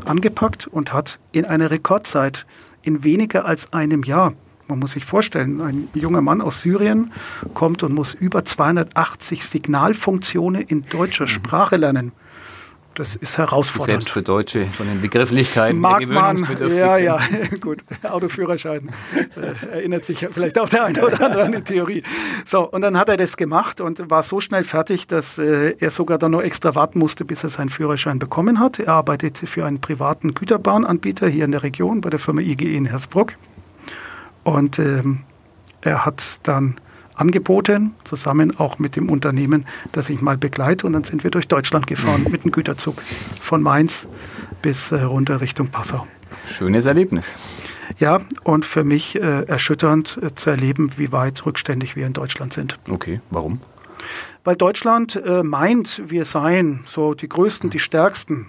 angepackt 0.06 0.68
und 0.68 0.92
hat 0.92 1.20
in 1.32 1.46
einer 1.46 1.72
Rekordzeit 1.72 2.46
in 2.82 3.04
weniger 3.04 3.46
als 3.46 3.72
einem 3.74 4.04
Jahr. 4.04 4.34
Man 4.68 4.80
muss 4.80 4.92
sich 4.92 5.06
vorstellen, 5.06 5.62
ein 5.62 5.88
junger 5.94 6.22
Mann 6.22 6.42
aus 6.42 6.62
Syrien 6.62 7.14
kommt 7.54 7.84
und 7.84 7.94
muss 7.94 8.14
über 8.14 8.44
280 8.44 9.46
Signalfunktionen 9.46 10.62
in 10.62 10.82
deutscher 10.82 11.24
mhm. 11.24 11.30
Sprache 11.30 11.78
lernen. 11.78 12.12
Das 12.98 13.16
ist 13.16 13.38
herausfordernd. 13.38 14.02
Selbst 14.02 14.10
für 14.10 14.24
Deutsche 14.24 14.66
von 14.66 14.88
den 14.88 15.02
Begrifflichkeiten 15.02 15.80
Mag 15.80 16.08
man, 16.08 16.38
ja, 16.76 16.98
ja, 16.98 17.20
gut. 17.62 17.84
Autoführerschein 18.02 18.90
äh, 19.36 19.76
erinnert 19.76 20.04
sich 20.04 20.28
vielleicht 20.32 20.58
auch 20.58 20.68
der 20.68 20.86
eine 20.86 21.06
oder 21.06 21.24
andere 21.24 21.44
an 21.44 21.52
die 21.52 21.62
Theorie. 21.62 22.02
So, 22.48 22.68
und 22.68 22.82
dann 22.82 22.98
hat 22.98 23.08
er 23.10 23.18
das 23.18 23.38
gemacht 23.38 23.82
und 23.82 24.10
war 24.10 24.24
so 24.24 24.42
schnell 24.42 24.64
fertig, 24.64 25.06
dass 25.06 25.38
äh, 25.38 25.76
er 25.78 25.92
sogar 25.92 26.18
dann 26.18 26.32
noch 26.32 26.42
extra 26.42 26.74
warten 26.74 26.98
musste, 26.98 27.24
bis 27.24 27.44
er 27.44 27.50
seinen 27.50 27.70
Führerschein 27.70 28.18
bekommen 28.18 28.60
hat. 28.60 28.80
Er 28.80 28.94
arbeitet 28.94 29.38
für 29.38 29.64
einen 29.64 29.80
privaten 29.80 30.34
Güterbahnanbieter 30.34 31.28
hier 31.28 31.46
in 31.46 31.52
der 31.52 31.62
Region 31.62 32.02
bei 32.02 32.10
der 32.10 32.20
Firma 32.20 32.42
IGE 32.42 32.76
in 32.76 32.88
Hersbruck. 32.88 33.34
Und 34.44 34.80
ähm, 34.80 35.20
er 35.82 36.04
hat 36.04 36.40
dann 36.48 36.78
angeboten, 37.18 37.96
zusammen 38.04 38.58
auch 38.58 38.80
mit 38.80 38.96
dem 38.96 39.10
Unternehmen, 39.10 39.66
das 39.92 40.10
ich 40.10 40.22
mal 40.22 40.38
begleite. 40.38 40.88
Und 40.88 40.94
dann 40.94 41.04
sind 41.04 41.24
wir 41.24 41.32
durch 41.32 41.48
Deutschland 41.48 41.88
gefahren 41.88 42.26
mit 42.30 42.44
dem 42.44 42.52
Güterzug 42.52 43.02
von 43.42 43.62
Mainz 43.62 44.08
bis 44.62 44.92
äh, 44.92 45.02
runter 45.02 45.42
Richtung 45.42 45.68
Passau. 45.68 46.08
Schönes 46.58 46.86
Erlebnis. 46.86 47.34
Ja, 48.00 48.22
und 48.44 48.66
für 48.66 48.84
mich 48.84 49.16
äh, 49.16 49.44
erschütternd 49.44 50.20
äh, 50.22 50.34
zu 50.36 50.50
erleben, 50.50 50.92
wie 50.98 51.12
weit 51.12 51.46
rückständig 51.46 51.96
wir 51.96 52.06
in 52.06 52.14
Deutschland 52.14 52.54
sind. 52.54 52.78
Okay, 52.90 53.22
warum? 53.30 53.60
Weil 54.44 54.56
Deutschland 54.56 55.16
äh, 55.16 55.44
meint, 55.44 56.02
wir 56.06 56.26
seien 56.26 56.82
so 56.86 57.14
die 57.14 57.28
Größten, 57.28 57.70
die 57.70 57.80
Stärksten. 57.80 58.48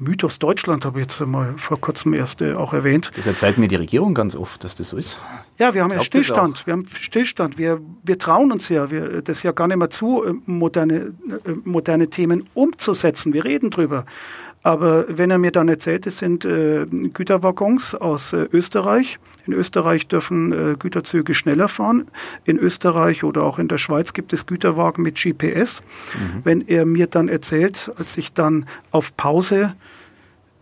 Mythos 0.00 0.38
Deutschland 0.38 0.86
habe 0.86 0.98
ich 0.98 1.04
jetzt 1.04 1.20
mal 1.20 1.54
vor 1.58 1.78
kurzem 1.78 2.14
erst 2.14 2.40
äh, 2.40 2.54
auch 2.54 2.72
erwähnt. 2.72 3.12
Das 3.16 3.26
erzählt 3.26 3.58
mir 3.58 3.68
die 3.68 3.76
Regierung 3.76 4.14
ganz 4.14 4.34
oft, 4.34 4.64
dass 4.64 4.74
das 4.74 4.88
so 4.88 4.96
ist. 4.96 5.18
Ja, 5.58 5.74
wir 5.74 5.84
haben 5.84 5.92
ja 5.92 6.02
Stillstand. 6.02 6.66
Wir 6.66 6.72
haben 6.72 6.86
Stillstand. 6.88 7.58
Wir, 7.58 7.80
wir 8.02 8.18
trauen 8.18 8.50
uns 8.50 8.70
ja, 8.70 8.90
wir, 8.90 9.20
das 9.20 9.42
ja 9.42 9.52
gar 9.52 9.68
nicht 9.68 9.76
mehr 9.76 9.90
zu, 9.90 10.24
äh, 10.24 10.32
moderne, 10.46 11.12
äh, 11.44 11.50
moderne 11.64 12.08
Themen 12.08 12.44
umzusetzen. 12.54 13.34
Wir 13.34 13.44
reden 13.44 13.70
drüber. 13.70 14.06
Aber 14.62 15.06
wenn 15.08 15.30
er 15.30 15.38
mir 15.38 15.52
dann 15.52 15.68
erzählt, 15.68 16.06
es 16.06 16.18
sind 16.18 16.44
äh, 16.44 16.84
Güterwaggons 16.86 17.94
aus 17.94 18.32
äh, 18.32 18.46
Österreich. 18.52 19.18
In 19.46 19.54
Österreich 19.54 20.06
dürfen 20.06 20.52
äh, 20.52 20.76
Güterzüge 20.78 21.32
schneller 21.32 21.68
fahren. 21.68 22.08
In 22.44 22.58
Österreich 22.58 23.24
oder 23.24 23.42
auch 23.42 23.58
in 23.58 23.68
der 23.68 23.78
Schweiz 23.78 24.12
gibt 24.12 24.32
es 24.34 24.46
Güterwagen 24.46 25.02
mit 25.02 25.16
GPS. 25.16 25.82
Mhm. 26.12 26.40
Wenn 26.44 26.68
er 26.68 26.84
mir 26.84 27.06
dann 27.06 27.28
erzählt, 27.28 27.90
als 27.96 28.18
ich 28.18 28.34
dann 28.34 28.66
auf 28.90 29.16
Pause 29.16 29.74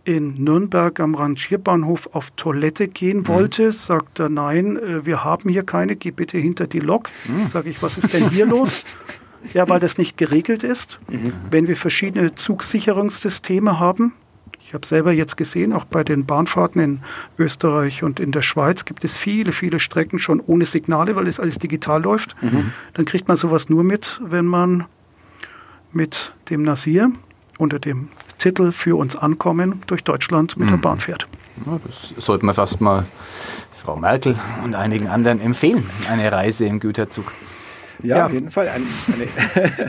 in 0.05 0.43
Nürnberg 0.43 0.97
am 1.01 1.13
Rangierbahnhof 1.13 2.09
auf 2.13 2.31
Toilette 2.31 2.87
gehen 2.87 3.19
mhm. 3.19 3.27
wollte, 3.27 3.65
mhm. 3.65 3.71
sagt 3.71 4.19
er, 4.19 4.29
nein, 4.29 4.77
äh, 4.77 5.05
wir 5.05 5.25
haben 5.25 5.49
hier 5.49 5.63
keine, 5.63 5.97
geh 5.97 6.11
bitte 6.11 6.37
hinter 6.37 6.67
die 6.67 6.79
Lok. 6.79 7.09
Mhm. 7.27 7.47
Sag 7.47 7.65
ich, 7.65 7.83
was 7.83 7.97
ist 7.97 8.13
denn 8.13 8.29
hier 8.29 8.45
los? 8.45 8.85
Ja, 9.53 9.69
weil 9.69 9.79
das 9.79 9.97
nicht 9.97 10.17
geregelt 10.17 10.63
ist. 10.63 10.99
Mhm. 11.09 11.33
Wenn 11.49 11.67
wir 11.67 11.77
verschiedene 11.77 12.35
Zugsicherungssysteme 12.35 13.79
haben, 13.79 14.13
ich 14.61 14.73
habe 14.73 14.85
selber 14.85 15.11
jetzt 15.11 15.37
gesehen, 15.37 15.73
auch 15.73 15.85
bei 15.85 16.03
den 16.03 16.25
Bahnfahrten 16.25 16.81
in 16.81 16.99
Österreich 17.39 18.03
und 18.03 18.19
in 18.19 18.31
der 18.31 18.41
Schweiz 18.41 18.85
gibt 18.85 19.03
es 19.03 19.17
viele, 19.17 19.51
viele 19.51 19.79
Strecken 19.79 20.19
schon 20.19 20.39
ohne 20.39 20.65
Signale, 20.65 21.15
weil 21.15 21.27
es 21.27 21.39
alles 21.39 21.57
digital 21.57 22.03
läuft. 22.03 22.35
Mhm. 22.41 22.71
Dann 22.93 23.05
kriegt 23.05 23.27
man 23.27 23.37
sowas 23.37 23.69
nur 23.69 23.83
mit, 23.83 24.19
wenn 24.23 24.45
man 24.45 24.85
mit 25.91 26.33
dem 26.49 26.61
Nasir 26.61 27.11
unter 27.57 27.79
dem 27.79 28.09
Titel 28.37 28.71
für 28.71 28.97
uns 28.97 29.15
ankommen 29.15 29.81
durch 29.87 30.03
Deutschland 30.03 30.57
mit 30.57 30.67
mhm. 30.67 30.73
der 30.73 30.77
Bahn 30.77 30.99
fährt. 30.99 31.27
Ja, 31.65 31.79
das 31.85 32.13
sollte 32.17 32.45
man 32.45 32.53
fast 32.53 32.79
mal 32.79 33.05
Frau 33.73 33.95
Merkel 33.95 34.35
und 34.63 34.75
einigen 34.75 35.07
anderen 35.07 35.41
empfehlen, 35.41 35.83
eine 36.09 36.31
Reise 36.31 36.65
im 36.65 36.79
Güterzug. 36.79 37.31
Ja, 38.03 38.17
ja. 38.17 38.25
auf 38.27 38.33
jeden 38.33 38.51
Fall 38.51 38.69
eine, 38.69 38.85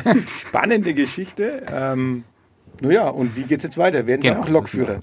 eine 0.05 0.23
spannende 0.41 0.95
Geschichte. 0.95 1.63
Ähm, 1.71 2.25
naja, 2.81 3.09
und 3.09 3.37
wie 3.37 3.43
geht 3.43 3.59
es 3.59 3.65
jetzt 3.65 3.79
weiter? 3.79 4.07
Werden 4.07 4.23
Sie 4.23 4.29
genau. 4.29 4.41
auch 4.41 4.49
Lokführer? 4.49 5.01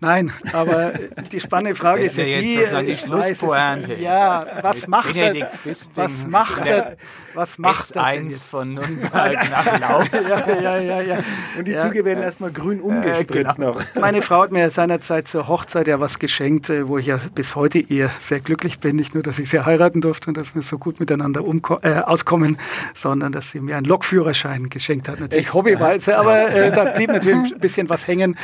Nein, 0.00 0.32
aber 0.52 0.92
die 1.32 1.40
spannende 1.40 1.74
Frage 1.74 2.04
ist 2.04 2.16
ja 2.16 2.22
die, 2.22 2.60
die 2.86 2.94
Schlusspointe. 2.94 3.94
Ja, 3.94 4.46
was 4.62 4.86
macht 4.86 5.16
er, 5.16 5.50
was 5.96 6.24
macht 6.28 6.64
er, 6.64 6.96
was 7.34 7.58
macht 7.58 7.96
er 7.96 8.12
denn 8.12 8.30
jetzt? 8.30 8.44
von 8.44 8.74
Nürnberg 8.74 9.50
nach 9.50 9.80
Lau. 9.80 10.02
ja, 10.28 10.60
ja, 10.60 10.78
ja, 10.78 11.00
ja. 11.00 11.18
Und 11.58 11.66
die 11.66 11.72
ja. 11.72 11.82
Züge 11.82 12.04
werden 12.04 12.22
erstmal 12.22 12.52
grün 12.52 12.80
umgespritzt 12.80 13.56
genau. 13.56 13.72
noch. 13.72 13.82
Meine 13.96 14.22
Frau 14.28 14.42
hat 14.42 14.52
mir 14.52 14.70
seinerzeit 14.70 15.26
zur 15.26 15.48
Hochzeit 15.48 15.88
ja 15.88 15.98
was 15.98 16.20
geschenkt, 16.20 16.70
äh, 16.70 16.86
wo 16.86 16.98
ich 16.98 17.06
ja 17.06 17.18
bis 17.34 17.56
heute 17.56 17.80
eher 17.80 18.08
sehr 18.20 18.38
glücklich 18.38 18.78
bin. 18.78 18.94
Nicht 18.94 19.14
nur, 19.14 19.24
dass 19.24 19.40
ich 19.40 19.50
sie 19.50 19.64
heiraten 19.64 20.00
durfte 20.00 20.30
und 20.30 20.36
dass 20.36 20.54
wir 20.54 20.62
so 20.62 20.78
gut 20.78 21.00
miteinander 21.00 21.42
äh, 21.82 21.94
auskommen, 22.02 22.56
sondern 22.94 23.32
dass 23.32 23.50
sie 23.50 23.58
mir 23.58 23.76
einen 23.76 23.86
Lokführerschein 23.86 24.68
geschenkt 24.68 25.08
hat. 25.08 25.18
Natürlich 25.18 25.52
hobbyweise, 25.52 26.16
aber 26.18 26.50
äh, 26.54 26.70
da 26.70 26.84
blieb 26.84 27.10
natürlich 27.10 27.52
ein 27.52 27.58
bisschen 27.58 27.88
was 27.88 28.06
hängen. 28.06 28.36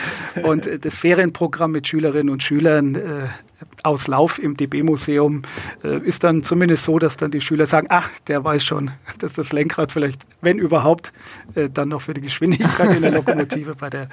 Und 0.42 0.66
äh, 0.66 0.80
das 0.80 0.96
Ferienprogramm 0.96 1.43
Programm 1.44 1.72
mit 1.72 1.86
Schülerinnen 1.86 2.30
und 2.30 2.42
Schülern 2.42 2.94
äh, 2.94 3.00
aus 3.82 4.08
Lauf 4.08 4.38
im 4.38 4.56
DB-Museum 4.56 5.42
äh, 5.84 5.98
ist 5.98 6.24
dann 6.24 6.42
zumindest 6.42 6.84
so, 6.84 6.98
dass 6.98 7.18
dann 7.18 7.32
die 7.32 7.42
Schüler 7.42 7.66
sagen, 7.66 7.88
ach, 7.90 8.08
der 8.28 8.42
weiß 8.42 8.64
schon, 8.64 8.92
dass 9.18 9.34
das 9.34 9.52
Lenkrad 9.52 9.92
vielleicht, 9.92 10.22
wenn 10.40 10.56
überhaupt, 10.56 11.12
äh, 11.54 11.68
dann 11.68 11.90
noch 11.90 12.00
für 12.00 12.14
die 12.14 12.22
Geschwindigkeit 12.22 12.96
in 12.96 13.02
der 13.02 13.10
Lokomotive 13.10 13.74
bei 13.74 13.90
der 13.90 14.08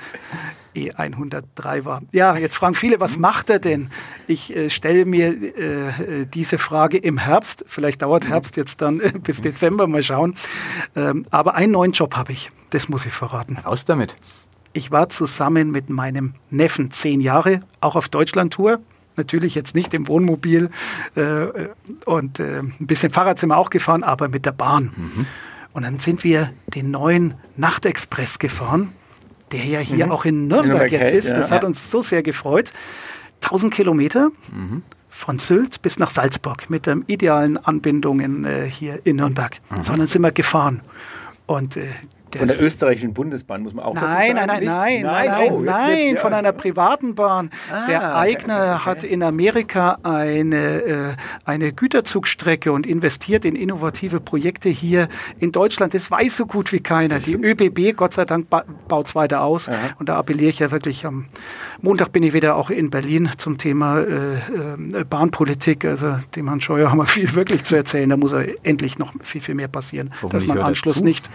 E103 0.75 1.85
war. 1.85 2.01
Ja, 2.11 2.35
jetzt 2.35 2.55
fragen 2.55 2.75
viele, 2.75 2.99
was 2.99 3.17
macht 3.17 3.49
er 3.49 3.59
denn? 3.59 3.89
Ich 4.27 4.53
äh, 4.53 4.69
stelle 4.69 5.05
mir 5.05 5.29
äh, 5.29 6.25
diese 6.25 6.57
Frage 6.57 6.97
im 6.97 7.17
Herbst, 7.17 7.63
vielleicht 7.65 8.01
dauert 8.01 8.27
Herbst 8.27 8.57
jetzt 8.57 8.81
dann 8.81 8.99
bis 9.23 9.39
Dezember, 9.39 9.87
mal 9.87 10.03
schauen. 10.03 10.35
Ähm, 10.97 11.23
aber 11.31 11.55
einen 11.55 11.71
neuen 11.71 11.93
Job 11.93 12.17
habe 12.17 12.33
ich, 12.33 12.51
das 12.71 12.89
muss 12.89 13.05
ich 13.05 13.13
verraten. 13.13 13.57
Aus 13.63 13.85
damit. 13.85 14.17
Ich 14.73 14.91
war 14.91 15.09
zusammen 15.09 15.71
mit 15.71 15.89
meinem 15.89 16.33
Neffen 16.49 16.91
zehn 16.91 17.19
Jahre, 17.19 17.61
auch 17.81 17.95
auf 17.95 18.09
Deutschlandtour. 18.09 18.79
Natürlich 19.17 19.55
jetzt 19.55 19.75
nicht 19.75 19.93
im 19.93 20.07
Wohnmobil 20.07 20.69
äh, 21.15 21.47
und 22.05 22.39
äh, 22.39 22.59
ein 22.59 22.87
bisschen 22.87 23.09
Fahrrad 23.09 23.39
sind 23.39 23.49
wir 23.49 23.57
auch 23.57 23.69
gefahren, 23.69 24.03
aber 24.03 24.29
mit 24.29 24.45
der 24.45 24.53
Bahn. 24.53 24.91
Mhm. 24.95 25.25
Und 25.73 25.83
dann 25.83 25.99
sind 25.99 26.23
wir 26.23 26.51
den 26.67 26.91
neuen 26.91 27.33
Nachtexpress 27.57 28.39
gefahren, 28.39 28.93
der 29.51 29.65
ja 29.65 29.79
hier 29.79 30.05
mhm. 30.05 30.11
auch 30.13 30.25
in 30.25 30.47
Nürnberg, 30.47 30.89
Nürnberg 30.89 30.91
jetzt 30.91 31.09
ist. 31.09 31.31
Das 31.31 31.49
ja. 31.49 31.57
hat 31.57 31.63
uns 31.65 31.91
so 31.91 32.01
sehr 32.01 32.23
gefreut. 32.23 32.71
1000 33.43 33.73
Kilometer, 33.73 34.29
mhm. 34.51 34.83
von 35.09 35.39
Sylt 35.39 35.81
bis 35.81 35.99
nach 35.99 36.09
Salzburg 36.09 36.69
mit 36.69 36.85
der 36.85 36.99
idealen 37.07 37.57
Anbindung 37.57 38.21
in, 38.21 38.45
äh, 38.45 38.69
hier 38.69 39.01
in 39.03 39.17
Nürnberg, 39.17 39.59
mhm. 39.69 39.81
sondern 39.81 40.07
sind 40.07 40.21
wir 40.21 40.31
gefahren. 40.31 40.81
Und 41.47 41.75
äh, 41.75 41.87
von 42.37 42.47
der 42.47 42.61
österreichischen 42.61 43.13
Bundesbahn 43.13 43.61
muss 43.61 43.73
man 43.73 43.85
auch 43.85 43.93
nein, 43.93 44.35
dazu 44.35 44.45
sagen. 44.45 44.47
Nein, 44.47 44.47
nein, 44.47 44.63
nein, 44.63 45.01
nein, 45.01 45.25
nein, 45.25 45.51
oh, 45.51 45.59
nein, 45.59 45.89
jetzt, 45.89 46.09
jetzt, 46.09 46.21
von 46.21 46.33
einer 46.33 46.51
privaten 46.51 47.15
Bahn. 47.15 47.49
Ah, 47.71 47.87
der 47.87 48.15
Eigner 48.15 48.75
okay. 48.75 48.85
hat 48.85 49.03
in 49.03 49.23
Amerika 49.23 49.97
eine, 50.03 50.81
äh, 50.81 51.09
eine 51.45 51.73
Güterzugstrecke 51.73 52.71
und 52.71 52.85
investiert 52.85 53.45
in 53.45 53.55
innovative 53.55 54.19
Projekte 54.19 54.69
hier 54.69 55.07
in 55.39 55.51
Deutschland. 55.51 55.93
Das 55.93 56.09
weiß 56.09 56.37
so 56.37 56.45
gut 56.45 56.71
wie 56.71 56.79
keiner. 56.79 57.19
Die 57.19 57.35
ÖBB, 57.35 57.95
Gott 57.95 58.13
sei 58.13 58.25
Dank, 58.25 58.49
ba 58.49 58.63
baut 58.87 59.07
es 59.07 59.15
weiter 59.15 59.41
aus. 59.41 59.69
Aha. 59.69 59.75
Und 59.99 60.09
da 60.09 60.17
appelliere 60.17 60.49
ich 60.49 60.59
ja 60.59 60.71
wirklich 60.71 61.05
am 61.05 61.25
Montag 61.81 62.11
bin 62.11 62.23
ich 62.23 62.33
wieder 62.33 62.55
auch 62.55 62.69
in 62.69 62.89
Berlin 62.89 63.29
zum 63.37 63.57
Thema 63.57 63.99
äh, 63.99 64.33
äh, 64.33 65.03
Bahnpolitik. 65.03 65.85
Also 65.85 66.17
dem 66.35 66.47
Herrn 66.47 66.61
Scheuer 66.61 66.91
haben 66.91 66.97
wir 66.97 67.05
viel 67.05 67.33
wirklich 67.35 67.63
zu 67.63 67.75
erzählen. 67.75 68.09
Da 68.09 68.17
muss 68.17 68.33
er 68.33 68.45
endlich 68.63 68.99
noch 68.99 69.13
viel, 69.21 69.41
viel 69.41 69.55
mehr 69.55 69.67
passieren, 69.67 70.11
dass 70.29 70.45
man 70.45 70.59
Anschluss 70.59 71.01
nicht 71.01 71.29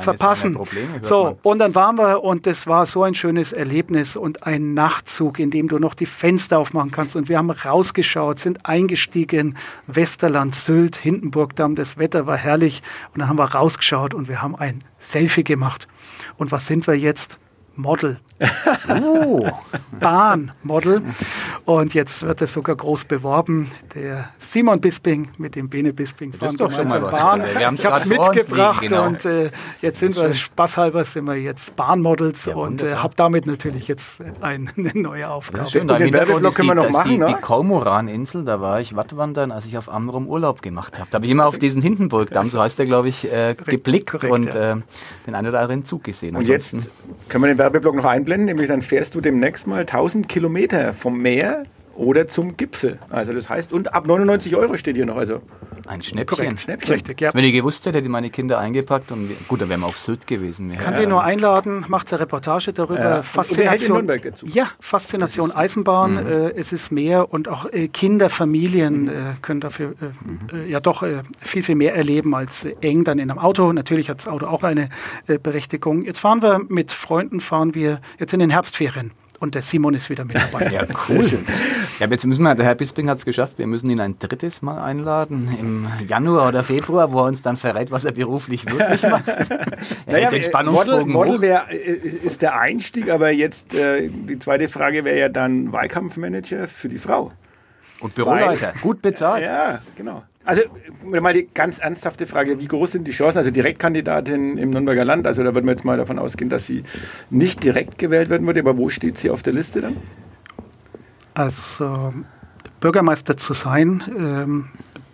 verpasst 0.00 0.39
lassen. 0.42 0.54
Probleme, 0.54 0.98
so, 1.02 1.38
und 1.42 1.58
dann 1.58 1.74
waren 1.74 1.98
wir 1.98 2.22
und 2.22 2.46
das 2.46 2.66
war 2.66 2.86
so 2.86 3.02
ein 3.02 3.14
schönes 3.14 3.52
Erlebnis 3.52 4.16
und 4.16 4.44
ein 4.44 4.74
Nachtzug, 4.74 5.38
in 5.38 5.50
dem 5.50 5.68
du 5.68 5.78
noch 5.78 5.94
die 5.94 6.06
Fenster 6.06 6.58
aufmachen 6.58 6.90
kannst. 6.90 7.16
Und 7.16 7.28
wir 7.28 7.38
haben 7.38 7.50
rausgeschaut, 7.50 8.38
sind 8.38 8.66
eingestiegen, 8.66 9.56
Westerland, 9.86 10.54
Sylt, 10.54 10.96
Hindenburgdamm, 10.96 11.74
das 11.74 11.98
Wetter 11.98 12.26
war 12.26 12.36
herrlich. 12.36 12.82
Und 13.12 13.20
dann 13.20 13.28
haben 13.28 13.38
wir 13.38 13.54
rausgeschaut 13.54 14.14
und 14.14 14.28
wir 14.28 14.42
haben 14.42 14.56
ein 14.56 14.82
Selfie 14.98 15.44
gemacht. 15.44 15.88
Und 16.36 16.52
was 16.52 16.66
sind 16.66 16.86
wir 16.86 16.94
jetzt? 16.94 17.38
Model. 17.76 18.18
Oh, 19.02 19.46
Bahnmodel. 20.00 21.02
Und 21.64 21.94
jetzt 21.94 22.22
wird 22.22 22.42
es 22.42 22.52
sogar 22.52 22.74
groß 22.74 23.04
beworben. 23.04 23.70
Der 23.94 24.30
Simon 24.38 24.80
Bisping 24.80 25.28
mit 25.38 25.54
dem 25.54 25.68
Bene 25.68 25.92
Bisping 25.92 26.32
fahren 26.32 26.56
gemeinsam 26.56 27.02
Bahn. 27.02 27.42
ich 27.74 27.84
habe 27.84 27.96
es 27.96 28.06
mitgebracht 28.06 28.82
liegen, 28.82 28.94
genau. 28.94 29.06
und 29.06 29.24
äh, 29.24 29.50
jetzt 29.80 30.00
sind 30.00 30.16
wir, 30.16 30.32
spaßhalber 30.32 31.04
sind 31.04 31.26
wir 31.26 31.36
jetzt 31.36 31.76
Bahnmodels 31.76 32.46
ja, 32.46 32.56
und 32.56 32.82
äh, 32.82 32.96
habe 32.96 33.14
damit 33.14 33.46
natürlich 33.46 33.86
jetzt 33.86 34.20
ein, 34.40 34.70
eine 34.76 34.92
neue 34.94 35.28
Aufgabe. 35.28 35.70
schön, 35.70 35.86
da 35.86 35.98
den 35.98 36.12
Werbeblock 36.12 36.54
können 36.54 36.68
wir 36.68 36.74
noch 36.74 36.90
machen. 36.90 37.10
Die, 37.10 37.18
ne? 37.18 37.26
die 37.28 37.34
Kaumoran-Insel, 37.34 38.44
da 38.44 38.60
war 38.60 38.80
ich 38.80 38.96
Wattwandern, 38.96 39.52
als 39.52 39.66
ich 39.66 39.78
auf 39.78 39.92
Amrum 39.92 40.26
Urlaub 40.26 40.62
gemacht 40.62 40.98
habe. 40.98 41.08
Da 41.10 41.16
habe 41.16 41.26
ich 41.26 41.30
immer 41.30 41.46
auf 41.46 41.58
diesen 41.58 41.82
Hindenburgdamm, 41.82 42.50
so 42.50 42.60
heißt 42.60 42.78
der, 42.78 42.86
glaube 42.86 43.08
ich, 43.08 43.30
äh, 43.30 43.54
geblickt 43.54 44.10
Korrekt, 44.10 44.32
und 44.32 44.46
ja. 44.46 44.72
äh, 44.72 44.76
den 45.26 45.34
einen 45.34 45.48
oder 45.48 45.60
anderen 45.60 45.84
Zug 45.84 46.04
gesehen. 46.04 46.34
Und 46.34 46.40
Ansonsten 46.40 46.78
jetzt 46.78 46.90
können 47.28 47.44
wir 47.44 47.48
den 47.48 47.58
Werbeblock 47.60 47.94
noch 47.94 48.06
einblenden, 48.06 48.46
nämlich 48.46 48.68
dann 48.68 48.80
fährst 48.80 49.14
du 49.14 49.20
demnächst 49.20 49.66
mal 49.66 49.80
1000 49.80 50.30
Kilometer 50.30 50.94
vom 50.94 51.20
Meer 51.20 51.64
oder 51.94 52.26
zum 52.26 52.56
Gipfel. 52.56 52.98
Also 53.10 53.34
das 53.34 53.50
heißt, 53.50 53.74
und 53.74 53.92
ab 53.92 54.06
99 54.06 54.56
Euro 54.56 54.78
steht 54.78 54.96
hier 54.96 55.04
noch. 55.04 55.18
Also 55.18 55.40
ein 55.90 56.02
Schnäppchen. 56.02 56.38
Korrekt, 56.38 56.60
Schnäppchen. 56.60 56.94
Richtig, 56.94 57.20
ja. 57.20 57.30
Wenn 57.34 57.44
ich 57.44 57.52
gewusst 57.52 57.84
hätte, 57.84 57.98
hätte 57.98 58.06
ich 58.06 58.12
meine 58.12 58.30
Kinder 58.30 58.58
eingepackt 58.58 59.12
und 59.12 59.30
gut, 59.48 59.60
dann 59.60 59.68
wären 59.68 59.80
wir 59.80 59.86
auf 59.86 59.98
Sylt 59.98 60.26
gewesen. 60.26 60.72
Kann 60.72 60.94
ja. 60.94 61.00
Sie 61.00 61.06
nur 61.06 61.22
einladen, 61.22 61.84
macht 61.88 62.12
eine 62.12 62.20
Reportage 62.20 62.72
darüber. 62.72 63.00
Ja. 63.00 63.22
Faszination, 63.22 64.06
dazu. 64.06 64.46
Ja, 64.46 64.68
Faszination 64.78 65.52
Eisenbahn. 65.52 66.12
Mhm. 66.12 66.30
Äh, 66.30 66.50
es 66.52 66.72
ist 66.72 66.92
mehr 66.92 67.32
und 67.32 67.48
auch 67.48 67.70
äh, 67.72 67.88
Kinder, 67.88 68.28
Familien 68.28 69.02
mhm. 69.02 69.08
äh, 69.08 69.14
können 69.42 69.60
dafür 69.60 69.94
äh, 70.00 70.04
mhm. 70.04 70.66
Äh, 70.66 70.70
ja 70.70 70.80
doch 70.80 71.02
äh, 71.02 71.22
viel, 71.40 71.62
viel 71.62 71.74
mehr 71.74 71.94
erleben 71.94 72.34
als 72.34 72.64
eng 72.80 73.04
dann 73.04 73.18
in 73.18 73.30
einem 73.30 73.38
Auto. 73.38 73.72
Natürlich 73.72 74.08
hat 74.08 74.18
das 74.18 74.28
Auto 74.28 74.46
auch 74.46 74.62
eine 74.62 74.88
Berechtigung. 75.26 76.04
Jetzt 76.04 76.20
fahren 76.20 76.42
wir 76.42 76.60
mit 76.68 76.92
Freunden, 76.92 77.40
fahren 77.40 77.74
wir 77.74 78.00
jetzt 78.18 78.32
in 78.32 78.40
den 78.40 78.50
Herbstferien. 78.50 79.12
Und 79.40 79.54
der 79.54 79.62
Simon 79.62 79.94
ist 79.94 80.10
wieder 80.10 80.24
mit 80.24 80.36
dabei. 80.36 80.66
ja, 80.72 80.86
cool. 81.08 81.24
Ja, 81.98 82.06
jetzt 82.06 82.26
müssen 82.26 82.42
wir, 82.42 82.54
der 82.54 82.66
Herr 82.66 82.74
Bisping 82.74 83.08
hat 83.08 83.18
es 83.18 83.24
geschafft, 83.24 83.56
wir 83.56 83.66
müssen 83.66 83.88
ihn 83.88 83.98
ein 83.98 84.18
drittes 84.18 84.60
Mal 84.60 84.82
einladen 84.82 85.48
im 85.58 85.86
Januar 86.06 86.48
oder 86.48 86.62
Februar, 86.62 87.10
wo 87.10 87.20
er 87.20 87.24
uns 87.24 87.40
dann 87.40 87.56
verrät, 87.56 87.90
was 87.90 88.04
er 88.04 88.12
beruflich 88.12 88.70
wirklich 88.70 89.02
macht. 89.02 89.26
naja, 90.06 90.28
den 90.28 90.42
äh, 90.42 90.62
Model, 90.64 91.06
Model 91.06 91.40
wär, 91.40 91.64
äh, 91.70 91.76
ist 91.76 92.42
der 92.42 92.60
Einstieg, 92.60 93.10
aber 93.10 93.30
jetzt 93.30 93.74
äh, 93.74 94.10
die 94.10 94.38
zweite 94.38 94.68
Frage 94.68 95.04
wäre 95.04 95.18
ja 95.18 95.28
dann 95.30 95.72
Wahlkampfmanager 95.72 96.68
für 96.68 96.90
die 96.90 96.98
Frau. 96.98 97.32
Und 98.00 98.14
Büroleiter, 98.14 98.68
Weil, 98.68 98.80
gut 98.80 99.02
bezahlt. 99.02 99.44
Ja, 99.44 99.80
genau. 99.94 100.22
Also 100.44 100.62
mal 101.02 101.34
die 101.34 101.48
ganz 101.52 101.78
ernsthafte 101.78 102.26
Frage, 102.26 102.58
wie 102.58 102.66
groß 102.66 102.92
sind 102.92 103.06
die 103.06 103.12
Chancen? 103.12 103.38
Also 103.38 103.50
Direktkandidatin 103.50 104.56
im 104.56 104.70
Nürnberger 104.70 105.04
Land, 105.04 105.26
also 105.26 105.44
da 105.44 105.54
würden 105.54 105.66
wir 105.66 105.72
jetzt 105.72 105.84
mal 105.84 105.98
davon 105.98 106.18
ausgehen, 106.18 106.48
dass 106.48 106.64
sie 106.64 106.82
nicht 107.28 107.62
direkt 107.62 107.98
gewählt 107.98 108.30
werden 108.30 108.46
würde, 108.46 108.60
aber 108.60 108.78
wo 108.78 108.88
steht 108.88 109.18
sie 109.18 109.30
auf 109.30 109.42
der 109.42 109.52
Liste 109.52 109.82
dann? 109.82 109.96
Also 111.34 112.14
Bürgermeister 112.80 113.36
zu 113.36 113.52
sein, 113.52 114.02
ähm, 114.18 114.68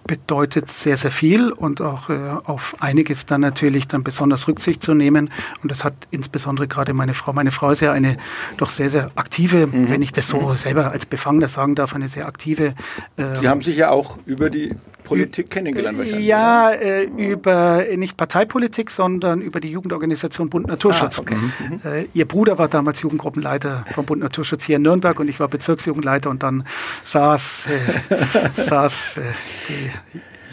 bedeutet 0.07 0.69
sehr, 0.69 0.97
sehr 0.97 1.11
viel 1.11 1.53
und 1.53 1.81
auch 1.81 2.09
äh, 2.11 2.19
auf 2.45 2.77
einiges 2.81 3.27
dann 3.27 3.41
natürlich 3.41 3.89
dann 3.89 4.05
besonders 4.05 4.49
Rücksicht 4.49 4.83
zu 4.83 4.95
nehmen. 4.95 5.31
Und 5.63 5.71
das 5.71 5.85
hat 5.85 5.95
insbesondere 6.11 6.69
gerade 6.69 6.93
meine 6.95 7.15
Frau. 7.15 7.33
Meine 7.33 7.51
Frau 7.51 7.71
ist 7.71 7.81
ja 7.81 7.93
eine 7.93 8.17
doch 8.57 8.71
sehr, 8.71 8.89
sehr 8.89 9.11
aktive, 9.17 9.67
mhm. 9.67 9.91
wenn 9.91 10.03
ich 10.03 10.13
das 10.13 10.29
so 10.29 10.41
mhm. 10.41 10.57
selber 10.57 10.91
als 10.91 11.07
Befangener 11.07 11.49
sagen 11.49 11.75
darf, 11.75 11.95
eine 11.95 12.09
sehr 12.09 12.27
aktive. 12.27 12.75
Äh, 13.17 13.41
die 13.41 13.49
haben 13.49 13.63
sich 13.63 13.77
ja 13.77 13.91
auch 13.91 14.19
über 14.27 14.51
die 14.51 14.75
Politik 15.07 15.51
kennengelernt 15.51 15.99
wahrscheinlich. 15.99 16.27
Ja, 16.27 16.73
äh, 16.73 17.05
über 17.05 17.85
nicht 17.97 18.17
Parteipolitik, 18.17 18.91
sondern 18.91 19.41
über 19.41 19.61
die 19.61 19.71
Jugendorganisation 19.71 20.51
Bund 20.51 20.67
Naturschutz. 20.67 21.19
Ah, 21.19 21.23
okay. 21.23 21.37
mhm. 21.37 21.81
äh, 21.85 22.07
ihr 22.13 22.27
Bruder 22.27 22.59
war 22.59 22.69
damals 22.69 23.01
Jugendgruppenleiter 23.03 23.85
vom 23.95 24.05
Bund 24.05 24.21
Naturschutz 24.23 24.65
hier 24.65 24.77
in 24.77 24.83
Nürnberg 24.83 25.19
und 25.21 25.29
ich 25.29 25.39
war 25.39 25.49
Bezirksjugendleiter 25.49 26.29
und 26.29 26.43
dann 26.43 26.65
saß, 27.05 27.69
äh, 27.69 28.61
saß 28.63 29.19
äh, 29.19 29.23
die 29.69 29.91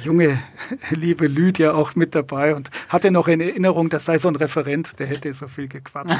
junge, 0.03 0.39
liebe 0.91 1.27
Lydia 1.27 1.73
auch 1.73 1.95
mit 1.95 2.15
dabei 2.15 2.55
und 2.55 2.69
hatte 2.89 3.11
noch 3.11 3.27
in 3.27 3.41
Erinnerung, 3.41 3.89
das 3.89 4.05
sei 4.05 4.17
so 4.17 4.27
ein 4.27 4.35
Referent, 4.35 4.99
der 4.99 5.07
hätte 5.07 5.33
so 5.33 5.47
viel 5.47 5.67
gequatscht. 5.67 6.17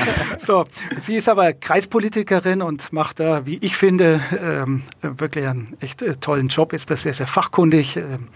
so, 0.38 0.64
sie 1.00 1.16
ist 1.16 1.28
aber 1.28 1.52
Kreispolitikerin 1.52 2.62
und 2.62 2.92
macht 2.92 3.20
da, 3.20 3.46
wie 3.46 3.58
ich 3.60 3.76
finde, 3.76 4.20
ähm, 4.42 4.82
wirklich 5.02 5.46
einen 5.46 5.76
echt 5.80 6.02
äh, 6.02 6.16
tollen 6.16 6.48
Job, 6.48 6.72
ist 6.72 6.90
das 6.90 7.02
sehr, 7.02 7.14
sehr 7.14 7.26
fachkundig. 7.26 7.96
Ähm, 7.96 8.28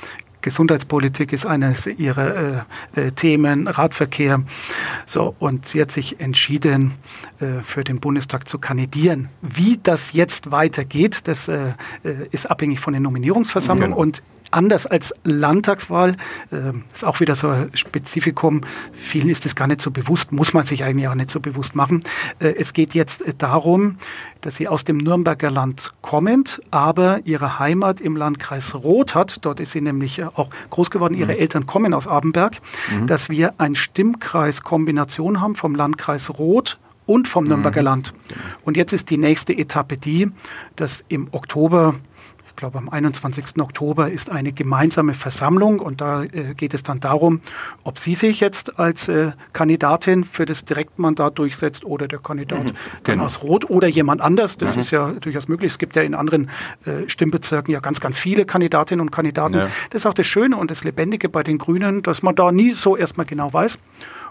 Gesundheitspolitik 0.45 1.33
ist 1.33 1.47
eines 1.47 1.87
ihrer 1.87 2.67
äh, 2.95 3.07
äh, 3.07 3.13
Themen, 3.13 3.67
Radverkehr. 3.67 4.43
So, 5.07 5.35
und 5.39 5.67
sie 5.67 5.81
hat 5.81 5.91
sich 5.91 6.21
entschieden, 6.21 6.93
äh, 7.41 7.63
für 7.63 7.83
den 7.83 7.99
Bundestag 7.99 8.47
zu 8.47 8.59
kandidieren. 8.59 9.31
Wie 9.41 9.81
das 9.83 10.13
jetzt 10.13 10.51
weitergeht, 10.51 11.27
das 11.29 11.49
äh, 11.49 11.73
äh 12.05 12.29
ist 12.31 12.51
abhängig 12.51 12.81
von 12.81 12.93
den 12.93 13.03
Nominierungsversammlungen 13.05 13.93
genau. 13.93 14.03
und 14.03 14.23
anders 14.55 14.87
als 14.87 15.15
Landtagswahl, 15.25 16.17
äh, 16.51 16.73
ist 16.93 17.05
auch 17.05 17.21
wieder 17.21 17.35
so 17.35 17.49
ein 17.49 17.71
Spezifikum, 17.75 18.63
vielen 18.93 19.29
ist 19.29 19.45
es 19.47 19.57
gar 19.57 19.67
nicht 19.67 19.81
so 19.81 19.91
bewusst, 19.91 20.33
muss 20.33 20.55
man 20.55 20.65
sich 20.65 20.85
eigentlich 20.85 21.09
auch 21.09 21.15
nicht 21.15 21.31
so 21.31 21.41
bewusst 21.41 21.75
machen. 21.75 22.01
Äh, 22.39 22.55
es 22.59 22.73
geht 22.73 22.95
jetzt 22.95 23.27
äh, 23.27 23.35
darum, 23.37 23.97
dass 24.41 24.57
sie 24.57 24.69
aus 24.69 24.85
dem 24.85 24.99
Nürnberger 24.99 25.51
Land 25.51 25.93
kommend, 26.03 26.61
aber 26.71 27.21
ihre 27.25 27.59
Heimat 27.59 28.01
im 28.01 28.17
Landkreis 28.17 28.75
Roth 28.75 29.15
hat, 29.15 29.45
dort 29.45 29.61
ist 29.61 29.73
sie 29.73 29.81
nämlich 29.81 30.19
äh, 30.19 30.25
auch 30.25 30.51
groß 30.71 30.91
geworden, 30.91 31.15
ihre 31.15 31.35
mhm. 31.35 31.41
Eltern 31.41 31.67
kommen 31.67 31.95
aus 31.95 32.07
Abenberg, 32.07 32.61
mhm. 32.91 33.07
dass 33.07 33.29
wir 33.29 33.55
ein 33.59 33.75
Stimmkreiskombination 33.75 35.41
haben 35.41 35.57
vom 35.57 35.75
Landkreis 35.75 36.39
Roth 36.39 36.79
und 37.07 37.29
vom 37.29 37.45
Nürnberger 37.45 37.81
mhm. 37.81 37.87
Land. 37.87 38.15
Und 38.65 38.77
jetzt 38.77 38.93
ist 38.93 39.11
die 39.11 39.19
nächste 39.19 39.53
Etappe 39.57 39.97
die, 39.97 40.31
dass 40.77 41.05
im 41.09 41.29
Oktober 41.33 41.95
ich 42.55 42.57
glaube 42.57 42.79
am 42.79 42.89
21. 42.89 43.59
Oktober 43.59 44.13
ist 44.13 44.31
eine 44.31 44.53
gemeinsame 44.53 45.15
Versammlung 45.15 45.81
und 45.81 46.01
da 46.01 46.23
äh, 46.23 46.55
geht 46.57 46.73
es 46.73 46.85
dann 46.85 47.01
darum, 47.01 47.41
ob 47.83 47.99
sie 47.99 48.15
sich 48.15 48.39
jetzt 48.39 48.79
als 48.79 49.09
äh, 49.09 49.33
Kandidatin 49.53 50.23
für 50.23 50.45
das 50.47 50.65
Direktmandat 50.65 51.37
durchsetzt 51.37 51.85
oder 51.85 52.07
der 52.07 52.21
Kandidat 52.21 52.63
mhm, 52.63 52.69
dann 53.03 53.15
genau. 53.15 53.25
aus 53.25 53.43
Rot 53.43 53.69
oder 53.71 53.89
jemand 53.89 54.21
anders. 54.21 54.57
Das 54.57 54.77
mhm. 54.77 54.83
ist 54.83 54.93
ja 54.93 55.11
durchaus 55.11 55.49
möglich. 55.49 55.73
Es 55.73 55.79
gibt 55.79 55.97
ja 55.97 56.03
in 56.03 56.15
anderen 56.15 56.49
äh, 56.87 57.09
Stimmbezirken 57.09 57.75
ja 57.75 57.81
ganz, 57.81 57.99
ganz 57.99 58.21
viele 58.21 58.45
Kandidatinnen 58.45 59.01
und 59.01 59.11
Kandidaten. 59.11 59.55
Ja. 59.55 59.69
Das 59.91 60.03
ist 60.03 60.07
auch 60.07 60.15
das 60.15 60.29
Schöne 60.29 60.57
und 60.57 60.71
das 60.71 60.85
Lebendige 60.85 61.29
bei 61.29 61.43
den 61.43 61.59
Grünen, 61.59 62.05
dass 62.05 62.23
man 62.23 62.37
da 62.37 62.53
nie 62.53 62.73
so 62.73 62.97
erstmal 62.97 63.27
genau 63.27 63.53
weiß. 63.53 63.81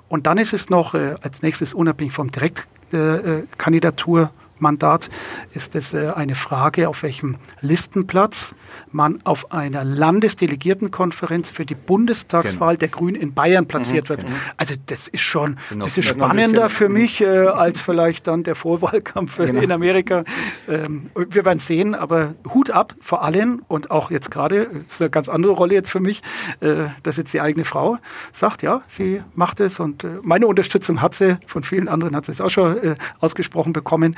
Und 0.07 0.27
dann 0.27 0.37
ist 0.37 0.53
es 0.53 0.69
noch 0.69 0.93
äh, 0.93 1.15
als 1.21 1.41
nächstes 1.41 1.73
unabhängig 1.73 2.13
vom 2.13 2.31
Direktkandidatur 2.31 4.21
äh, 4.21 4.42
Mandat 4.63 5.09
ist 5.53 5.75
es 5.75 5.93
äh, 5.93 6.11
eine 6.15 6.33
Frage, 6.33 6.89
auf 6.89 7.03
welchem 7.03 7.35
Listenplatz 7.61 8.55
man 8.91 9.19
auf 9.23 9.51
einer 9.51 9.83
Landesdelegiertenkonferenz 9.83 11.51
für 11.51 11.65
die 11.65 11.75
Bundestagswahl 11.75 12.75
genau. 12.75 12.79
der 12.79 12.87
Grünen 12.87 13.15
in 13.15 13.33
Bayern 13.35 13.67
platziert 13.67 14.05
mhm, 14.05 14.09
wird. 14.09 14.25
Genau. 14.25 14.35
Also 14.57 14.73
das 14.87 15.07
ist 15.07 15.21
schon, 15.21 15.57
genau. 15.69 15.85
das 15.85 15.97
ist 15.97 16.07
spannender 16.07 16.69
für 16.69 16.89
mich 16.89 17.21
äh, 17.21 17.27
als 17.27 17.81
vielleicht 17.81 18.27
dann 18.27 18.43
der 18.43 18.55
Vorwahlkampf 18.55 19.37
genau. 19.37 19.61
in 19.61 19.71
Amerika. 19.71 20.23
Ähm, 20.67 21.11
wir 21.15 21.45
werden 21.45 21.59
sehen, 21.59 21.93
aber 21.93 22.33
Hut 22.53 22.71
ab 22.71 22.95
vor 23.01 23.23
allen 23.23 23.61
und 23.67 23.91
auch 23.91 24.09
jetzt 24.09 24.31
gerade, 24.31 24.69
ist 24.87 25.01
eine 25.01 25.09
ganz 25.09 25.29
andere 25.29 25.53
Rolle 25.53 25.73
jetzt 25.75 25.91
für 25.91 25.99
mich, 25.99 26.21
äh, 26.61 26.85
dass 27.03 27.17
jetzt 27.17 27.33
die 27.33 27.41
eigene 27.41 27.65
Frau 27.65 27.97
sagt, 28.31 28.63
ja, 28.63 28.81
sie 28.87 29.21
macht 29.35 29.59
es 29.59 29.79
und 29.79 30.03
äh, 30.03 30.07
meine 30.23 30.47
Unterstützung 30.47 31.01
hat 31.01 31.13
sie, 31.13 31.37
von 31.45 31.63
vielen 31.63 31.89
anderen 31.89 32.15
hat 32.15 32.25
sie 32.25 32.31
es 32.31 32.41
auch 32.41 32.49
schon 32.49 32.77
äh, 32.77 32.95
ausgesprochen 33.19 33.73
bekommen. 33.73 34.15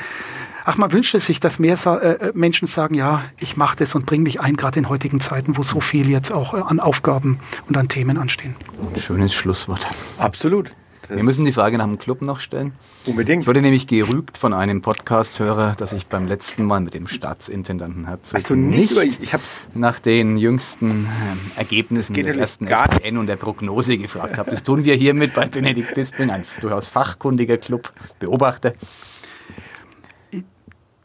Ach, 0.66 0.78
man 0.78 0.92
wünschte 0.92 1.20
sich, 1.20 1.40
dass 1.40 1.60
mehr 1.60 1.78
sa 1.78 1.98
äh, 1.98 2.32
Menschen 2.34 2.68
sagen, 2.68 2.96
ja, 2.96 3.24
ich 3.38 3.58
mache 3.58 3.78
das 3.78 3.96
und 3.96 4.06
bringe 4.06 4.24
mich 4.24 4.42
ein, 4.42 4.56
gerade 4.56 4.80
in 4.80 4.90
heutigen 4.90 5.20
Zeiten, 5.20 5.58
wo 5.58 5.64
so 5.64 5.80
viel 5.80 6.10
jetzt 6.10 6.32
auch 6.32 6.54
äh, 6.54 6.62
an 6.62 6.80
Aufgaben 6.80 7.40
und 7.68 7.78
an 7.78 7.88
Themen 7.88 8.18
anstehen. 8.18 8.56
Schönes 8.98 9.34
Schlusswort. 9.34 9.88
Absolut. 10.18 10.72
Wir 11.10 11.24
müssen 11.24 11.46
die 11.46 11.52
Frage 11.52 11.78
nach 11.78 11.86
dem 11.86 11.98
Club 11.98 12.22
noch 12.22 12.40
stellen. 12.40 12.74
Unbedingt. 13.06 13.44
Ich 13.44 13.48
wurde 13.48 13.62
nämlich 13.62 13.86
gerügt 13.86 14.38
von 14.38 14.54
einem 14.54 14.82
Podcast-Hörer, 14.82 15.74
dass 15.78 15.94
ich 15.94 16.08
beim 16.08 16.26
letzten 16.26 16.66
Mal 16.66 16.80
mit 16.80 16.94
dem 16.94 17.08
Staatsintendanten 17.08 18.08
Herzog 18.08 18.40
Hast 18.40 18.50
du 18.50 18.56
nicht, 18.56 18.92
über, 18.92 19.04
ich 19.04 19.34
hab's 19.34 19.68
nach 19.76 20.00
den 20.00 20.38
jüngsten 20.38 21.06
ähm, 21.06 21.52
Ergebnissen 21.56 22.14
des 22.14 22.36
ersten 22.36 22.68
FCN 22.68 23.18
und 23.18 23.28
der 23.28 23.36
Prognose 23.36 23.98
gefragt 23.98 24.38
habe. 24.38 24.50
Das 24.50 24.64
tun 24.64 24.84
wir 24.84 24.96
hiermit 24.96 25.34
bei 25.34 25.46
Benedikt 25.46 25.94
Bisping, 25.94 26.30
ein 26.30 26.44
durchaus 26.60 26.88
fachkundiger 26.88 27.58
Club, 27.58 27.94
Beobachter. 28.20 28.74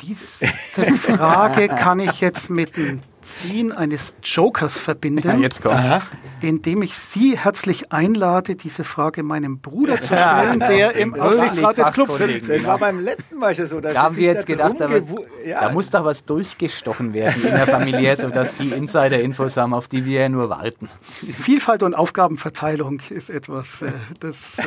Diese 0.03 0.47
Frage 0.47 1.69
kann 1.69 2.01
ich 2.01 2.21
jetzt 2.21 2.51
mit 2.51 2.77
dem 2.77 3.03
Ziehen 3.37 3.73
eines 3.73 4.15
Jokers 4.25 4.79
verbinden, 4.79 5.29
Ja, 5.29 5.37
jetzt 5.37 5.63
kommt's. 5.63 5.79
indem 6.41 6.83
ich 6.83 6.95
Sie 6.97 7.37
herzlich 7.39 7.93
einlade, 7.93 8.55
diese 8.57 8.85
Frage 8.85 9.23
meinem 9.23 9.59
Bruder 9.61 10.01
zu 10.01 10.15
stellen, 10.17 10.61
der 10.61 10.95
im 10.97 11.15
Aufsichtsrat 11.15 11.79
des 11.79 11.93
Clubs 11.93 12.17
sitzt. 12.17 12.49
Das 12.49 12.65
war 12.67 12.79
beim 12.79 13.01
letzten 13.01 13.39
Mal 13.39 13.55
schon 13.55 13.67
so. 13.67 13.81
Dass 13.81 13.95
Da 13.95 14.03
haben 14.05 14.15
sie 14.15 14.23
wir 14.23 14.29
jetzt 14.35 14.49
da 14.49 14.53
gedacht, 14.55 14.81
aber 14.83 14.97
gewu- 14.97 15.25
ja, 15.47 15.61
da 15.61 15.73
muss 15.73 15.91
doch 15.91 16.05
was 16.05 16.25
durchgestochen 16.25 17.13
werden 17.13 17.43
in 17.43 17.51
der 17.51 17.67
Familie, 17.67 18.17
sodass 18.17 18.59
Sie 18.59 18.69
Insider-Infos 18.71 19.57
haben, 19.57 19.75
auf 19.75 19.89
die 19.89 20.05
wir 20.05 20.23
ja 20.23 20.29
nur 20.29 20.49
warten. 20.51 20.89
Vielfalt 21.43 21.83
und 21.83 21.95
Aufgabenverteilung 21.95 23.01
ist 23.11 23.31
etwas, 23.31 23.83
äh, 23.83 23.93
das. 24.21 24.59
Äh, 24.59 24.63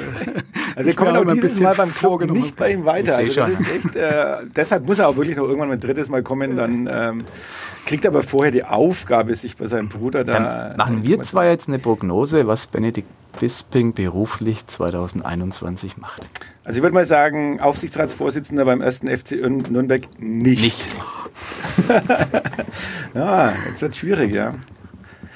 Also 0.76 0.88
wir 0.88 0.96
kommen 0.96 1.16
auch 1.18 1.22
dieses 1.26 1.42
bisschen 1.42 1.64
Mal 1.64 1.76
beim 1.76 1.94
Club 1.94 2.22
nicht 2.32 2.56
bei 2.56 2.72
ihm 2.72 2.86
weiter. 2.86 3.18
Also 3.18 3.34
das 3.42 3.50
ist 3.60 3.72
echt, 3.72 3.96
äh, 3.96 4.38
deshalb 4.56 4.86
muss 4.88 4.98
er 5.00 5.08
auch 5.10 5.16
wirklich 5.16 5.38
noch 5.38 5.44
irgendwann 5.46 5.72
ein 5.72 5.80
drittes 5.80 6.10
Mal 6.10 6.24
kommen. 6.24 6.56
Dann 6.56 6.88
ähm, 6.92 7.22
kriegt 7.86 8.06
er 8.06 8.12
aber 8.12 8.24
vorher 8.24 8.52
die 8.52 8.64
Aufgabe, 8.64 9.36
sich 9.36 9.58
bei 9.58 9.68
seinem 9.68 9.90
Bruder 9.90 10.24
da. 10.24 10.34
Dann 10.34 10.78
machen 10.78 11.04
wir 11.04 11.18
zwar 11.20 11.46
jetzt 11.48 11.68
eine 11.68 11.80
Prognose, 11.80 12.48
was 12.48 12.68
Benedikt 12.68 13.08
Bisping 13.40 13.94
beruflich 13.94 14.68
2021 14.68 15.98
macht. 15.98 16.30
Also 16.64 16.78
ich 16.78 16.84
würde 16.84 16.94
mal 16.94 17.06
sagen, 17.06 17.60
Aufsichtsratsvorsitzender 17.60 18.64
beim 18.64 18.82
ersten 18.82 19.08
FC 19.08 19.32
Nürnberg 19.42 20.04
nicht. 20.20 20.62
Nicht. 20.62 20.96
Ja, 23.14 23.54
jetzt 23.68 23.82
wird 23.82 23.92
es 23.92 23.98
schwierig, 24.00 24.34
ja. 24.34 24.56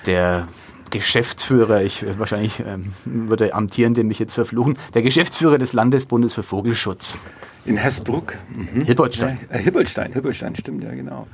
Der 0.07 0.47
Geschäftsführer, 0.89 1.83
ich 1.83 2.03
äh, 2.03 2.17
wahrscheinlich 2.17 2.59
ähm, 2.59 2.91
würde 3.05 3.53
Amtierende 3.53 4.03
mich 4.03 4.19
jetzt 4.19 4.33
verfluchen, 4.33 4.77
der 4.93 5.01
Geschäftsführer 5.01 5.57
des 5.57 5.73
Landesbundes 5.73 6.33
für 6.33 6.43
Vogelschutz, 6.43 7.17
In 7.65 7.77
Hersbruck. 7.77 8.35
Mhm. 8.49 8.81
Hilbertstein. 8.83 9.37
Äh, 9.49 9.59
Hippelstein, 9.59 10.13
Hippelstein, 10.13 10.55
stimmt 10.55 10.83
ja, 10.83 10.91
genau. 10.91 11.27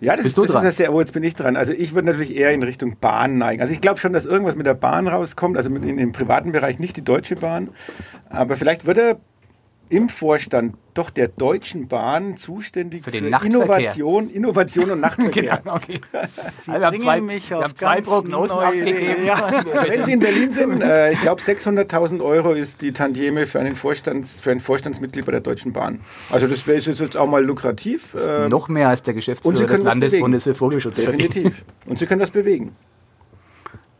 Ja, 0.00 0.16
das, 0.16 0.24
Bist 0.24 0.38
du 0.38 0.46
das 0.46 0.50
ist 0.50 0.62
ja 0.62 0.70
sehr, 0.70 0.94
oh, 0.94 1.00
jetzt 1.00 1.12
bin 1.12 1.22
ich 1.22 1.34
dran. 1.34 1.56
Also 1.56 1.72
ich 1.72 1.94
würde 1.94 2.08
natürlich 2.08 2.34
eher 2.34 2.52
in 2.52 2.62
Richtung 2.62 2.96
Bahn 2.98 3.36
neigen. 3.36 3.60
Also 3.60 3.72
ich 3.74 3.82
glaube 3.82 3.98
schon, 3.98 4.14
dass 4.14 4.24
irgendwas 4.24 4.56
mit 4.56 4.66
der 4.66 4.74
Bahn 4.74 5.06
rauskommt, 5.06 5.58
also 5.58 5.68
mit 5.68 5.84
in, 5.84 5.98
im 5.98 6.12
privaten 6.12 6.52
Bereich 6.52 6.78
nicht 6.78 6.96
die 6.96 7.04
Deutsche 7.04 7.36
Bahn, 7.36 7.68
aber 8.30 8.56
vielleicht 8.56 8.86
wird 8.86 8.96
er 8.96 9.16
im 9.90 10.08
Vorstand 10.08 10.76
doch 10.94 11.10
der 11.10 11.28
Deutschen 11.28 11.88
Bahn 11.88 12.36
zuständig 12.36 13.04
Für 13.04 13.10
den 13.10 13.28
Nachtverkehr. 13.28 13.60
Innovation, 13.60 14.30
Innovation 14.30 14.90
und 14.90 15.00
Nachtverkehr. 15.00 15.60
okay. 15.66 16.00
Sie 16.26 16.70
bringen 16.70 17.00
zwei, 17.00 17.20
mich 17.20 17.54
auf 17.54 17.74
zwei 17.74 18.00
Prognosen 18.00 18.56
neue 18.56 18.66
abgegeben. 18.66 19.24
Ja. 19.24 19.64
Wenn 19.86 20.04
Sie 20.04 20.12
in 20.12 20.20
Berlin 20.20 20.50
sind, 20.52 20.82
äh, 20.82 21.12
ich 21.12 21.20
glaube 21.20 21.42
600.000 21.42 22.22
Euro 22.22 22.52
ist 22.52 22.82
die 22.82 22.92
Tantieme 22.92 23.46
für, 23.46 23.60
einen 23.60 23.76
Vorstands, 23.76 24.40
für 24.40 24.50
ein 24.50 24.60
Vorstandsmitglied 24.60 25.24
bei 25.26 25.32
der 25.32 25.40
Deutschen 25.40 25.72
Bahn. 25.72 26.00
Also 26.30 26.46
das 26.46 26.66
wäre 26.66 26.78
jetzt 26.78 27.16
auch 27.16 27.28
mal 27.28 27.44
lukrativ. 27.44 28.14
Äh, 28.14 28.48
Noch 28.48 28.68
mehr 28.68 28.88
als 28.88 29.02
der 29.02 29.14
Geschäftsführer 29.14 29.66
des 29.66 29.82
Landesbundes 29.82 30.44
für 30.44 30.54
Vogelschutz 30.54 30.96
definitiv. 30.96 31.64
Und 31.86 31.98
Sie 31.98 32.06
können 32.06 32.20
das 32.20 32.30
bewegen. 32.30 32.76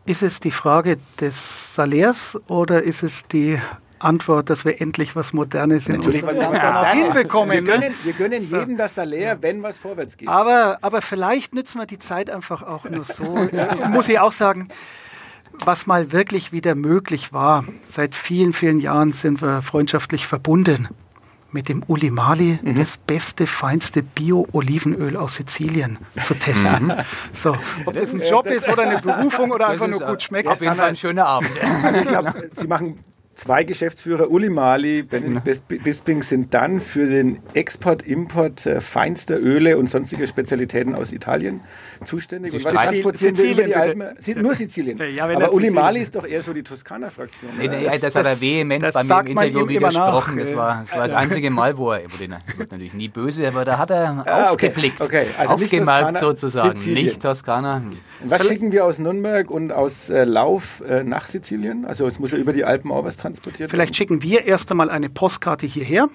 Ist 0.05 0.23
es 0.23 0.39
die 0.39 0.51
Frage 0.51 0.97
des 1.19 1.75
Salärs 1.75 2.39
oder 2.47 2.81
ist 2.81 3.03
es 3.03 3.27
die 3.27 3.59
Antwort, 4.03 4.49
dass 4.49 4.65
wir 4.65 4.81
endlich 4.81 5.15
was 5.15 5.33
Modernes 5.33 5.87
in 5.87 5.95
Natürlich, 5.95 6.23
unserem 6.23 6.37
Land 6.37 6.91
hinbekommen? 6.91 7.53
Wir 7.53 7.61
ne? 7.61 7.67
gönnen, 7.67 7.93
wir 8.03 8.13
gönnen 8.13 8.41
jedem 8.41 8.77
das 8.77 8.95
Salär, 8.95 9.41
wenn 9.41 9.63
was 9.63 9.77
vorwärts 9.77 10.17
geht. 10.17 10.27
Aber, 10.27 10.79
aber 10.81 11.01
vielleicht 11.01 11.53
nützen 11.53 11.79
wir 11.79 11.85
die 11.85 11.99
Zeit 11.99 12.29
einfach 12.29 12.61
auch 12.63 12.85
nur 12.85 13.03
so. 13.03 13.47
Muss 13.89 14.09
ich 14.09 14.19
auch 14.19 14.31
sagen, 14.31 14.69
was 15.53 15.87
mal 15.87 16.11
wirklich 16.11 16.51
wieder 16.51 16.75
möglich 16.75 17.33
war. 17.33 17.65
Seit 17.89 18.15
vielen, 18.15 18.53
vielen 18.53 18.79
Jahren 18.79 19.13
sind 19.13 19.41
wir 19.41 19.61
freundschaftlich 19.61 20.27
verbunden 20.27 20.89
mit 21.53 21.67
dem 21.67 21.83
Uli 21.87 22.09
Mali, 22.09 22.59
das 22.63 22.97
beste, 22.97 23.45
feinste 23.45 24.03
Bio-Olivenöl 24.03 25.17
aus 25.17 25.35
Sizilien 25.35 25.99
zu 26.23 26.33
testen. 26.33 26.93
So, 27.33 27.57
ob 27.85 27.93
das 27.93 28.13
ein 28.13 28.21
Job 28.21 28.47
ist 28.47 28.69
oder 28.69 28.83
eine 28.83 28.99
Berufung 28.99 29.51
oder 29.51 29.67
einfach 29.67 29.87
Das 29.87 29.99
nur 29.99 30.09
gut 30.09 30.23
schmeckt. 30.23 30.49
Auf 30.49 30.61
jeden 30.61 30.75
Fall 30.75 30.89
ein 30.89 30.95
schöner 30.95 31.25
Abend. 31.25 31.51
Also 31.83 31.99
ich 31.99 32.07
glaube, 32.07 32.49
Sie 32.53 32.67
machen 32.67 32.99
zwei 33.41 33.63
Geschäftsführer, 33.63 34.29
Uli 34.29 34.49
Mali, 34.49 35.01
Benedikt 35.03 35.43
Bis- 35.43 35.61
Bisping, 35.83 36.21
sind 36.23 36.53
dann 36.53 36.79
für 36.81 37.07
den 37.07 37.39
Export, 37.53 38.01
Import 38.03 38.65
äh, 38.65 38.79
feinster 38.81 39.37
Öle 39.39 39.77
und 39.77 39.87
sonstiger 39.89 40.27
Spezialitäten 40.27 40.93
aus 40.95 41.11
Italien 41.11 41.61
zuständig. 42.03 42.51
Sie 42.51 42.57
Und 42.59 42.65
was 42.65 42.73
transportieren 42.73 43.37
wir 43.37 43.43
über 43.51 43.63
die 43.63 43.69
Sizilien, 43.69 44.01
Alpen? 44.01 44.41
Nur 44.43 44.55
Sizilien. 44.55 44.97
Ja, 45.15 45.23
Aber 45.25 45.33
er 45.33 45.53
Uli 45.53 45.67
Sizilien- 45.67 45.73
Mali 45.73 46.01
ist 46.01 46.15
doch 46.15 46.25
eher 46.27 46.41
so 46.41 46.53
die 46.53 46.63
Toskana-Fraktion. 46.63 47.51
Nee, 47.57 47.67
nee, 47.67 47.85
das, 47.85 47.99
das 48.01 48.15
hat 48.15 48.25
er 48.25 48.39
vehement 48.39 48.81
bei 48.93 49.03
mir 49.03 49.19
im 49.21 49.27
Interview 49.37 49.67
widersprochen. 49.67 50.37
Das 50.37 50.55
war, 50.55 50.81
das 50.83 50.91
war 50.97 51.07
das 51.07 51.17
einzige 51.17 51.49
Mal, 51.49 51.77
wo 51.77 51.91
er, 51.91 52.01
er 52.03 52.19
wird 52.57 52.71
natürlich 52.71 52.93
nie 52.93 53.09
böse, 53.09 53.47
aber 53.47 53.65
da 53.65 53.77
hat 53.77 53.89
er 53.91 54.23
Ah, 54.25 54.51
okay, 54.51 54.67
aufgeblickt, 54.67 55.01
okay. 55.01 55.25
Also 55.39 55.53
nicht 55.55 55.63
aufgemerkt 55.65 55.99
Toskana, 56.01 56.19
sozusagen. 56.19 56.75
Sizilien. 56.75 57.05
Nicht 57.07 57.21
Toskana. 57.21 57.77
Und 58.21 58.29
was 58.29 58.47
schicken 58.47 58.71
wir 58.71 58.85
aus 58.85 58.99
Nürnberg 58.99 59.49
und 59.49 59.71
aus 59.71 60.09
äh, 60.09 60.23
Lauf 60.25 60.81
äh, 60.87 61.03
nach 61.03 61.25
Sizilien? 61.27 61.85
Also 61.85 62.05
es 62.07 62.19
muss 62.19 62.31
ja 62.31 62.37
über 62.37 62.53
die 62.53 62.65
Alpen 62.65 62.91
auch 62.91 63.03
was 63.03 63.17
transportiert 63.31 63.69
Vielleicht 63.69 63.95
schicken 63.95 64.21
wir 64.21 64.45
erst 64.45 64.71
einmal 64.71 64.89
eine 64.89 65.09
Postkarte 65.09 65.65
hierher. 65.65 66.09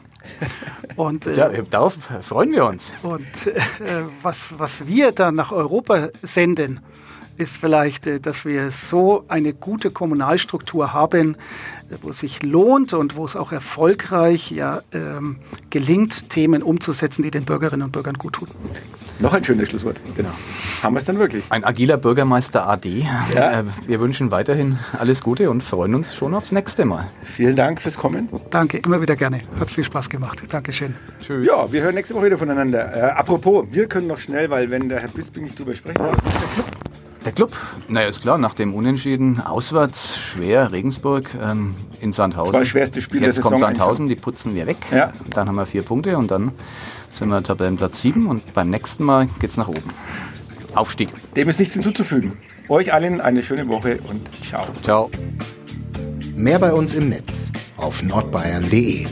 Und, 0.97 1.27
äh, 1.27 1.35
Ja, 1.35 1.49
darauf 1.71 1.95
freuen 2.23 2.53
wir 2.53 2.67
uns. 2.67 2.93
Und 3.03 3.47
äh, 3.47 4.05
was, 4.23 4.59
was 4.59 4.87
wir 4.87 5.13
dann 5.13 5.35
nach 5.35 5.53
Europa 5.53 6.09
senden, 6.23 6.81
ist 7.37 7.57
vielleicht, 7.57 8.07
äh, 8.07 8.21
dass 8.21 8.45
wir 8.45 8.71
so 8.71 9.25
eine 9.29 9.53
gute 9.53 9.91
Kommunalstruktur 9.91 10.93
haben, 10.93 11.37
äh, 11.91 11.97
wo 12.03 12.11
es 12.11 12.21
sich 12.21 12.43
lohnt 12.43 12.93
und 12.93 13.17
wo 13.17 13.25
es 13.25 13.37
auch 13.37 13.53
erfolgreich 13.53 14.51
ja, 14.51 14.83
ähm, 14.93 15.39
gelingt, 15.71 16.31
Themen 16.31 16.63
umzusetzen, 16.63 17.23
die 17.23 17.31
den 17.31 17.45
Bürgerinnen 17.45 17.87
und 17.87 17.93
Bürgern 17.93 18.15
gut 18.15 18.35
tun. 18.35 18.49
Noch 19.19 19.33
ein 19.33 19.43
schönes 19.43 19.71
Schlusswort. 19.71 19.97
Jetzt 20.17 20.47
haben 20.83 20.95
wir 20.95 20.99
es 20.99 21.07
dann 21.07 21.19
wirklich. 21.19 21.45
Ein 21.49 21.65
agiler 21.65 21.97
Bürgermeister 21.97 22.69
AD. 22.69 23.07
Ja. 23.35 23.61
Äh, 23.61 23.65
Wir 23.87 23.99
wünschen 24.01 24.31
weiterhin 24.31 24.79
alles 24.99 25.23
Gute 25.23 25.51
und 25.51 25.65
freuen 25.65 25.95
uns 25.95 26.15
schon 26.15 26.35
aufs 26.35 26.53
nächste 26.53 26.85
Mal. 26.85 27.07
Vielen 27.25 27.57
Dank 27.57 27.81
fürs 27.81 27.97
Kommen. 27.97 28.29
Danke, 28.51 28.79
immer 28.79 29.01
wieder 29.01 29.17
gerne. 29.17 29.41
Hat 29.59 29.71
viel 29.71 29.85
Spaß 29.85 30.11
gemacht. 30.11 30.43
Dankeschön. 30.51 30.95
Tschüss. 31.21 31.47
Ja, 31.47 31.71
wir 31.73 31.83
hören 31.83 31.95
nächste 31.95 32.15
Woche 32.15 32.27
wieder 32.27 32.39
voneinander. 32.39 32.95
Äh, 32.95 33.01
apropos, 33.13 33.67
wir 33.71 33.87
können 33.87 34.07
noch 34.07 34.19
schnell, 34.19 34.51
weil 34.51 34.71
wenn 34.71 34.89
der 34.91 35.01
Herr 35.01 35.09
Bisping 35.09 35.45
nicht 35.45 35.59
drüber 35.59 35.75
sprechen 35.75 35.99
will, 36.05 36.13
Der 37.25 37.33
Club, 37.33 37.57
naja, 37.89 38.09
ist 38.09 38.21
klar, 38.23 38.37
nach 38.39 38.55
dem 38.55 38.75
Unentschieden 38.75 39.41
auswärts 39.41 40.17
schwer, 40.19 40.73
Regensburg 40.73 41.31
ähm, 41.43 41.75
in 42.01 42.13
Sandhausen. 42.13 42.53
Das 42.53 42.55
war 42.55 42.61
das 42.61 42.69
schwerste 42.69 43.01
Spiel 43.01 43.21
der 43.21 43.31
Jetzt 43.31 43.41
kommt 43.41 43.59
Sandhausen, 43.59 44.09
die 44.09 44.15
putzen 44.15 44.55
wir 44.55 44.67
weg. 44.67 44.77
Ja. 44.93 45.13
Dann 45.31 45.49
haben 45.49 45.57
wir 45.57 45.67
vier 45.67 45.83
Punkte 45.83 46.19
und 46.19 46.31
dann 46.31 46.53
sind 47.17 47.29
wir 47.29 47.43
Tabellenplatz 47.43 48.03
7 48.03 48.27
und 48.27 48.53
beim 48.55 48.71
nächsten 48.71 49.05
Mal 49.05 49.29
geht's 49.41 49.57
nach 49.57 49.69
oben. 49.69 49.91
Aufstieg. 50.75 51.09
dem 51.35 51.49
ist 51.49 51.59
nichts 51.59 51.75
hinzuzufügen. 51.75 52.33
Euch 52.69 52.93
allen 52.93 53.21
eine 53.21 53.43
schöne 53.43 53.67
Woche 53.69 53.99
und 54.09 54.29
ciao. 54.45 54.67
Ciao. 54.83 55.11
Mehr 56.35 56.59
bei 56.59 56.73
uns 56.73 56.93
im 56.93 57.09
Netz 57.09 57.53
auf 57.79 58.03
nordbayern.de. 58.03 59.07